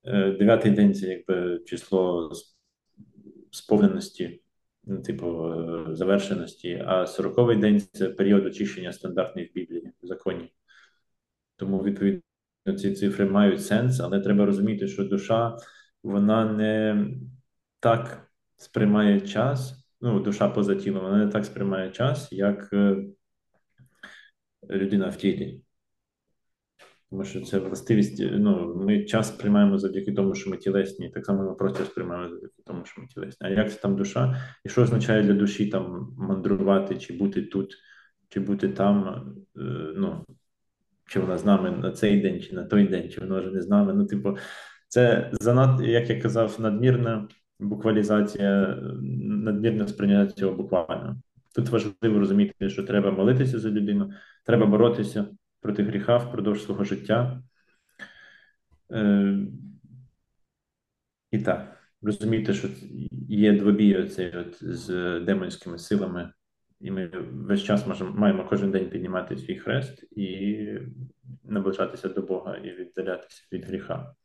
е, 0.04 0.32
дев'ятий 0.32 0.72
день 0.72 0.94
це 0.94 1.08
якби 1.08 1.60
число 1.66 2.32
сповненості, 3.52 4.42
ну, 4.84 5.02
типу, 5.02 5.54
е, 5.54 5.96
завершеності, 5.96 6.84
а 6.88 7.08
сороковий 7.08 7.58
день 7.58 7.82
це 7.94 8.10
період 8.10 8.46
очищення 8.46 8.94
стандартний 8.94 9.46
в 9.46 9.54
Біблії, 9.54 9.92
в 10.04 10.08
законі. 10.08 10.54
Тому, 11.56 11.84
відповідно, 11.84 12.22
ці 12.78 12.94
цифри 12.94 13.26
мають 13.26 13.66
сенс, 13.66 14.00
але 14.00 14.20
треба 14.20 14.46
розуміти, 14.46 14.88
що 14.88 15.04
душа 15.04 15.58
вона 16.06 16.46
не 16.46 17.08
так 17.80 18.32
сприймає 18.58 19.22
час, 19.22 19.88
ну, 20.02 20.20
душа 20.20 20.50
поза 20.50 20.76
тілом, 20.76 21.04
вона 21.04 21.26
не 21.26 21.32
так 21.32 21.46
сприймає 21.46 21.92
час, 21.92 22.32
як 22.32 22.70
е, 22.74 22.98
людина 24.70 25.10
в 25.10 25.16
тілі. 25.16 25.62
Тому 27.10 27.24
що 27.24 27.42
це 27.42 27.60
властивість, 27.60 28.24
ну, 28.32 28.76
ми 28.76 29.04
час 29.04 29.28
сприймаємо 29.28 29.78
завдяки 29.78 30.12
тому, 30.12 30.36
що 30.36 30.50
ми 30.50 30.58
тілесні, 30.58 31.10
так 31.10 31.26
само 31.26 31.44
ми 31.44 31.56
просто 31.56 31.86
сприймаємо 31.86 32.30
завдяки 32.30 32.64
тому, 32.66 32.86
що 32.86 33.02
ми 33.02 33.08
тілесні. 33.08 33.48
А 33.48 33.50
як 33.50 33.72
це 33.72 33.80
там 33.80 33.96
душа? 33.96 34.42
І 34.66 34.70
що 34.70 34.82
означає 34.82 35.24
для 35.24 35.34
душі 35.34 35.68
там 35.70 36.14
мандрувати, 36.18 36.98
чи 36.98 37.14
бути 37.14 37.42
тут, 37.42 37.76
чи 38.30 38.40
бути 38.40 38.70
там? 38.70 39.26
Е, 39.58 39.62
ну, 39.96 40.26
Чи 41.08 41.20
вона 41.20 41.38
з 41.38 41.46
нами 41.46 41.72
на 41.72 41.92
цей 41.92 42.22
день, 42.22 42.42
чи 42.42 42.56
на 42.56 42.64
той 42.64 42.88
день, 42.88 43.10
чи 43.10 43.22
вона 43.22 43.40
вже 43.40 43.52
не 43.52 43.62
з 43.62 43.70
нами. 43.70 43.94
Ну, 43.94 44.06
типу, 44.06 44.38
це 44.96 45.32
занадто, 45.34 45.84
як 45.84 46.10
я 46.10 46.22
казав, 46.22 46.56
надмірна 46.60 47.28
буквалізація, 47.60 48.78
надмірне 49.22 49.88
сприйняття 49.88 50.32
цього 50.32 50.56
буквально. 50.56 51.22
Тут 51.56 51.70
важливо 51.70 52.20
розуміти, 52.20 52.70
що 52.70 52.84
треба 52.84 53.12
молитися 53.12 53.60
за 53.60 53.70
людину, 53.70 54.14
треба 54.46 54.66
боротися 54.66 55.28
проти 55.62 55.84
гріха 55.84 56.18
впродовж 56.18 56.64
свого 56.64 56.84
життя. 56.84 57.44
Е, 58.92 59.38
І 61.32 61.40
так, 61.40 61.78
розуміти, 62.02 62.54
що 62.54 62.68
є 63.30 63.54
двобій 63.54 63.98
оцей 63.98 64.38
от 64.38 64.64
з 64.64 65.20
демонськими 65.20 65.78
силами, 65.78 66.34
і 66.80 66.92
ми 66.92 67.08
весь 67.32 67.64
час 67.64 67.88
можемо, 67.88 68.12
маємо 68.12 68.46
кожен 68.50 68.72
день 68.72 68.90
піднімати 68.90 69.38
свій 69.38 69.56
хрест 69.56 70.04
і 70.12 70.68
наближатися 71.44 72.10
до 72.10 72.22
Бога 72.22 72.58
і 72.58 72.72
віддалятися 72.72 73.48
від 73.52 73.66
гріха. 73.66 74.16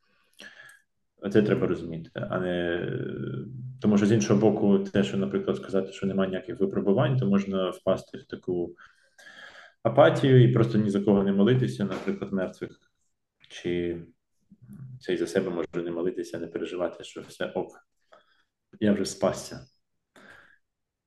Це 1.33 1.43
треба 1.43 1.67
розуміти, 1.67 2.11
а 2.15 2.41
не 2.41 2.89
тому, 3.81 3.97
що 3.97 4.07
з 4.07 4.13
іншого 4.13 4.41
боку, 4.41 4.79
те, 4.79 5.05
що, 5.05 5.17
наприклад, 5.17 5.57
сказати, 5.57 5.93
що 5.93 6.07
немає 6.07 6.31
ніяких 6.31 6.61
випробувань, 6.61 7.17
то 7.17 7.27
можна 7.27 7.71
впасти 7.71 8.19
в 8.19 8.25
таку 8.25 8.75
апатію 9.83 10.43
і 10.43 10.53
просто 10.53 10.79
ні 10.79 10.91
за 10.91 11.01
кого 11.01 11.23
не 11.23 11.33
молитися, 11.33 11.85
наприклад, 11.85 12.33
мертвих, 12.33 12.71
чи 13.49 14.03
цей 15.01 15.17
за 15.17 15.27
себе 15.27 15.51
може 15.51 15.69
не 15.75 15.91
молитися, 15.91 16.39
не 16.39 16.47
переживати, 16.47 17.05
що 17.05 17.21
все 17.21 17.47
ок, 17.47 17.87
я 18.81 18.93
вже 18.93 19.05
спасся. 19.05 19.67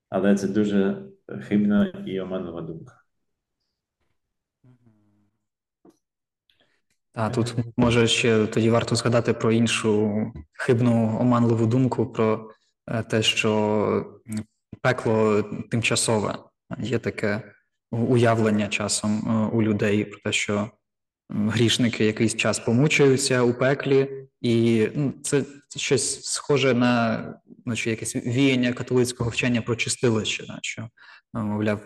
Але 0.10 0.36
це 0.36 0.48
дуже 0.48 1.04
хибна 1.42 2.04
і 2.06 2.20
оманова 2.20 2.62
думка. 2.62 3.03
А 7.14 7.30
тут 7.30 7.56
може 7.78 8.08
ще 8.08 8.48
тоді 8.48 8.70
варто 8.70 8.96
згадати 8.96 9.34
про 9.34 9.52
іншу 9.52 10.26
хибну 10.54 11.18
оманливу 11.22 11.66
думку 11.66 12.06
про 12.06 12.52
е, 12.88 13.04
те, 13.04 13.24
що 13.24 14.22
пекло 14.82 15.44
тимчасове. 15.72 16.38
Є 16.80 17.00
таке 17.00 17.42
уявлення 17.92 18.68
часом 18.68 19.24
е, 19.28 19.56
у 19.56 19.62
людей 19.62 20.06
про 20.06 20.20
те, 20.20 20.32
що 20.32 20.70
грішники 21.30 22.06
якийсь 22.06 22.36
час 22.36 22.60
помучаються 22.60 23.42
у 23.42 23.54
пеклі, 23.54 24.28
і 24.42 24.88
ну, 24.96 25.14
це 25.24 25.44
щось 25.76 26.26
схоже 26.26 26.74
на 26.74 27.24
ну, 27.66 27.76
чи 27.76 27.90
якесь 27.90 28.16
віяння 28.16 28.74
католицького 28.74 29.30
вчення 29.30 29.62
про 29.62 29.76
чистилище, 29.76 30.44
що 30.62 30.90
мовляв, 31.34 31.80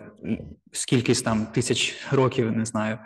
скількись 0.72 1.22
там 1.22 1.46
тисяч 1.46 1.94
років, 2.10 2.52
не 2.52 2.64
знаю 2.64 2.98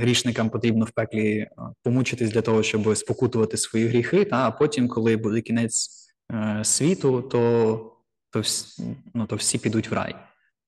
грішникам 0.00 0.50
потрібно 0.50 0.84
в 0.84 0.90
пеклі 0.90 1.48
помучитись 1.82 2.30
для 2.30 2.42
того, 2.42 2.62
щоб 2.62 2.96
спокутувати 2.96 3.56
свої 3.56 3.86
гріхи. 3.86 4.24
Та 4.24 4.48
а 4.48 4.50
потім, 4.50 4.88
коли 4.88 5.16
буде 5.16 5.40
кінець 5.40 6.06
е, 6.32 6.64
світу, 6.64 7.22
то 7.22 7.92
то, 8.30 8.42
ну, 9.14 9.26
то 9.26 9.36
всі 9.36 9.58
підуть 9.58 9.90
в 9.90 9.92
рай. 9.92 10.16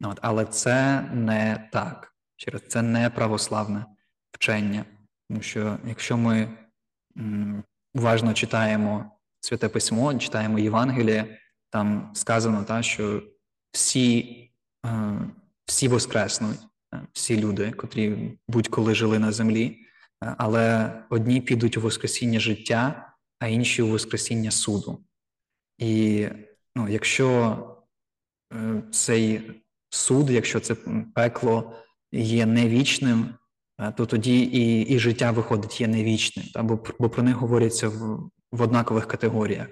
От, 0.01 0.19
Але 0.23 0.45
це 0.45 1.01
не 1.15 1.69
так. 1.73 2.15
Через 2.37 2.63
це 2.69 2.83
не 2.83 3.11
православне 3.11 3.87
вчення. 4.33 4.85
Тому 5.29 5.43
що 5.43 5.79
якщо 5.87 6.17
ми 6.17 6.49
м, 7.19 7.65
уважно 7.95 8.35
читаємо 8.35 9.19
святе 9.41 9.69
письмо, 9.69 10.15
читаємо 10.15 10.59
Євангеліє, 10.59 11.39
там 11.71 12.11
сказано, 12.15 12.65
та, 12.65 12.83
що 12.83 13.23
всі, 13.73 14.51
е, 14.87 15.19
всі 15.65 15.89
воскреснуть. 15.89 16.59
Е, 16.95 17.01
всі 17.13 17.41
люди, 17.41 17.71
котрі 17.71 18.33
будь-коли 18.49 18.95
жили 18.95 19.19
на 19.19 19.33
землі, 19.33 19.77
е, 20.25 20.35
але 20.39 20.93
одні 21.11 21.41
підуть 21.41 21.77
у 21.77 21.81
Воскресіння 21.81 22.41
життя, 22.41 23.13
а 23.39 23.47
інші 23.47 23.83
у 23.83 23.89
Воскресіння 23.89 24.51
суду. 24.51 25.05
І 25.79 26.27
ну, 26.77 26.89
якщо 26.89 27.59
е, 28.55 28.83
цей 28.91 29.53
суд, 29.91 30.31
якщо 30.31 30.61
це 30.61 30.75
пекло 31.15 31.77
є 32.13 32.47
невічним, 32.47 33.35
то 33.97 34.07
тоді 34.07 34.41
і 34.41 34.81
і 34.81 34.99
життя 34.99 35.31
виходить 35.31 35.81
є 35.81 35.89
невічним, 35.89 36.47
та, 36.55 36.63
бо, 36.63 36.85
бо 36.99 37.11
про 37.11 37.23
них 37.23 37.37
говориться 37.37 37.89
в, 37.89 38.31
в 38.53 38.63
однакових 38.63 39.07
категоріях. 39.07 39.69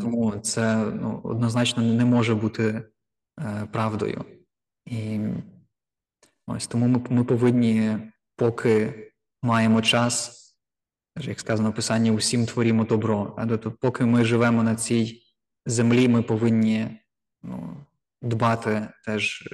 Тому 0.00 0.38
це 0.38 0.76
ну, 0.76 1.20
однозначно 1.24 1.82
не 1.82 2.04
може 2.04 2.34
бути 2.34 2.82
е, 3.40 3.68
правдою. 3.72 4.24
І 4.90 5.20
ось 6.46 6.66
тому 6.66 6.88
ми, 6.88 7.00
ми 7.10 7.24
повинні, 7.24 7.98
поки 8.36 8.94
маємо 9.42 9.82
час, 9.82 10.42
як 11.20 11.40
сказано 11.40 11.70
в 11.70 11.74
Писанні, 11.74 12.10
усім 12.10 12.46
творімо 12.46 12.84
добро. 12.84 13.36
Тобто, 13.48 13.72
поки 13.80 14.04
ми 14.04 14.24
живемо 14.24 14.62
на 14.62 14.76
цій 14.76 15.22
землі, 15.66 16.08
ми 16.08 16.22
повинні 16.22 17.00
ну, 17.42 17.76
дбати 18.22 18.88
теж 19.04 19.48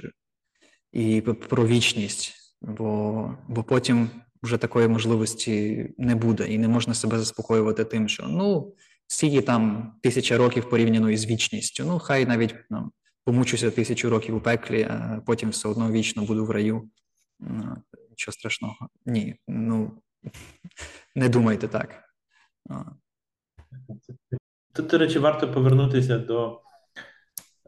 і 0.91 1.21
про 1.21 1.67
вічність, 1.67 2.33
бо, 2.61 3.37
бо 3.47 3.63
потім 3.63 4.09
вже 4.43 4.57
такої 4.57 4.87
можливості 4.87 5.87
не 5.97 6.15
буде, 6.15 6.47
і 6.47 6.57
не 6.57 6.67
можна 6.67 6.93
себе 6.93 7.19
заспокоювати 7.19 7.85
тим, 7.85 8.09
що 8.09 8.27
ну. 8.27 8.73
Скільки 9.07 9.41
там 9.41 9.93
тисяча 10.01 10.37
років 10.37 10.69
порівняно 10.69 11.09
із 11.09 11.25
вічністю. 11.25 11.83
Ну, 11.87 11.99
хай 11.99 12.25
навіть 12.25 12.55
ну, 12.69 12.91
помучуся 13.25 13.71
тисячу 13.71 14.09
років 14.09 14.35
у 14.35 14.39
пеклі, 14.39 14.83
а 14.83 15.21
потім 15.25 15.49
все 15.49 15.67
одно 15.67 15.91
вічно 15.91 16.23
буду 16.23 16.45
в 16.45 16.51
раю. 16.51 16.89
Нічого 18.09 18.33
страшного. 18.33 18.75
Ні, 19.05 19.35
ну 19.47 19.91
не 21.15 21.29
думайте 21.29 21.67
так. 21.67 22.03
Тут, 24.73 24.87
до 24.87 24.97
речі, 24.97 25.19
варто 25.19 25.51
повернутися 25.51 26.17
до 26.17 26.61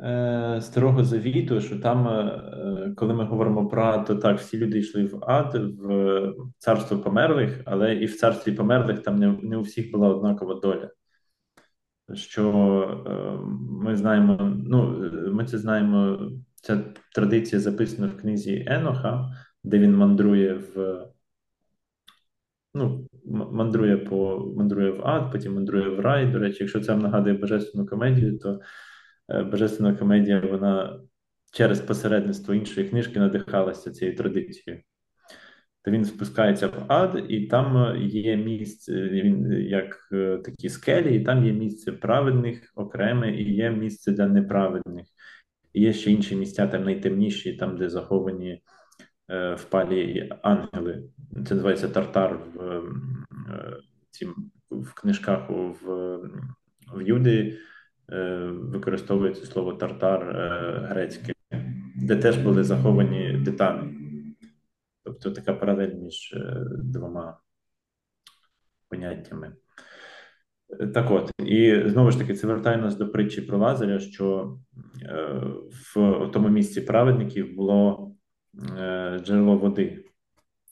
е, 0.02 0.60
Старого 0.62 1.04
Завіту, 1.04 1.62
що 1.62 1.80
там, 1.80 2.08
е, 2.08 2.94
коли 2.98 3.14
ми 3.14 3.26
говоримо 3.26 3.68
про 3.68 3.84
ад, 3.84 4.06
то 4.06 4.16
так, 4.16 4.40
всі 4.40 4.58
люди 4.58 4.80
йшли 4.80 5.06
в 5.06 5.24
ад, 5.30 5.56
в 5.56 6.34
царство 6.58 7.00
померлих, 7.00 7.62
але 7.66 7.96
і 7.96 8.06
в 8.06 8.18
царстві 8.18 8.52
померлих 8.52 9.04
там 9.04 9.16
не, 9.16 9.28
не 9.42 9.58
у 9.58 9.62
всіх 9.62 9.92
була 9.92 10.10
однакова 10.10 10.56
доля 10.56 10.90
що 12.14 12.44
е, 13.08 13.12
ми 13.84 13.98
знаємо, 13.98 14.58
ну 14.66 15.12
ми 15.34 15.46
це 15.46 15.58
знаємо. 15.58 16.32
Ця 16.62 16.84
традиція 17.16 17.60
записана 17.62 18.08
в 18.08 18.18
книзі 18.18 18.66
Еноха, 18.68 19.30
де 19.64 19.80
він 19.80 19.96
мандрує 19.96 20.54
в 20.54 21.06
ну, 22.74 23.08
мандрує 23.26 23.98
по 23.98 24.40
мандрує 24.58 24.92
в 24.92 25.08
ад, 25.08 25.32
потім 25.32 25.54
мандрує 25.54 25.90
в 25.90 26.00
рай. 26.00 26.32
До 26.32 26.40
речі, 26.40 26.58
якщо 26.60 26.80
це 26.80 26.96
нагадує 26.96 27.36
божественну 27.36 27.88
комедію, 27.88 28.40
то 28.40 28.60
е, 29.30 29.44
божественна 29.44 29.96
комедія 29.96 30.40
вона 30.40 31.00
через 31.52 31.80
посередництво 31.80 32.54
іншої 32.54 32.90
книжки 32.90 33.20
надихалася 33.20 33.92
цією 33.92 34.18
традицією. 34.18 34.84
То 35.88 35.92
він 35.92 36.06
спускається 36.06 36.68
в 36.68 36.86
ад, 36.88 37.26
і 37.30 37.42
там 37.48 37.96
є 38.02 38.38
місце, 38.38 38.94
він 38.94 39.52
як 39.52 40.10
е, 40.12 40.38
такі 40.38 40.70
скелі, 40.70 41.16
і 41.16 41.20
там 41.20 41.46
є 41.46 41.54
місце 41.54 41.92
праведних 41.92 42.72
окреме, 42.76 43.32
і 43.32 43.54
є 43.54 43.70
місце 43.70 44.12
для 44.12 44.28
неправедних. 44.28 45.06
І 45.74 45.82
є 45.82 45.94
ще 45.94 46.12
інші 46.12 46.36
місця, 46.36 46.68
там 46.68 46.84
найтемніші, 46.84 47.54
там, 47.54 47.78
де 47.78 47.90
заховані 47.90 48.62
е, 49.30 49.54
впалі 49.54 50.30
ангели. 50.42 51.04
Це 51.48 51.56
називається 51.56 51.88
Тартар 51.88 52.40
в 52.56 52.62
е, 52.62 52.82
цім, 54.12 54.36
в 54.72 54.94
книжках 54.94 55.50
в, 55.50 55.84
в 56.94 57.02
Юдії. 57.02 57.58
Е, 58.12 58.50
використовується 58.52 59.46
слово 59.46 59.74
тартар 59.74 60.22
е, 60.22 60.88
грецьке, 60.90 61.34
де 61.96 62.16
теж 62.16 62.38
були 62.38 62.64
заховані 62.64 63.42
деталі. 63.46 64.07
Тобто 65.22 65.42
така 65.42 65.54
паралель 65.54 65.94
між 65.94 66.34
е, 66.34 66.66
двома 66.84 67.40
поняттями. 68.90 69.56
Так 70.94 71.12
от, 71.12 71.32
і 71.40 71.84
знову 71.86 72.12
ж 72.12 72.18
таки, 72.18 72.34
це 72.34 72.48
вертає 72.48 72.78
нас 72.78 72.96
до 72.96 73.10
притчі 73.10 73.42
про 73.42 73.58
Лазаря, 73.58 74.00
що 74.00 74.58
в 75.96 76.30
тому 76.34 76.50
місці 76.50 76.82
праведників 76.82 77.56
було 77.56 78.12
джерело 79.24 79.58
води, 79.58 80.08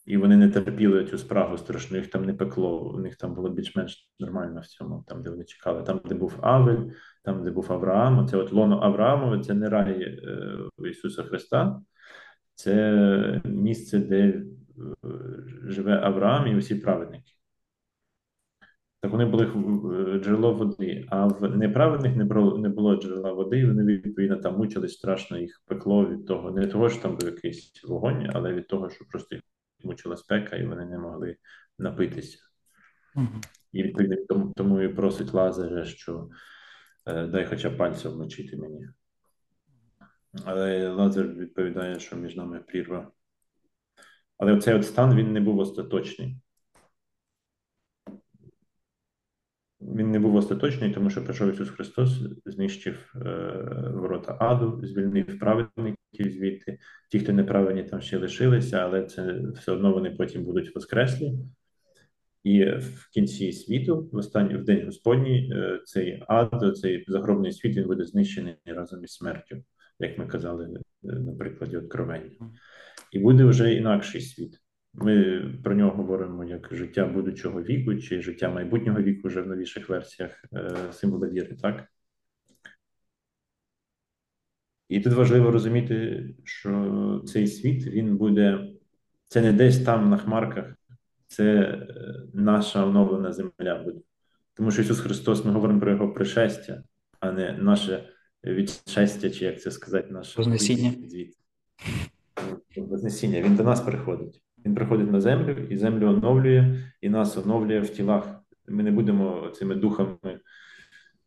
і 0.06 0.18
вони 0.18 0.38
не 0.38 0.50
терпіли 0.50 1.06
цю 1.06 1.18
спрагу 1.18 1.58
страшну, 1.58 1.98
їх 1.98 2.08
там 2.08 2.26
не 2.26 2.34
пекло, 2.34 2.92
у 2.96 3.00
них 3.00 3.16
там 3.16 3.36
було 3.36 3.50
більш-менш 3.50 4.10
нормально 4.20 4.62
в 4.62 4.66
цьому, 4.66 5.04
там, 5.08 5.24
де 5.24 5.30
вони 5.30 5.44
чекали, 5.44 5.84
там, 5.84 6.02
де 6.06 6.16
був 6.16 6.38
Авель, 6.42 6.92
там, 7.24 7.44
де 7.44 7.52
був 7.52 7.72
Авраам, 7.74 8.28
це 8.28 8.38
от 8.38 8.54
лоно 8.54 8.80
Авраамове, 8.84 9.40
це 9.40 9.54
не 9.54 9.70
рай 9.70 10.02
е, 10.02 10.90
Ісуса 10.90 11.24
Христа, 11.24 11.82
це 12.56 13.42
місце, 13.46 14.00
де 14.00 14.18
е, 14.18 14.44
живе 15.64 16.00
Авраам 16.04 16.48
і 16.48 16.56
усі 16.56 16.76
праведники. 16.76 17.32
Так 19.02 19.12
вони 19.12 19.26
були 19.26 19.46
е, 19.46 20.20
джерело 20.20 20.54
води, 20.54 21.06
а 21.10 21.28
в 21.28 21.58
неправедних 21.58 22.16
не 22.16 22.26
було, 22.26 22.58
не 22.58 22.70
було 22.70 22.96
джерела 22.96 23.32
води, 23.32 23.60
і 23.60 23.66
вони 23.66 23.84
відповідно 23.84 24.38
там 24.38 24.58
мучились 24.58 24.94
страшно 24.94 25.38
їх 25.38 25.64
пекло 25.66 26.06
від 26.10 26.28
того, 26.28 26.52
не 26.52 26.68
того, 26.68 26.90
що 26.90 27.02
там 27.02 27.18
був 27.18 27.30
якийсь 27.30 27.84
вогонь, 27.84 28.30
але 28.34 28.54
від 28.54 28.68
того, 28.68 28.90
що 28.90 29.06
просто 29.06 29.36
їх 29.36 29.44
мучила 29.84 30.18
спека, 30.18 30.56
і 30.56 30.68
вони 30.68 30.86
не 30.86 31.00
могли 31.00 31.36
напитися. 31.80 32.38
Угу. 33.16 33.42
І 33.72 33.84
відповідно 33.84 34.16
тому, 34.30 34.54
тому 34.56 34.82
і 34.82 34.88
просить 34.88 35.34
Лазаря, 35.34 35.86
що 35.86 36.30
Е, 37.06 37.28
дай 37.28 37.46
хоча 37.46 37.70
б 37.70 37.78
пальцем 37.78 38.18
мені. 38.58 38.88
Але 40.44 40.90
Лазар 40.90 41.28
відповідає, 41.28 42.00
що 42.00 42.16
між 42.16 42.36
нами 42.36 42.60
прірва. 42.60 43.12
Але 44.38 44.54
оцей 44.54 44.74
от 44.74 44.86
стан 44.86 45.16
він 45.16 45.34
не 45.34 45.40
був 45.40 45.60
остаточний. 45.60 46.38
Він 49.82 50.12
не 50.12 50.20
був 50.20 50.36
остаточний, 50.36 50.94
тому 50.94 51.10
що 51.10 51.24
прийшов 51.24 51.54
Ісус 51.54 51.70
Христос, 51.70 52.22
знищив 52.46 53.14
е, 53.16 53.30
ворота 53.94 54.38
аду, 54.40 54.82
звільнив 54.84 55.40
праведників 55.40 55.98
звідти. 56.32 56.80
Ті, 57.12 57.20
хто 57.20 57.34
неправедні, 57.34 57.84
там 57.84 58.02
ще 58.02 58.18
лишилися, 58.18 58.78
але 58.78 59.04
це 59.04 59.42
все 59.56 59.72
одно 59.72 59.94
вони 59.94 60.12
потім 60.12 60.44
будуть 60.44 60.76
воскреслі. 60.76 61.34
І 62.44 62.66
в 62.66 63.10
кінці 63.14 63.52
світу, 63.52 64.10
в 64.12 64.18
останній 64.18 64.56
в 64.56 64.64
день 64.64 64.86
Господній, 64.86 65.52
е, 65.54 65.82
цей 65.86 66.24
ад, 66.28 66.78
цей 66.78 67.06
загробний 67.08 67.52
світ, 67.52 67.78
він 67.78 67.88
буде 67.88 68.06
знищений 68.06 68.56
разом 68.66 69.04
із 69.04 69.12
смертю, 69.12 69.64
як 70.00 70.18
ми 70.18 70.28
казали 70.28 70.66
е, 71.04 71.08
на 71.08 71.34
прикладі 71.34 71.78
откровення. 71.78 72.52
І 73.12 73.20
буде 73.20 73.44
вже 73.44 73.74
інакший 73.74 74.22
світ. 74.22 74.62
Ми 74.94 75.42
про 75.64 75.76
нього 75.76 75.92
говоримо 75.92 76.44
як 76.44 76.70
життя 76.72 77.06
будучого 77.06 77.62
віку 77.62 77.96
чи 77.96 78.22
життя 78.22 78.50
майбутнього 78.50 79.02
віку 79.02 79.28
вже 79.28 79.42
в 79.42 79.48
новіших 79.48 79.90
версіях 79.90 80.32
е, 80.54 80.76
символа 80.92 81.28
віри, 81.28 81.58
так? 81.62 81.88
І 84.90 85.00
тут 85.00 85.14
важливо 85.14 85.52
розуміти, 85.52 86.26
що 86.44 87.24
цей 87.28 87.48
світ 87.48 87.88
він 87.88 88.18
буде, 88.18 88.68
це 89.28 89.42
не 89.42 89.54
десь 89.54 89.84
там 89.84 90.10
на 90.10 90.18
хмарках 90.18 90.76
це 91.28 91.44
е, 91.44 91.88
наша 92.34 92.86
оновлена 92.86 93.34
земля 93.34 93.84
буде. 93.86 94.00
Тому 94.54 94.72
що 94.72 94.82
Ісус 94.82 95.00
Христос, 95.00 95.46
ми 95.46 95.52
говоримо 95.52 95.80
про 95.80 95.92
Його 95.92 96.14
пришестя, 96.14 96.84
а 97.20 97.32
не 97.32 97.54
наше 97.54 98.10
відшестя, 98.46 99.30
чи 99.30 99.46
як 99.46 99.62
це 99.62 99.72
сказати, 99.72 100.08
наше 100.12 100.38
Вознесіння. 100.38 100.94
Вознесіння. 102.78 103.42
Він 103.42 103.56
до 103.56 103.64
нас 103.64 103.82
приходить. 103.82 104.42
Він 104.66 104.76
приходить 104.76 105.12
на 105.12 105.22
землю, 105.22 105.68
і 105.70 105.78
землю 105.78 106.08
оновлює, 106.08 106.84
і 107.02 107.10
нас 107.10 107.38
оновлює 107.38 107.80
в 107.80 107.90
тілах. 107.90 108.42
Ми 108.68 108.84
не 108.84 108.92
будемо 108.92 109.50
цими 109.56 109.76
духами, 109.76 110.40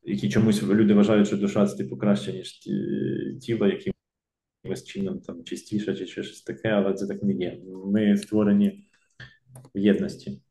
які 0.03 0.29
чомусь 0.29 0.62
люди 0.62 0.95
вважають, 0.95 1.27
що 1.27 1.37
душа 1.37 1.66
це 1.66 1.77
типу 1.77 1.97
краще, 1.97 2.33
ніж 2.33 2.53
тіло, 3.41 3.66
якимось 3.66 4.85
чином 4.85 5.21
там 5.21 5.45
чистіше, 5.45 5.97
чи 5.97 6.07
щось 6.07 6.43
таке, 6.43 6.69
але 6.69 6.95
це 6.95 7.07
так 7.07 7.23
не 7.23 7.33
є. 7.33 7.61
Ми 7.87 8.16
створені 8.16 8.89
в 9.75 9.79
єдності 9.79 10.43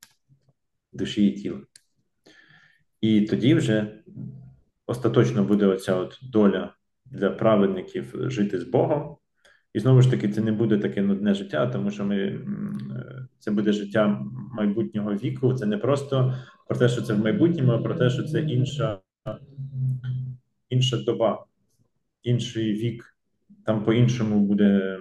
душі 0.93 1.28
і 1.28 1.41
тіла. 1.41 1.61
І 3.01 3.22
тоді 3.22 3.55
вже 3.55 4.03
остаточно 4.88 5.43
буде 5.43 5.65
оця 5.65 5.95
от 5.95 6.19
доля 6.21 6.73
для 7.05 7.29
праведників 7.29 8.13
жити 8.29 8.59
з 8.59 8.63
Богом. 8.63 9.17
І 9.73 9.79
знову 9.79 10.01
ж 10.01 10.11
таки, 10.11 10.29
це 10.29 10.41
не 10.41 10.51
буде 10.51 10.77
таке 10.77 11.01
нудне 11.01 11.33
життя, 11.33 11.67
тому 11.67 11.91
що 11.91 12.05
ми 12.05 12.39
це 13.39 13.51
буде 13.51 13.73
життя 13.73 14.25
майбутнього 14.53 15.13
віку. 15.13 15.53
Це 15.53 15.65
не 15.65 15.77
просто 15.77 16.33
про 16.67 16.77
те, 16.77 16.89
що 16.89 17.01
це 17.01 17.13
в 17.13 17.19
майбутньому, 17.19 17.71
а 17.71 17.77
про 17.77 17.95
те, 17.95 18.09
що 18.09 18.23
це 18.23 18.41
інша 18.41 18.99
інша 20.69 20.97
доба, 20.97 21.45
інший 22.23 22.73
вік. 22.73 23.17
Там 23.65 23.83
по-іншому 23.83 24.39
буде 24.39 24.99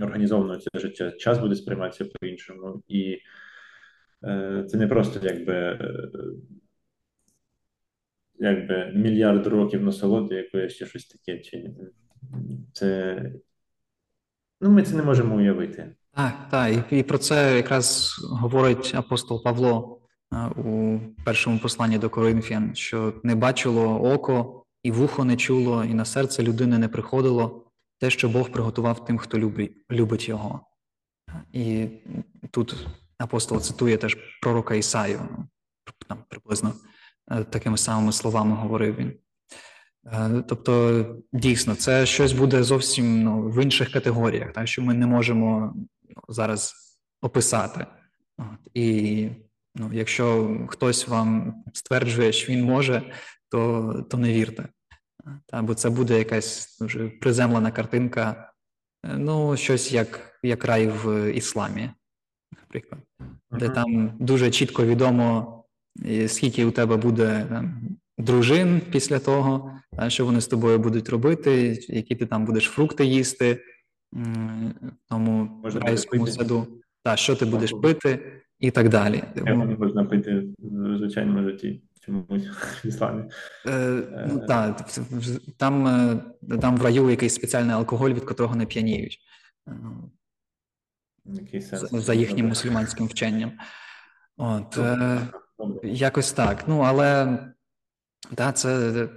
організовано 0.00 0.56
це 0.56 0.80
життя. 0.80 1.10
Час 1.10 1.38
буде 1.38 1.54
сприйматися 1.54 2.04
по-іншому, 2.04 2.82
і 2.88 3.18
е, 4.24 4.64
це 4.68 4.78
не 4.78 4.86
просто 4.86 5.20
якби 5.22 5.54
е, 5.54 6.08
якби 8.38 8.92
мільярд 8.94 9.46
років 9.46 9.82
насолоди, 9.82 10.34
якоїсь 10.34 10.72
ще 10.72 10.86
щось 10.86 11.06
таке. 11.06 11.38
Чи 11.38 11.70
це 12.72 13.22
ну 14.60 14.70
ми 14.70 14.82
це 14.82 14.96
не 14.96 15.02
можемо 15.02 15.36
уявити. 15.36 15.94
Так, 16.14 16.34
так, 16.50 16.92
і, 16.92 16.98
і 16.98 17.02
про 17.02 17.18
це 17.18 17.56
якраз 17.56 18.16
говорить 18.30 18.92
апостол 18.94 19.42
Павло 19.42 20.00
у 20.56 20.98
першому 21.24 21.58
посланні 21.58 21.98
до 21.98 22.10
Коринфян, 22.10 22.74
що 22.74 23.14
не 23.22 23.34
бачило 23.34 24.12
око, 24.12 24.64
і 24.82 24.90
вухо 24.90 25.24
не 25.24 25.36
чуло, 25.36 25.84
і 25.84 25.94
на 25.94 26.04
серце 26.04 26.42
людини 26.42 26.78
не 26.78 26.88
приходило 26.88 27.66
те, 28.00 28.10
що 28.10 28.28
Бог 28.28 28.50
приготував 28.50 29.04
тим, 29.04 29.18
хто 29.18 29.38
любить, 29.90 30.28
його. 30.28 30.60
І 31.52 31.86
тут 32.50 32.86
апостол 33.18 33.60
цитує 33.60 33.96
теж 33.96 34.16
пророка 34.42 34.74
Ісаю, 34.74 35.20
там 36.08 36.18
приблизно 36.28 36.68
е, 36.68 36.95
такими 37.50 37.78
самими 37.78 38.12
словами 38.12 38.56
говорив 38.56 38.96
він. 38.96 39.12
Е, 40.12 40.44
тобто, 40.48 41.04
дійсно, 41.32 41.74
це 41.74 42.06
щось 42.06 42.32
буде 42.32 42.62
зовсім 42.62 43.22
ну, 43.22 43.42
в 43.42 43.62
інших 43.62 43.92
категоріях, 43.92 44.52
так, 44.52 44.68
що 44.68 44.82
ми 44.82 44.94
не 44.94 45.06
можемо 45.06 45.74
зараз 46.28 46.74
описати. 47.22 47.86
І 48.74 49.28
ну, 49.74 49.90
якщо 49.92 50.58
хтось 50.68 51.08
вам 51.08 51.62
стверджує, 51.72 52.32
що 52.32 52.52
він 52.52 52.64
може, 52.64 53.02
то, 53.48 53.92
то 54.10 54.16
не 54.16 54.32
вірте. 54.32 54.68
Та, 55.46 55.62
бо 55.62 55.74
це 55.74 55.90
буде 55.90 56.18
якась 56.18 56.78
дуже 56.80 57.08
приземлена 57.08 57.70
картинка, 57.70 58.52
е, 59.04 59.16
ну, 59.18 59.56
щось 59.56 59.92
як 59.92 60.38
як 60.42 60.64
рай 60.64 60.86
в 60.86 61.32
ісламі, 61.32 61.90
наприклад, 62.60 63.00
де 63.50 63.68
там 63.68 64.12
дуже 64.20 64.50
чітко 64.50 64.84
відомо, 64.84 65.55
скільки 66.26 66.64
у 66.64 66.70
тебе 66.70 66.96
буде 66.96 67.46
там, 67.48 67.80
дружин 68.18 68.82
після 68.90 69.18
того, 69.18 69.72
що 70.08 70.24
вони 70.24 70.40
з 70.40 70.46
тобою 70.46 70.78
будуть 70.78 71.08
робити, 71.08 71.78
які 71.88 72.14
ти 72.14 72.26
там 72.26 72.44
будеш 72.44 72.64
фрукти 72.64 73.04
їсти, 73.04 73.62
в 74.12 75.08
тому 75.08 75.62
райському 75.64 76.26
саду, 76.26 76.66
та, 77.02 77.16
що 77.16 77.36
ти 77.36 77.44
будеш 77.44 77.72
пити 77.82 78.42
і 78.58 78.70
так 78.70 78.88
далі. 78.88 79.22
Можна 79.78 80.04
пити 80.04 80.44
в 80.58 80.98
звичайному 80.98 81.50
житті 81.50 81.82
чомусь 82.06 82.46
в 82.84 82.86
ісламі. 82.86 83.24
Е, 83.66 84.02
ну, 84.28 84.42
е, 84.42 84.46
так, 84.46 84.90
там, 85.56 85.86
е, 85.86 86.20
там 86.60 86.76
в 86.76 86.82
раю 86.82 87.10
якийсь 87.10 87.34
спеціальний 87.34 87.74
алкоголь, 87.74 88.10
від 88.10 88.24
котрого 88.24 88.56
не 88.56 88.66
п'яніють. 88.66 89.18
Який 91.24 91.62
сенс? 91.62 91.90
за 91.90 92.14
їхнім 92.14 92.48
мусульманським 92.48 93.06
вченням. 93.06 93.52
От, 94.36 94.78
е, 94.78 95.20
Якось 95.82 96.32
так. 96.32 96.64
Ну, 96.68 96.80
але 96.80 97.38
да, 98.30 98.52
це 98.52 99.08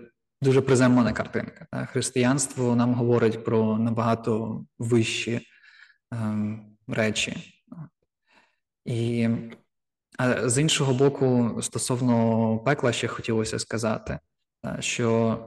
дуже 0.42 0.62
приземлена 0.62 1.14
картинка. 1.14 1.68
Да. 1.74 1.86
Християнство 1.86 2.76
нам 2.76 2.94
говорить 2.94 3.46
про 3.46 3.78
набагато 3.78 4.64
вищі 4.80 5.42
ем, 6.12 6.78
речі. 6.88 7.38
І 8.86 9.30
а 10.18 10.50
з 10.50 10.62
іншого 10.62 10.94
боку, 10.94 11.58
стосовно 11.62 12.60
пекла, 12.60 12.92
ще 12.92 13.08
хотілося 13.08 13.60
сказати, 13.60 14.20
що 14.80 15.40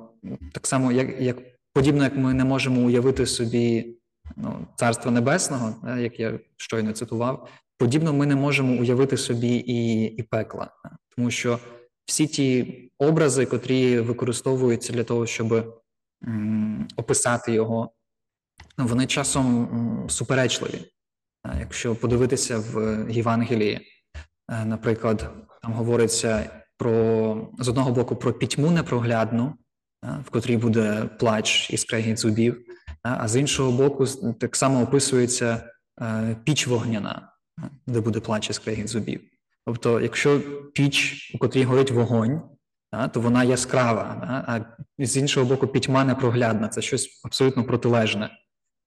так 0.53 0.67
само, 0.67 0.93
як 0.93 1.21
як 1.21 1.37
подібно, 1.73 2.05
як 2.05 2.17
ми 2.17 2.35
не 2.35 2.45
можемо 2.45 2.81
уявити 2.81 3.27
собі 3.27 3.97
ну, 4.37 4.67
царство 4.77 5.11
небесного, 5.11 5.97
як 5.99 6.21
я 6.21 6.39
щойно 6.57 6.93
цитував, 6.93 7.49
подібно 7.83 8.13
ми 8.13 8.27
не 8.27 8.37
можемо 8.37 8.81
уявити 8.81 9.17
собі 9.17 9.55
і, 9.67 10.05
і 10.05 10.23
пекла, 10.23 10.71
тому 11.17 11.31
що 11.31 11.59
всі 12.05 12.27
ті 12.27 12.79
образи, 12.99 13.47
котрі 13.47 14.01
використовуються 14.01 14.93
для 14.93 15.05
того, 15.05 15.27
щоб 15.27 15.83
м, 16.25 16.89
описати 16.97 17.53
його, 17.53 17.93
вони 18.79 19.07
часом 19.07 19.47
м, 19.47 20.11
суперечливі. 20.11 20.85
Якщо 21.59 21.95
подивитися 21.95 22.59
в 22.59 23.07
Євангелії, 23.11 23.81
е, 24.51 24.65
наприклад, 24.65 25.33
там 25.63 25.73
говориться 25.73 26.51
про 26.79 27.51
з 27.59 27.69
одного 27.69 27.91
боку 27.91 28.17
про 28.17 28.33
пітьму 28.33 28.71
непроглядну, 28.71 29.55
в 30.27 30.31
котрій 30.31 30.57
буде 30.57 31.11
плач 31.19 31.71
і 31.71 31.77
скрегіт 31.77 32.19
зубів, 32.19 32.65
а 33.03 33.29
з 33.29 33.37
іншого 33.37 33.73
боку, 33.73 34.07
так 34.41 34.57
само 34.57 34.83
описується 34.83 35.71
е, 36.01 36.37
піч 36.45 36.67
вогняна, 36.67 37.32
де 37.87 38.01
буде 38.01 38.21
плач 38.21 38.51
і 38.51 38.53
скрегіт 38.53 38.89
зубів. 38.89 39.21
Тобто, 39.67 40.01
якщо 40.01 40.41
піч, 40.75 41.31
у 41.35 41.39
котрій 41.39 41.65
горить 41.65 41.91
вогонь, 41.91 42.43
то 43.13 43.21
вона 43.21 43.45
яскрава, 43.45 44.17
а 44.49 44.61
з 44.99 45.17
іншого 45.17 45.47
боку, 45.47 45.67
пітьма 45.67 46.05
непроглядна 46.05 46.69
це 46.69 46.83
щось 46.83 47.21
абсолютно 47.25 47.65
протилежне, 47.65 48.31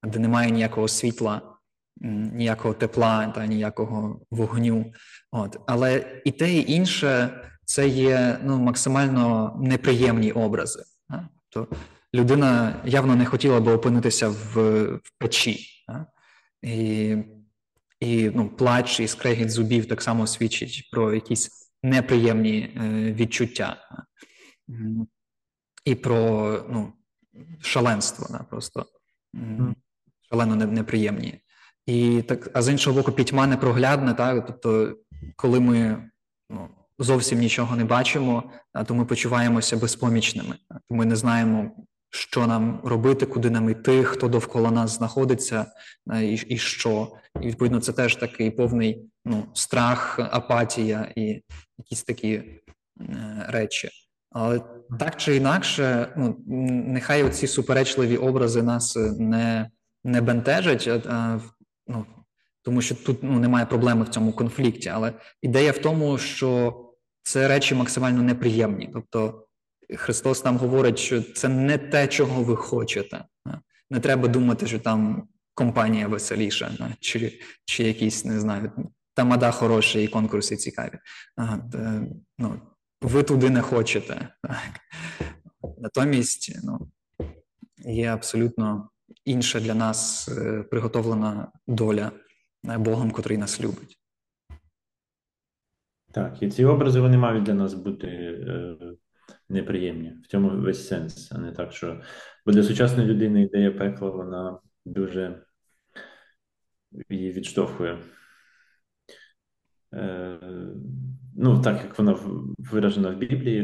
де 0.04 0.20
немає 0.20 0.52
ніякого 0.52 0.88
світла 0.88 1.56
ніякого 2.02 2.74
тепла 2.74 3.28
та 3.28 3.46
ніякого 3.46 4.22
вогню. 4.32 4.94
От. 5.32 5.60
Але 5.68 6.22
і 6.26 6.32
те, 6.32 6.54
і 6.54 6.72
інше 6.72 7.42
це 7.66 7.88
є 7.88 8.40
ну, 8.44 8.60
максимально 8.60 9.58
неприємні 9.62 10.32
образи. 10.32 10.84
Тобто 11.50 11.76
людина 12.14 12.76
явно 12.86 13.16
не 13.16 13.26
хотіла 13.26 13.60
би 13.60 13.72
опинитися 13.72 14.30
в 14.30 14.84
в 14.86 15.12
печі. 15.20 15.60
І 16.62 17.16
і 18.00 18.30
ну, 18.30 18.50
плач 18.50 19.00
і 19.00 19.08
скрегіт 19.08 19.50
зубів 19.50 19.88
так 19.88 20.02
само 20.02 20.28
свідчить 20.28 20.90
про 20.92 21.14
якісь 21.14 21.72
неприємні 21.84 22.60
е, 22.60 23.14
відчуття. 23.14 23.78
І 25.86 25.96
про 25.96 26.52
ну, 26.70 26.94
шаленство, 27.62 28.28
да, 28.30 28.44
просто 28.44 28.86
шалено 30.30 30.56
неприємні 30.56 31.42
і 31.86 32.22
так, 32.22 32.50
а 32.54 32.62
з 32.62 32.70
іншого 32.70 32.98
боку, 32.98 33.12
пітьма 33.12 33.48
непроглядна, 33.48 34.14
так 34.14 34.46
тобто, 34.46 34.98
коли 35.36 35.60
ми 35.60 36.10
ну, 36.50 36.70
зовсім 37.00 37.40
нічого 37.40 37.76
не 37.76 37.86
бачимо, 37.86 38.52
то 38.86 38.96
ми 38.96 39.06
почуваємося 39.06 39.78
безпомічними. 39.78 40.56
То 40.70 40.96
ми 40.96 41.06
не 41.06 41.16
знаємо, 41.16 41.72
що 42.16 42.48
нам 42.48 42.80
робити, 42.84 43.26
куди 43.26 43.50
нам 43.50 43.70
йти, 43.70 44.04
хто 44.04 44.28
довкола 44.28 44.72
нас 44.72 44.98
знаходиться, 44.98 45.66
і 46.22 46.34
і 46.34 46.58
що. 46.58 47.12
І 47.42 47.48
відповідно, 47.48 47.80
це 47.80 47.94
теж 47.94 48.16
такий 48.16 48.52
повний 48.52 49.06
ну, 49.26 49.46
страх, 49.54 50.20
апатія 50.20 51.12
і 51.16 51.42
якісь 51.78 52.04
такі 52.04 52.34
е, 52.34 52.56
речі. 53.48 53.90
Але 54.32 54.62
так 55.00 55.16
чи 55.16 55.36
інакше, 55.36 56.14
ну 56.18 56.38
нехай 56.88 57.24
оці 57.24 57.48
суперечливі 57.48 58.18
образи 58.18 58.62
нас 58.62 58.96
не 59.20 59.70
не 60.04 60.22
бентежать, 60.22 60.88
а 60.88 61.40
ну, 61.88 62.06
тому 62.62 62.82
що 62.82 62.96
тут 62.96 63.24
ну, 63.24 63.40
немає 63.40 63.66
проблеми 63.66 64.04
в 64.04 64.10
цьому 64.10 64.32
конфлікті. 64.32 64.90
Але 64.90 65.14
ідея 65.42 65.72
в 65.72 65.78
тому, 65.78 66.18
що 66.18 66.82
це 67.24 67.48
речі 67.48 67.76
максимально 67.76 68.24
неприємні. 68.24 68.90
Тобто 68.94 69.46
Христос 69.96 70.46
нам 70.46 70.58
говорить, 70.58 71.00
що 71.00 71.22
це 71.22 71.50
не 71.50 71.78
те, 71.78 72.08
чого 72.08 72.44
ви 72.44 72.56
хочете. 72.56 73.26
Не 73.90 74.00
треба 74.00 74.28
думати, 74.28 74.68
що 74.68 74.80
там 74.80 75.28
компанія 75.54 76.08
веселіша, 76.08 76.72
чи 77.00 77.40
чи 77.66 77.84
якісь, 77.84 78.26
не 78.26 78.40
знаю, 78.40 78.72
тамада 79.14 79.52
хороша 79.52 80.00
і 80.00 80.08
конкурси 80.08 80.56
цікаві. 80.56 81.00
ну, 82.38 82.62
Ви 83.02 83.24
туди 83.24 83.50
не 83.50 83.62
хочете. 83.62 84.30
Натомість 85.78 86.60
ну, 86.64 86.92
є 87.86 88.08
абсолютно 88.08 88.90
інша 89.26 89.60
для 89.60 89.74
нас 89.74 90.30
е, 90.30 90.64
приготовлена 90.64 91.52
доля 91.68 92.12
е, 92.70 92.78
Богом, 92.78 93.12
котрий 93.12 93.38
нас 93.38 93.62
любить. 93.62 94.00
Так, 96.12 96.42
і 96.42 96.50
ці 96.50 96.66
образи 96.66 97.00
вони 97.00 97.18
мають 97.18 97.44
для 97.44 97.54
нас 97.54 97.74
бути 97.74 98.08
е, 98.08 98.76
неприємні. 99.50 100.14
В 100.24 100.28
цьому 100.28 100.62
весь 100.62 100.88
сенс, 100.88 101.32
а 101.32 101.38
не 101.38 101.52
так, 101.52 101.72
що 101.74 102.02
бо 102.46 102.52
для 102.52 102.64
сучасної 102.64 103.08
людини 103.08 103.42
ідея 103.42 103.72
пекла, 103.72 104.10
вона 104.10 104.60
дуже 104.86 105.46
її 107.10 107.32
відштовхує. 107.32 108.00
Е, 109.94 110.40
Ну, 111.38 111.62
так 111.62 111.84
як 111.84 111.98
вона 112.00 112.20
виражена 112.58 113.10
в 113.10 113.18
Біблії, 113.18 113.62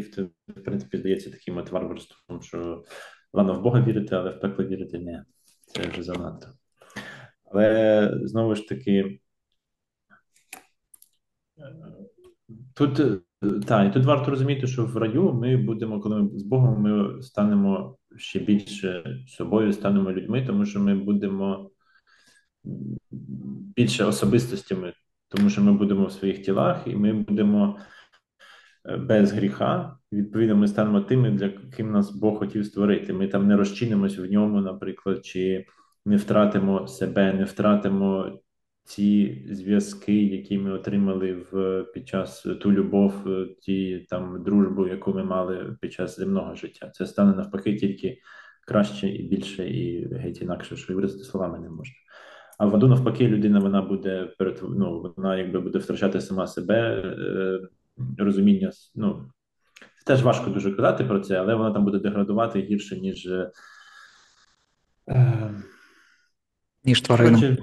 в 0.47 0.63
принципі, 0.63 0.97
здається 0.97 1.31
таким 1.31 1.57
от 1.57 1.71
варварством, 1.71 2.41
що 2.41 2.83
ладно, 3.33 3.53
в 3.59 3.61
Бога 3.61 3.81
вірити, 3.81 4.15
але 4.15 4.29
в 4.29 4.39
пекло 4.39 4.65
вірити 4.65 4.99
не. 4.99 5.25
Це 5.65 5.87
вже 5.87 6.03
занадто. 6.03 6.47
Але 7.45 8.11
знову 8.23 8.55
ж 8.55 8.67
таки, 8.67 9.19
тут 12.73 13.23
та, 13.67 13.83
і 13.83 13.93
тут 13.93 14.05
варто 14.05 14.31
розуміти, 14.31 14.67
що 14.67 14.85
в 14.85 14.97
раю 14.97 15.33
ми 15.33 15.57
будемо, 15.57 15.99
коли 15.99 16.21
ми 16.21 16.39
з 16.39 16.43
Богом, 16.43 16.81
ми 16.81 17.21
станемо 17.21 17.97
ще 18.17 18.39
більше 18.39 19.17
собою, 19.27 19.73
станемо 19.73 20.11
людьми, 20.11 20.45
тому 20.47 20.65
що 20.65 20.79
ми 20.79 20.95
будемо 20.95 21.71
більше 23.75 24.05
особистостями, 24.05 24.93
тому 25.29 25.49
що 25.49 25.61
ми 25.61 25.73
будемо 25.73 26.05
в 26.05 26.11
своїх 26.11 26.43
тілах, 26.43 26.81
і 26.85 26.95
ми 26.95 27.13
будемо 27.13 27.77
Е, 28.85 28.97
без 28.97 29.31
гріха, 29.31 29.97
відповідно, 30.11 30.55
ми 30.55 30.67
станемо 30.67 31.01
тими, 31.01 31.31
для 31.31 31.49
ким 31.49 31.91
нас 31.91 32.11
Бог 32.11 32.37
хотів 32.39 32.65
створити. 32.65 33.13
Ми 33.13 33.27
там 33.27 33.47
не 33.47 33.57
розчинимось 33.57 34.17
в 34.17 34.31
ньому, 34.31 34.61
наприклад, 34.61 35.25
чи 35.25 35.65
не 36.05 36.15
втратимо 36.17 36.87
себе, 36.87 37.33
не 37.33 37.43
втратимо 37.43 38.39
ці 38.83 39.41
зв'язки, 39.51 40.23
які 40.23 40.57
ми 40.57 40.71
отримали 40.71 41.45
в 41.51 41.83
під 41.93 42.07
час 42.07 42.47
ту 42.61 42.71
любов, 42.71 43.27
е, 43.27 43.47
ті 43.61 44.05
там 44.09 44.43
дружбу, 44.43 44.87
яку 44.87 45.13
ми 45.13 45.23
мали 45.23 45.77
під 45.81 45.93
час 45.93 46.17
земного 46.17 46.55
життя. 46.55 46.89
Це 46.89 47.05
стане 47.05 47.35
навпаки 47.35 47.75
тільки 47.75 48.17
краще 48.67 49.09
і 49.09 49.23
більше, 49.23 49.69
і 49.69 50.13
геть 50.13 50.41
інакше, 50.41 50.75
що 50.75 50.95
виразити 50.95 51.23
словами 51.23 51.59
не 51.59 51.69
можна. 51.69 51.95
А 52.57 52.65
в 52.65 52.75
аду 52.75 52.87
навпаки, 52.87 53.27
людина 53.27 53.59
вона 53.59 53.81
буде 53.81 54.33
ну, 54.61 55.13
вона 55.17 55.37
якби 55.37 55.59
буде 55.59 55.79
втрачати 55.79 56.21
сама 56.21 56.47
себе, 56.47 56.75
е, 56.77 57.59
розуміння. 58.17 58.71
Ну, 58.95 59.31
теж 60.05 60.23
важко 60.23 60.49
дуже 60.49 60.71
казати 60.71 61.03
про 61.03 61.19
це, 61.19 61.39
але 61.39 61.55
вона 61.55 61.71
там 61.71 61.85
буде 61.85 61.99
деградувати 61.99 62.61
гірше, 62.61 62.99
ніж. 62.99 63.27
Е, 65.09 65.51
ніж 66.83 67.01
тварина. 67.01 67.57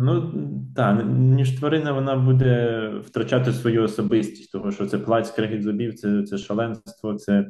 Ну, 0.00 0.32
так, 0.76 1.06
ніж 1.06 1.58
тварина, 1.58 1.92
вона 1.92 2.16
буде 2.16 2.88
втрачати 3.06 3.52
свою 3.52 3.82
особистість, 3.82 4.52
тому 4.52 4.72
що 4.72 4.86
це 4.86 4.98
плать, 4.98 5.26
скрегіт 5.26 5.62
зубів, 5.62 5.94
це 5.94 6.22
це 6.22 6.38
шаленство, 6.38 7.14
це 7.14 7.46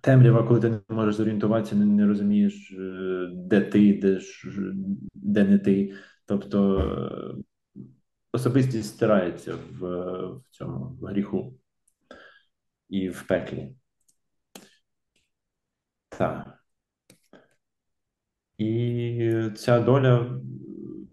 темрява, 0.00 0.42
коли 0.42 0.60
ти 0.60 0.68
не 0.70 0.80
можеш 0.88 1.14
зорієнтуватися, 1.14 1.76
не, 1.76 1.84
не 1.84 2.06
розумієш, 2.06 2.72
е, 2.78 3.28
де 3.32 3.60
ти, 3.60 3.94
де, 4.02 4.20
де 5.14 5.44
не 5.44 5.58
ти. 5.58 5.94
Тобто 6.26 7.40
особистість 8.32 8.88
стирається 8.88 9.54
в, 9.54 9.86
в 10.26 10.42
цьому 10.50 10.98
в 11.00 11.06
гріху 11.06 11.54
і 12.88 13.08
в 13.08 13.22
пеклі. 13.22 13.74
Так. 16.08 16.64
І 18.58 19.50
ця 19.56 19.80
доля, 19.80 20.40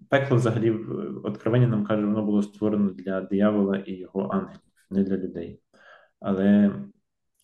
пекло 0.10 0.38
взагалі 0.38 0.72
в 0.72 1.26
Откровенні 1.26 1.68
нам 1.68 1.86
каже, 1.86 2.06
воно 2.06 2.24
було 2.24 2.44
створено 2.44 2.90
для 2.90 3.22
диявола 3.22 3.78
і 3.78 3.94
його 3.94 4.22
ангелів, 4.22 4.62
не 4.90 5.04
для 5.04 5.18
людей. 5.18 5.62
Але 6.20 6.76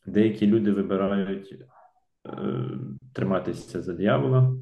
деякі 0.05 0.47
люди 0.47 0.71
вибирають 0.71 1.55
е, 2.25 2.31
триматися 3.13 3.81
за 3.81 3.93
диявола, 3.93 4.55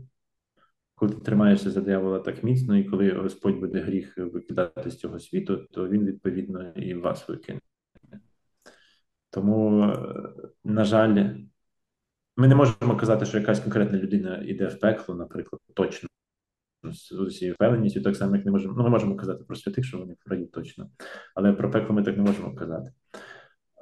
коли 0.95 1.13
ти 1.13 1.21
тримаєшся 1.21 1.71
за 1.71 1.81
диявола 1.81 2.19
так 2.19 2.43
міцно, 2.43 2.77
і 2.77 2.83
коли 2.83 3.11
Господь 3.11 3.59
буде 3.59 3.79
гріх 3.79 4.17
викидати 4.17 4.91
з 4.91 4.97
цього 4.97 5.19
світу, 5.19 5.67
то 5.71 5.89
він 5.89 6.05
відповідно 6.05 6.71
і 6.75 6.93
вас 6.93 7.29
викине. 7.29 7.59
Тому, 9.29 9.93
на 10.63 10.83
жаль, 10.83 11.35
ми 12.37 12.47
не 12.47 12.55
можемо 12.55 12.95
казати, 12.95 13.25
що 13.25 13.39
якась 13.39 13.59
конкретна 13.59 13.97
людина 13.97 14.43
йде 14.45 14.67
в 14.67 14.79
пекло, 14.79 15.15
наприклад, 15.15 15.61
точно 15.73 16.09
з 16.83 17.11
усією 17.11 17.55
впевненістю, 17.55 18.01
так 18.01 18.15
само, 18.15 18.35
як 18.35 18.45
не 18.45 18.51
можемо. 18.51 18.73
Ну, 18.77 18.83
ми 18.83 18.89
можемо 18.89 19.15
казати 19.15 19.43
про 19.43 19.55
святих, 19.55 19.85
що 19.85 19.97
вони 19.97 20.13
в 20.25 20.29
раю 20.29 20.47
точно, 20.47 20.89
але 21.35 21.53
про 21.53 21.71
пекло 21.71 21.95
ми 21.95 22.03
так 22.03 22.17
не 22.17 22.23
можемо 22.23 22.55
казати. 22.55 22.91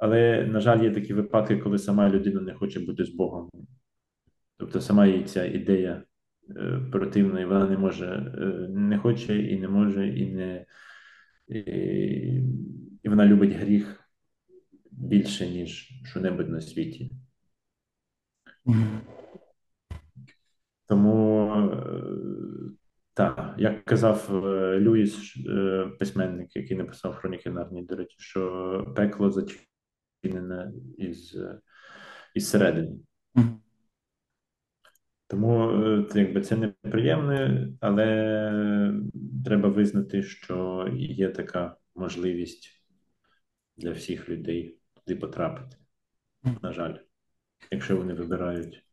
Але, 0.00 0.46
на 0.46 0.60
жаль, 0.60 0.82
є 0.82 0.90
такі 0.90 1.14
випадки, 1.14 1.56
коли 1.56 1.78
сама 1.78 2.10
людина 2.10 2.40
не 2.40 2.54
хоче 2.54 2.80
бути 2.80 3.04
з 3.04 3.10
Богом. 3.10 3.50
Тобто, 4.56 4.80
сама 4.80 5.06
їй 5.06 5.24
ця 5.24 5.44
ідея 5.44 6.02
е, 6.56 6.80
противна, 6.92 7.40
і 7.40 7.44
вона 7.44 7.66
не 7.66 7.78
може, 7.78 8.32
е, 8.38 8.68
не 8.68 8.98
хоче 8.98 9.42
і 9.42 9.60
не 9.60 9.68
може, 9.68 10.08
і 10.08 10.32
не 10.32 10.66
і, 11.48 11.58
і 13.02 13.08
вона 13.08 13.26
любить 13.26 13.52
гріх 13.52 14.10
більше, 14.90 15.46
ніж 15.46 16.02
що-небудь 16.04 16.48
на 16.48 16.60
світі. 16.60 17.10
Тому 20.86 21.52
е, 21.52 21.80
так, 23.20 23.54
як 23.58 23.84
казав 23.84 24.46
е, 24.46 24.80
Люїс, 24.80 25.36
е, 25.48 25.86
письменник, 25.98 26.56
який 26.56 26.76
написав 26.76 27.14
Хроніки 27.14 27.50
Нарнії, 27.50 27.86
до 27.86 27.96
речі, 27.96 28.16
що 28.18 28.92
пекло 28.96 29.30
зачинене 29.30 30.72
із 30.98 31.38
із 32.34 32.48
середини. 32.48 32.96
Тому 35.26 35.72
це, 36.02 36.20
якби 36.20 36.40
це 36.40 36.56
неприємне, 36.56 37.68
але 37.80 38.06
треба 39.44 39.68
визнати, 39.68 40.22
що 40.22 40.88
є 40.96 41.28
така 41.28 41.76
можливість 41.94 42.84
для 43.76 43.92
всіх 43.92 44.28
людей 44.28 44.78
туди 44.94 45.20
потрапити. 45.20 45.76
На 46.62 46.72
жаль 46.72 46.96
якщо 47.70 47.96
вони 47.96 48.14
вибирають 48.14 48.84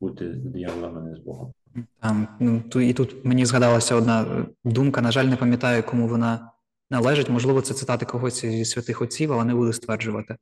бути 0.00 0.34
з 0.34 0.44
дияволом, 0.44 1.04
не 1.04 1.16
з 1.16 1.18
Богом. 1.18 1.54
Там, 2.00 2.28
ну, 2.40 2.80
І 2.80 2.92
тут 2.92 3.24
мені 3.24 3.46
згадалася 3.46 3.94
одна 3.94 4.46
думка, 4.64 5.00
на 5.00 5.12
жаль, 5.12 5.24
не 5.24 5.36
пам'ятаю, 5.36 5.82
кому 5.82 6.08
вона 6.08 6.52
належить. 6.90 7.28
Можливо, 7.28 7.60
це 7.60 7.74
цитати 7.74 8.06
когось 8.06 8.40
зі 8.40 8.64
святих 8.64 9.02
отців, 9.02 9.32
але 9.32 9.44
не 9.44 9.54
буду 9.54 9.72
стверджувати. 9.72 10.36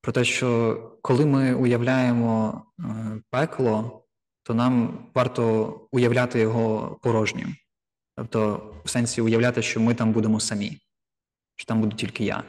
Про 0.00 0.12
те, 0.12 0.24
що 0.24 0.98
коли 1.02 1.26
ми 1.26 1.54
уявляємо 1.54 2.64
е, 2.80 2.84
пекло, 3.30 4.04
то 4.42 4.54
нам 4.54 4.98
варто 5.14 5.80
уявляти 5.92 6.40
його 6.40 6.98
порожнім. 7.02 7.56
Тобто, 8.16 8.70
в 8.84 8.90
сенсі 8.90 9.20
уявляти, 9.20 9.62
що 9.62 9.80
ми 9.80 9.94
там 9.94 10.12
будемо 10.12 10.40
самі, 10.40 10.78
що 11.56 11.66
там 11.66 11.80
буду 11.80 11.96
тільки 11.96 12.24
я 12.24 12.42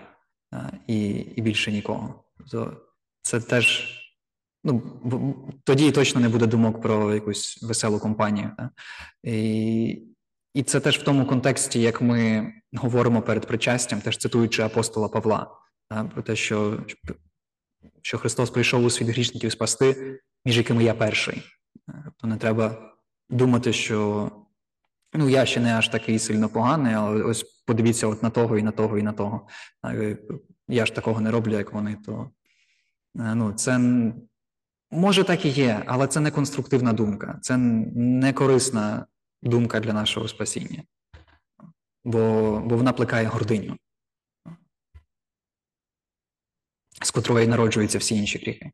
е, 0.53 0.71
і 0.87 1.09
і 1.09 1.41
більше 1.41 1.71
нікого. 1.71 2.23
Тобто, 2.37 2.77
це 3.21 3.39
теж 3.39 3.97
ну, 4.65 4.81
тоді 5.63 5.91
точно 5.91 6.21
не 6.21 6.29
буде 6.29 6.47
думок 6.47 6.81
про 6.81 7.13
якусь 7.13 7.63
веселу 7.63 7.99
компанію. 7.99 8.51
І 9.23 10.01
і 10.53 10.63
це 10.63 10.79
теж 10.79 10.99
в 10.99 11.03
тому 11.03 11.25
контексті, 11.25 11.81
як 11.81 12.01
ми 12.01 12.53
говоримо 12.73 13.21
перед 13.21 13.45
причастям, 13.45 14.01
теж 14.01 14.17
цитуючи 14.17 14.63
апостола 14.63 15.07
Павла, 15.07 15.51
да? 15.91 16.03
про 16.03 16.21
те, 16.21 16.35
що 16.35 16.83
що 18.01 18.17
Христос 18.17 18.49
прийшов 18.49 18.85
у 18.85 18.89
світ 18.89 19.07
грішників 19.07 19.51
спасти, 19.51 20.19
між 20.45 20.57
якими 20.57 20.83
я 20.83 20.93
перший. 20.93 21.43
Тобто 22.05 22.27
не 22.27 22.37
треба 22.37 22.93
думати, 23.29 23.73
що 23.73 24.31
ну, 25.13 25.29
я 25.29 25.45
ще 25.45 25.59
не 25.59 25.73
аж 25.73 25.87
такий 25.87 26.19
сильно 26.19 26.49
поганий, 26.49 26.93
але 26.93 27.23
ось 27.23 27.43
подивіться 27.43 28.07
от 28.07 28.23
на 28.23 28.29
того, 28.29 28.57
і 28.57 28.63
на 28.63 28.71
того, 28.71 28.97
і 28.97 29.03
на 29.03 29.13
того. 29.13 29.47
Я 30.67 30.85
ж 30.85 30.95
такого 30.95 31.21
не 31.21 31.31
роблю, 31.31 31.57
як 31.57 31.73
вони, 31.73 31.97
то 32.05 32.29
ну, 33.15 33.53
це 33.53 33.79
Може, 34.95 35.23
так 35.23 35.45
і 35.45 35.49
є, 35.49 35.83
але 35.87 36.07
це 36.07 36.19
не 36.19 36.31
конструктивна 36.31 36.93
думка, 36.93 37.39
це 37.41 37.57
не 37.57 38.33
корисна 38.33 39.05
думка 39.41 39.79
для 39.79 39.93
нашого 39.93 40.27
спасіння, 40.27 40.83
бо 42.03 42.19
бо 42.65 42.77
вона 42.77 42.93
плекає 42.93 43.27
гординю, 43.27 43.77
з 47.01 47.11
котрої 47.11 47.47
народжуються 47.47 47.97
всі 47.97 48.15
інші 48.15 48.37
гріхи. 48.37 48.71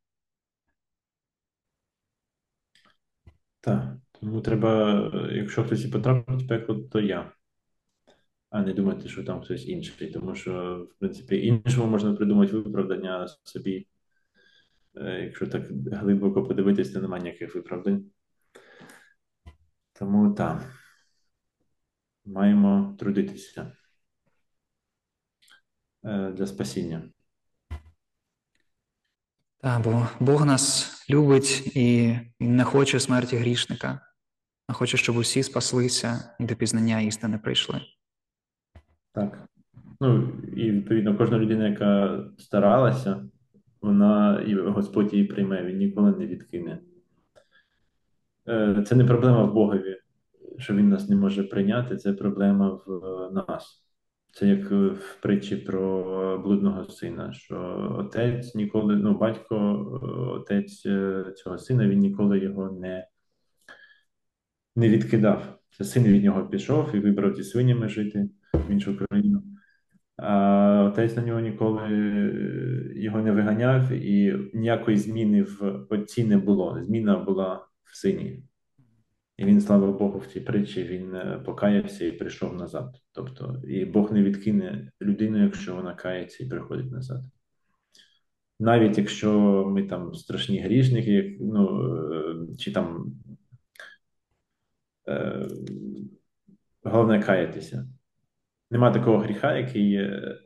Так, 3.61 3.97
тому 4.11 4.41
треба, 4.41 5.01
якщо 5.31 5.63
хтось 5.63 5.85
і 5.85 5.87
потрапить 5.87 6.41
в 6.41 6.47
пекло, 6.47 6.75
то 6.75 6.99
я, 6.99 7.31
а 8.49 8.61
не 8.61 8.73
думати, 8.73 9.09
що 9.09 9.23
там 9.23 9.41
хтось 9.41 9.67
інший. 9.67 10.11
Тому 10.11 10.35
що, 10.35 10.83
в 10.91 10.99
принципі, 10.99 11.45
іншому 11.47 11.87
можна 11.87 12.13
придумати 12.13 12.57
виправдання 12.57 13.27
собі. 13.43 13.87
Е, 14.95 15.21
якщо 15.23 15.47
так 15.47 15.63
глибоко 15.91 16.43
подивитись, 16.43 16.91
то 16.91 17.01
немає 17.01 17.23
ніяких 17.23 17.55
виправдань. 17.55 18.05
Тому 19.93 20.33
так, 20.33 20.71
маємо 22.25 22.95
трудитися 22.99 23.71
е, 26.03 26.31
для 26.31 26.47
спасіння. 26.47 27.09
Так, 29.57 29.81
бо 29.83 30.07
Бог 30.19 30.45
нас 30.45 30.91
любить 31.09 31.75
і 31.75 32.17
не 32.39 32.63
хоче 32.63 32.99
смерті 32.99 33.37
грішника, 33.37 33.99
а 34.67 34.73
хоче, 34.73 34.97
щоб 34.97 35.15
усі 35.17 35.43
спаслися 35.43 36.35
і 36.39 36.45
до 36.45 36.55
пізнання 36.55 37.01
істини 37.01 37.37
прийшли. 37.37 37.81
Так. 39.11 39.47
Ну 39.99 40.33
і 40.55 40.71
відповідно 40.71 41.17
кожна 41.17 41.37
людина, 41.37 41.67
яка 41.67 42.23
старалася 42.37 43.23
вона 43.81 44.41
і 44.47 44.55
Господь 44.55 45.13
її 45.13 45.25
прийме, 45.25 45.63
він 45.65 45.77
ніколи 45.77 46.11
не 46.11 46.25
відкине. 46.27 46.79
Е, 48.47 48.83
це 48.87 48.95
не 48.95 49.05
проблема 49.05 49.43
в 49.43 49.53
Богові, 49.53 49.97
що 50.57 50.75
він 50.75 50.89
нас 50.89 51.09
не 51.09 51.15
може 51.15 51.43
прийняти, 51.43 51.97
це 51.97 52.13
проблема 52.13 52.81
в 52.85 53.31
нас. 53.33 53.85
Це 54.33 54.47
як 54.47 54.71
в 54.71 55.21
притчі 55.21 55.55
про 55.55 56.37
блудного 56.43 56.83
сина, 56.83 57.33
що 57.33 57.87
отець 57.99 58.55
ніколи, 58.55 58.95
ну, 58.95 59.17
батько, 59.17 59.55
отець 60.35 60.85
е, 60.85 61.25
цього 61.37 61.57
сина, 61.57 61.87
він 61.87 61.99
ніколи 61.99 62.39
його 62.39 62.71
не 62.71 63.07
не 64.75 64.89
відкидав. 64.89 65.59
Це 65.77 65.83
син 65.83 66.03
від 66.03 66.23
нього 66.23 66.47
пішов 66.47 66.95
і 66.95 66.99
вибрав 66.99 67.35
зі 67.35 67.43
свинями 67.43 67.89
жити 67.89 68.29
в 68.53 68.71
іншу 68.71 68.97
країну. 68.97 69.43
Отець 70.21 71.15
на 71.15 71.23
нього 71.23 71.39
ніколи 71.39 71.81
е, 71.83 72.91
його 72.95 73.21
не 73.21 73.31
виганяв, 73.31 73.91
і 73.91 74.37
ніякої 74.53 74.97
зміни 74.97 75.43
в 75.43 75.85
отці 75.89 76.23
не 76.23 76.37
було. 76.37 76.77
Зміна 76.81 77.17
була 77.17 77.67
в 77.83 77.95
сині. 77.97 78.43
І 79.37 79.45
він, 79.45 79.61
слава 79.61 79.91
Богу, 79.91 80.19
в 80.19 80.27
цій 80.27 80.39
притчі 80.39 80.83
він 80.83 81.15
е, 81.15 81.41
покаявся 81.45 82.05
і 82.05 82.11
прийшов 82.11 82.55
назад. 82.55 82.95
Тобто, 83.11 83.61
і 83.67 83.85
Бог 83.85 84.13
не 84.13 84.23
відкине 84.23 84.91
людину, 85.01 85.43
якщо 85.43 85.75
вона 85.75 85.95
кається 85.95 86.43
і 86.43 86.47
приходить 86.47 86.91
назад. 86.91 87.21
Навіть 88.59 88.97
якщо 88.97 89.39
ми 89.67 89.83
там 89.83 90.13
страшні 90.13 90.59
грішники, 90.59 91.37
ну, 91.41 91.83
е, 92.13 92.57
чи 92.57 92.71
там 92.71 93.15
е, 95.07 95.47
головне 96.83 97.23
каятися. 97.23 97.87
Нема 98.71 98.91
такого 98.91 99.17
гріха, 99.17 99.57
який 99.57 99.95
е, 99.95 100.37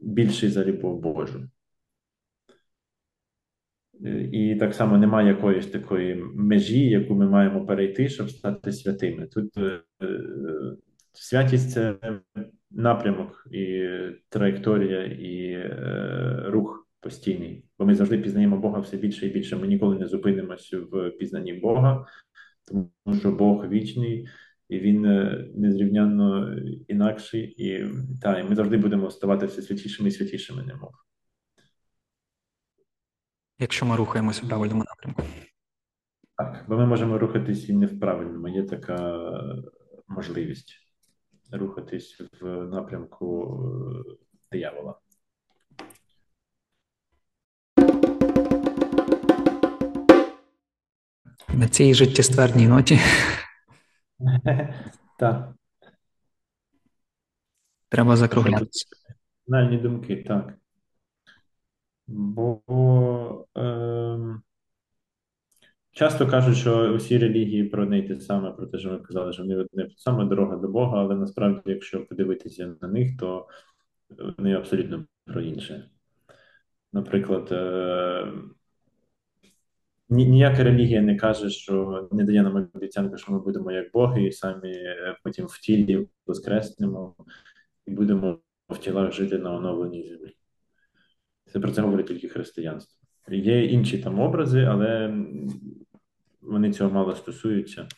більший 0.00 0.48
за 0.48 0.64
любов 0.64 1.00
Божу. 1.00 1.48
Е, 4.04 4.28
і 4.32 4.56
так 4.56 4.74
само 4.74 4.98
немає 4.98 5.28
якоїсь 5.28 5.66
такої 5.66 6.14
межі, 6.34 6.88
яку 6.88 7.14
ми 7.14 7.28
маємо 7.28 7.66
перейти, 7.66 8.08
щоб 8.08 8.30
стати 8.30 8.72
святими. 8.72 9.26
Тут 9.26 9.56
е, 9.56 9.80
святість 11.12 11.70
це 11.70 11.96
напрямок 12.70 13.46
і 13.52 13.88
траєкторія, 14.28 15.04
і 15.04 15.62
рух 16.50 16.88
постійний. 17.00 17.64
Бо 17.78 17.86
ми 17.86 17.94
завжди 17.94 18.18
пізнаємо 18.18 18.56
Бога 18.58 18.80
все 18.80 18.96
більше 18.96 19.26
і 19.26 19.30
більше. 19.30 19.56
Ми 19.56 19.66
ніколи 19.66 19.98
не 19.98 20.06
зупинимося 20.06 20.78
в 20.78 21.10
пізнанні 21.10 21.52
Бога, 21.52 22.06
тому 22.68 23.18
що 23.18 23.32
Бог 23.32 23.68
вічний 23.68 24.28
і 24.70 24.78
він 24.78 25.04
е, 25.04 25.48
незрівнянно 25.54 26.56
інакший, 26.88 27.42
і 27.42 27.90
та, 28.22 28.38
і 28.38 28.44
ми 28.44 28.54
завжди 28.54 28.76
будемо 28.76 29.10
ставати 29.10 29.46
все 29.46 29.62
святішими 29.62 30.08
і 30.08 30.12
святішими, 30.12 30.62
немов. 30.62 30.90
Якщо 33.58 33.86
ми 33.86 33.96
рухаємося 33.96 34.46
в 34.46 34.48
правильному 34.48 34.84
напрямку. 34.84 35.22
Так, 36.36 36.64
бо 36.68 36.76
ми 36.76 36.86
можемо 36.86 37.18
рухатись 37.18 37.68
і 37.68 37.72
не 37.72 37.86
в 37.86 38.00
правильному. 38.00 38.48
Є 38.48 38.62
така 38.62 39.30
можливість 40.08 40.74
рухатись 41.52 42.20
в 42.40 42.46
напрямку 42.46 43.60
е, 44.10 44.16
диявола. 44.52 44.94
На 51.54 51.68
цій 51.68 51.94
життєстверній 51.94 52.68
ноті 52.68 52.98
Так. 55.18 55.54
Треба 57.88 58.16
закруглятися. 58.16 58.86
Фінальні 59.46 59.78
думки, 59.78 60.16
так. 60.16 60.54
Бо 62.06 63.46
е, 63.56 64.40
часто 65.90 66.26
кажуть, 66.26 66.56
що 66.56 66.94
усі 66.94 67.18
релігії 67.18 67.64
про 67.64 67.94
й 67.94 68.02
те 68.02 68.20
саме, 68.20 68.50
про 68.50 68.66
те, 68.66 68.78
що 68.78 68.90
ми 68.90 68.98
казали, 68.98 69.32
що 69.32 69.42
вони 69.42 69.56
одне 69.56 69.88
саме 69.96 70.24
дорога 70.24 70.56
до 70.56 70.68
Бога, 70.68 71.00
але 71.00 71.14
насправді, 71.14 71.62
якщо 71.66 72.06
подивитися 72.06 72.76
на 72.82 72.88
них, 72.88 73.18
то 73.18 73.48
вони 74.38 74.54
абсолютно 74.54 75.04
про 75.24 75.40
інше. 75.40 75.90
Наприклад, 76.92 77.48
е, 77.52 78.32
ніяка 80.10 80.64
релігія 80.64 81.02
не 81.02 81.16
каже, 81.16 81.50
що 81.50 82.08
не 82.12 82.24
дає 82.24 82.42
нам 82.42 82.68
обіцянку, 82.74 83.16
що 83.16 83.32
ми 83.32 83.38
будемо 83.38 83.72
як 83.72 83.92
Боги, 83.92 84.22
і 84.22 84.32
самі 84.32 84.72
е, 84.72 85.16
потім 85.24 85.46
в 85.46 85.58
тілі 85.58 86.08
воскреснемо 86.26 87.14
і 87.86 87.90
будемо 87.90 88.38
в 88.68 88.78
тілах 88.78 89.12
жити 89.12 89.38
на 89.38 89.56
оновленій 89.56 90.08
землі. 90.08 90.36
Це 91.52 91.60
про 91.60 91.72
це 91.72 91.82
говорить 91.82 92.06
тільки 92.06 92.28
християнство. 92.28 93.06
Є 93.28 93.64
інші 93.64 93.98
там 93.98 94.20
образи, 94.20 94.60
але 94.60 95.14
вони 96.40 96.72
цього 96.72 96.90
мало 96.90 97.14
стосуються. 97.14 97.88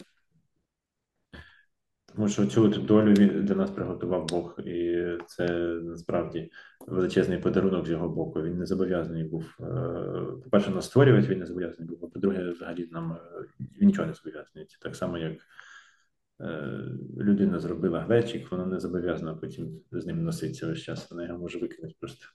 Тому 2.14 2.28
що 2.28 2.46
цю 2.46 2.68
долю 2.68 3.12
для 3.14 3.54
нас 3.54 3.70
приготував 3.70 4.26
Бог, 4.28 4.60
і 4.60 5.06
це 5.26 5.46
насправді 5.82 6.50
величезний 6.86 7.38
подарунок 7.38 7.86
з 7.86 7.90
його 7.90 8.08
боку. 8.08 8.42
Він 8.42 8.58
не 8.58 8.66
зобов'язаний 8.66 9.24
був. 9.24 9.56
Е, 9.60 9.64
по-перше, 10.44 10.70
нас 10.70 10.86
створювати, 10.86 11.28
він 11.28 11.38
не 11.38 11.46
зобов'язаний 11.46 11.88
був. 11.88 11.98
А 12.04 12.06
по-друге, 12.06 12.50
взагалі 12.50 12.88
нам 12.92 13.12
е, 13.12 13.18
він 13.80 13.86
нічого 13.86 14.08
не 14.08 14.14
зобов'язаний. 14.14 14.66
Так 14.80 14.96
само, 14.96 15.18
як 15.18 15.32
е, 16.40 16.78
людина 17.18 17.58
зробила 17.58 18.00
глечик, 18.00 18.52
вона 18.52 18.66
не 18.66 18.80
зобов'язана 18.80 19.34
потім 19.34 19.80
з 19.92 20.06
ним 20.06 20.24
носитися 20.24 20.66
весь 20.66 20.82
час, 20.82 21.10
вона 21.10 21.26
його 21.26 21.38
може 21.38 21.58
викинути 21.58 21.94
просто. 22.00 22.26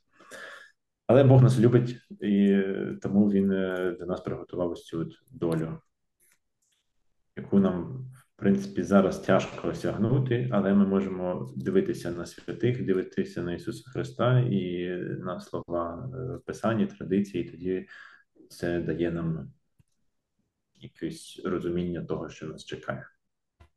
Але 1.07 1.23
Бог 1.23 1.43
нас 1.43 1.59
любить, 1.59 1.97
і 2.21 2.61
тому 3.01 3.31
він 3.31 3.47
для 3.99 4.05
нас 4.07 4.21
приготував 4.21 4.71
ось 4.71 4.85
цю 4.85 5.09
долю, 5.31 5.77
яку 7.35 7.59
нам 7.59 8.07
в 8.37 8.39
принципі, 8.39 8.83
зараз 8.83 9.19
тяжко 9.19 9.67
осягнути, 9.67 10.49
але 10.51 10.73
ми 10.73 10.87
можемо 10.87 11.53
дивитися 11.55 12.11
на 12.11 12.25
святих, 12.25 12.85
дивитися 12.85 13.43
на 13.43 13.53
Ісуса 13.53 13.89
Христа 13.89 14.39
і 14.39 14.87
на 15.19 15.39
слова 15.39 16.09
е, 16.13 16.39
Писання, 16.45 16.87
традиції, 16.87 17.43
і 17.43 17.49
тоді 17.49 17.87
це 18.49 18.81
дає 18.81 19.11
нам 19.11 19.51
якесь 20.75 21.41
розуміння 21.45 22.05
того, 22.05 22.29
що 22.29 22.47
нас 22.47 22.65
чекає. 22.65 23.07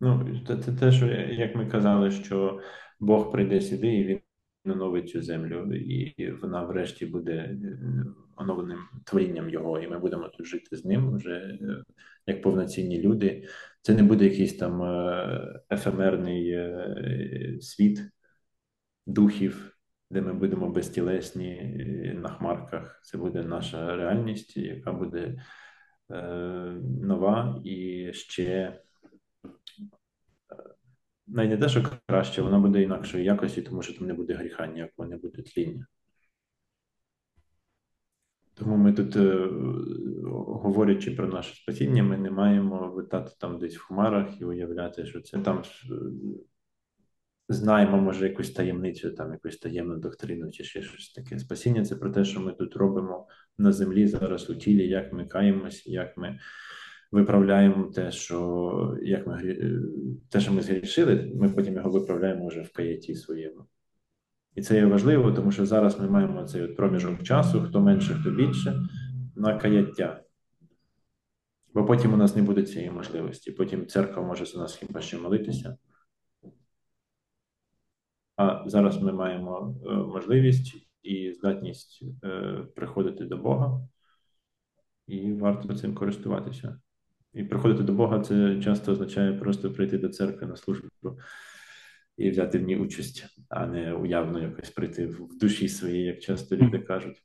Ну, 0.00 0.40
це, 0.46 0.56
це 0.56 0.72
те, 0.72 0.92
що 0.92 1.06
як 1.06 1.56
ми 1.56 1.66
казали, 1.66 2.11
що 2.11 2.61
Бог 3.00 3.32
прийде 3.32 3.61
сюди 3.61 3.88
і 3.88 4.04
він 4.04 4.20
оновить 4.72 5.08
цю 5.08 5.22
землю, 5.22 5.74
і 5.74 6.30
вона 6.30 6.64
врешті 6.64 7.06
буде 7.06 7.32
е, 7.32 7.58
оновленим 8.41 8.78
творінням 9.05 9.51
його, 9.51 9.80
і 9.80 9.88
ми 9.88 9.99
будемо 9.99 10.28
тут 10.28 10.47
жити 10.47 10.76
з 10.76 10.84
ним 10.84 11.16
вже 11.16 11.34
е, 11.34 11.59
як 12.26 12.43
повноцінні 12.43 13.03
люди. 13.03 13.49
Це 13.82 13.95
не 13.95 14.03
буде 14.03 14.24
якийсь 14.24 14.57
там 14.57 14.82
е, 14.82 15.61
ефемерний 15.70 16.59
світ 17.61 18.01
духів, 19.07 19.76
де 20.11 20.20
ми 20.20 20.32
будемо 20.32 20.70
безтілесні 20.70 21.62
на 22.16 22.28
хмарках. 22.28 23.01
Це 23.05 23.18
буде 23.18 23.43
наша 23.43 23.97
реальність, 23.97 24.57
яка 24.57 24.93
буде 24.93 25.43
нова 27.01 27.61
і 27.64 28.09
ще 28.12 28.80
навіть 31.30 31.51
не 31.51 31.57
те, 31.57 31.68
що 31.68 32.01
краще, 32.07 32.43
вона 32.43 32.59
буде 32.59 32.82
інакшої 32.82 33.24
якості, 33.24 33.62
тому 33.62 33.82
що 33.82 33.99
там 33.99 34.07
не 34.07 34.14
буде 34.14 34.34
гріха 34.34 34.66
ніякого, 34.66 35.09
не 35.09 35.16
буде 35.16 35.43
тління. 35.43 35.86
Тому 38.61 38.76
ми 38.76 38.92
тут, 38.92 39.16
е, 39.16 39.48
говорячи 40.62 41.11
про 41.11 41.28
наше 41.28 41.54
спасіння, 41.54 42.02
ми 42.02 42.18
не 42.18 42.30
маємо 42.30 42.92
витати 42.96 43.32
там 43.38 43.58
десь 43.58 43.76
в 43.76 43.82
хмарах 43.82 44.40
і 44.40 44.44
уявляти, 44.44 45.06
що 45.06 45.20
це 45.20 45.38
там 45.38 45.58
е, 45.58 45.94
знаємо, 47.48 47.98
може, 47.98 48.28
якусь 48.28 48.50
таємницю, 48.50 49.11
там 49.11 49.32
якусь 49.32 49.58
таємну 49.58 49.96
доктрину 49.96 50.50
чи 50.50 50.64
ще 50.64 50.82
щось 50.82 51.12
таке. 51.12 51.38
Спасіння 51.38 51.84
це 51.84 51.96
про 51.96 52.11
те, 52.11 52.24
що 52.24 52.40
ми 52.40 52.52
тут 52.52 52.76
робимо 52.76 53.28
на 53.58 53.72
землі 53.72 54.06
зараз 54.06 54.50
у 54.50 54.54
тілі, 54.54 54.88
як 54.88 55.12
ми 55.12 55.26
каємось, 55.26 55.86
як 55.86 56.16
ми 56.16 56.38
виправляємо 57.12 57.84
те, 57.84 58.11
що 58.11 58.98
як 59.02 59.26
ми 59.26 59.56
те, 60.30 60.40
що 60.40 60.52
ми 60.52 60.62
згрішили, 60.62 61.32
ми 61.34 61.48
потім 61.48 61.74
його 61.74 61.90
виправляємо 61.90 62.48
вже 62.48 62.62
в 62.62 62.72
каяті 62.72 63.14
своєму. 63.14 63.66
І 64.55 64.62
це 64.62 64.76
є 64.76 64.86
важливо, 64.86 65.32
тому 65.32 65.53
що 65.53 65.66
зараз 65.66 66.01
ми 66.01 66.11
маємо 66.11 66.44
цей 66.44 66.62
от 66.62 66.76
проміжок 66.76 67.22
часу, 67.22 67.61
хто 67.68 67.80
менше, 67.80 68.14
хто 68.14 68.30
більше, 68.30 68.82
на 69.36 69.59
каяття. 69.59 70.22
Бо 71.74 71.84
потім 71.84 72.14
у 72.14 72.16
нас 72.16 72.36
не 72.36 72.42
буде 72.42 72.62
цієї 72.62 72.90
можливості. 72.90 73.53
Потім 73.53 73.86
церква 73.86 74.22
може 74.22 74.44
за 74.44 74.59
нас 74.59 74.76
хіба 74.76 75.01
ще 75.01 75.18
молитися. 75.18 75.76
А 78.36 78.62
зараз 78.66 79.03
ми 79.03 79.12
маємо 79.12 79.74
е, 79.86 79.94
можливість 79.94 80.74
і 81.03 81.32
здатність 81.32 82.03
е, 82.24 82.53
приходити 82.76 83.24
до 83.24 83.36
Бога, 83.36 83.88
і 85.07 85.32
варто 85.32 85.74
цим 85.74 85.94
користуватися. 85.94 86.80
І 87.32 87.44
приходити 87.44 87.82
до 87.82 87.92
Бога 87.92 88.20
це 88.20 88.61
часто 88.61 88.92
означає 88.92 89.32
просто 89.32 89.72
прийти 89.72 89.98
до 89.98 90.09
церкви 90.09 90.46
на 90.46 90.57
службу 90.57 90.88
і 92.20 92.30
взяти 92.30 92.58
в 92.58 92.62
ній 92.62 92.76
участь, 92.76 93.24
а 93.48 93.66
не 93.66 93.92
уявно 93.92 94.42
якось 94.42 94.70
прийти 94.70 95.06
в 95.06 95.38
душі 95.38 95.68
своїй, 95.68 96.04
як 96.04 96.20
часто 96.20 96.56
люди 96.56 96.78
кажуть. 96.78 97.22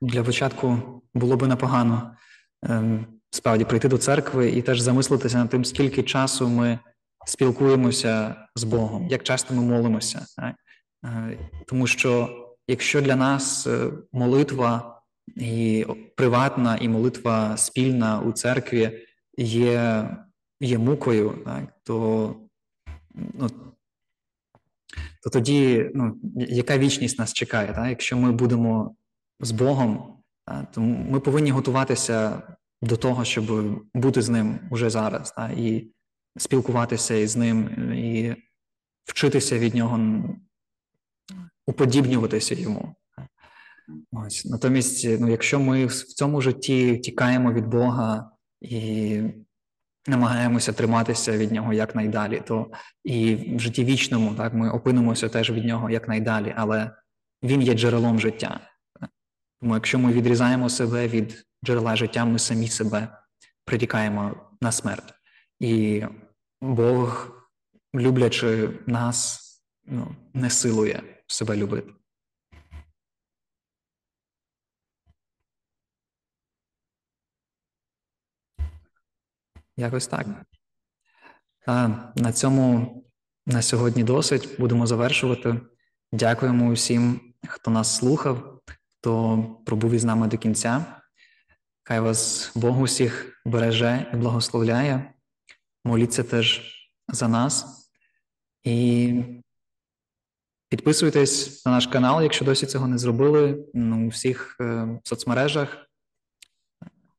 Для 0.00 0.22
початку 0.22 0.78
було 1.14 1.36
би 1.36 1.46
непогано 1.46 2.16
ем, 2.62 3.06
справді 3.30 3.64
прийти 3.64 3.88
до 3.88 3.98
церкви 3.98 4.50
і 4.50 4.62
теж 4.62 4.80
замислитися 4.80 5.38
над 5.38 5.50
тим, 5.50 5.64
скільки 5.64 6.02
часу 6.02 6.48
ми 6.48 6.78
спілкуємося 7.26 8.34
з 8.54 8.64
Богом, 8.64 9.08
як 9.08 9.22
часто 9.22 9.54
ми 9.54 9.62
молимося. 9.62 10.26
Е, 11.04 11.38
тому 11.66 11.86
що 11.86 12.28
якщо 12.68 13.00
для 13.00 13.16
нас 13.16 13.66
е, 13.66 13.90
молитва 14.12 15.02
і 15.36 15.86
приватна 16.16 16.76
і 16.76 16.88
молитва 16.88 17.56
спільна 17.56 18.20
у 18.20 18.32
церкві 18.32 19.06
є 19.38 20.08
є 20.60 20.78
мукою, 20.78 21.38
так, 21.44 21.64
то 21.84 22.34
ну, 23.16 23.50
то 25.22 25.30
тоді 25.30 25.90
ну, 25.94 26.16
яка 26.36 26.78
вічність 26.78 27.18
нас 27.18 27.32
чекає? 27.32 27.74
Так? 27.74 27.88
Якщо 27.88 28.16
ми 28.16 28.32
будемо 28.32 28.96
з 29.40 29.50
Богом, 29.50 30.22
так, 30.46 30.72
то 30.72 30.80
ми 30.80 31.20
повинні 31.20 31.50
готуватися 31.50 32.42
до 32.82 32.96
того, 32.96 33.24
щоб 33.24 33.44
бути 33.94 34.22
з 34.22 34.28
ним 34.28 34.58
уже 34.70 34.90
зараз, 34.90 35.30
так? 35.30 35.58
і 35.58 35.90
спілкуватися 36.38 37.14
із 37.14 37.36
ним, 37.36 37.68
і 37.92 38.36
вчитися 39.04 39.58
від 39.58 39.74
нього, 39.74 40.24
уподібнюватися 41.66 42.54
йому. 42.54 42.94
Ось 44.12 44.44
натомість, 44.44 45.06
ну, 45.20 45.30
якщо 45.30 45.60
ми 45.60 45.86
в 45.86 45.92
цьому 46.04 46.40
житті 46.40 46.98
тікаємо 46.98 47.52
від 47.52 47.66
Бога 47.66 48.30
і 48.60 49.22
намагаємося 50.08 50.72
триматися 50.72 51.38
від 51.38 51.52
нього 51.52 51.72
якнайдалі, 51.72 52.42
то 52.46 52.70
і 53.04 53.34
в 53.34 53.60
житті 53.60 53.84
вічному 53.84 54.34
так 54.34 54.54
ми 54.54 54.70
опинимося 54.70 55.28
теж 55.28 55.50
від 55.50 55.64
нього 55.64 55.90
якнайдалі, 55.90 56.54
але 56.56 56.90
він 57.42 57.62
є 57.62 57.74
джерелом 57.74 58.20
життя. 58.20 58.60
Тому 59.60 59.74
якщо 59.74 59.98
ми 59.98 60.12
відрізаємо 60.12 60.68
себе 60.68 61.08
від 61.08 61.44
джерела 61.64 61.96
життя, 61.96 62.24
ми 62.24 62.38
самі 62.38 62.68
себе 62.68 63.08
притікаємо 63.64 64.34
на 64.60 64.72
смерть. 64.72 65.14
І 65.60 66.02
Бог, 66.60 67.30
люблячи 67.94 68.70
нас, 68.86 69.42
ну, 69.86 70.16
не 70.34 70.50
силує 70.50 71.02
себе 71.26 71.56
любити. 71.56 71.95
Якось 79.76 80.06
так. 80.06 80.26
А 81.66 81.88
На 82.16 82.32
цьому 82.32 82.92
на 83.46 83.62
сьогодні 83.62 84.04
досить. 84.04 84.56
Будемо 84.58 84.86
завершувати. 84.86 85.60
Дякуємо 86.12 86.66
усім, 86.66 87.20
хто 87.48 87.70
нас 87.70 87.96
слухав, 87.96 88.60
хто 88.88 89.42
пробув 89.66 89.92
із 89.92 90.04
нами 90.04 90.26
до 90.26 90.38
кінця. 90.38 90.84
Хай 91.82 92.00
вас 92.00 92.52
Бог 92.54 92.80
усіх 92.80 93.42
береже 93.44 94.10
і 94.12 94.16
благословляє. 94.16 95.14
Моліться 95.84 96.22
теж 96.22 96.62
за 97.08 97.28
нас. 97.28 97.66
І 98.64 99.14
підписуйтесь 100.68 101.66
на 101.66 101.72
наш 101.72 101.86
канал, 101.86 102.22
якщо 102.22 102.44
досі 102.44 102.66
цього 102.66 102.88
не 102.88 102.98
зробили. 102.98 103.66
Ну, 103.74 104.06
у 104.06 104.08
всіх 104.08 104.56
е, 104.60 104.88
соцмережах. 105.04 105.85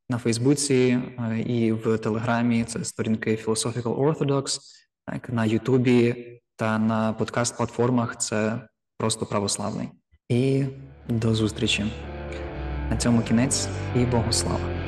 На 0.10 0.18
Фейсбуці 0.18 1.00
е, 1.20 1.40
і 1.40 1.72
в 1.72 1.98
Телеграмі. 1.98 2.64
Це 2.64 2.84
сторінки 2.84 3.40
Philosophical 3.46 3.96
Orthodox, 3.98 4.60
так, 5.06 5.30
на 5.30 5.46
Ютубі 5.46 6.16
та 6.56 6.80
на 6.80 7.14
подкаст-платформах. 7.14 8.18
Це 8.18 8.62
просто 8.98 9.26
православний. 9.26 9.90
І 10.30 10.66
до 11.10 11.36
зустрічі. 11.36 11.86
На 12.90 12.98
цьому 12.98 13.22
кінець 13.22 13.68
і 13.96 14.06
Богослава. 14.06 14.87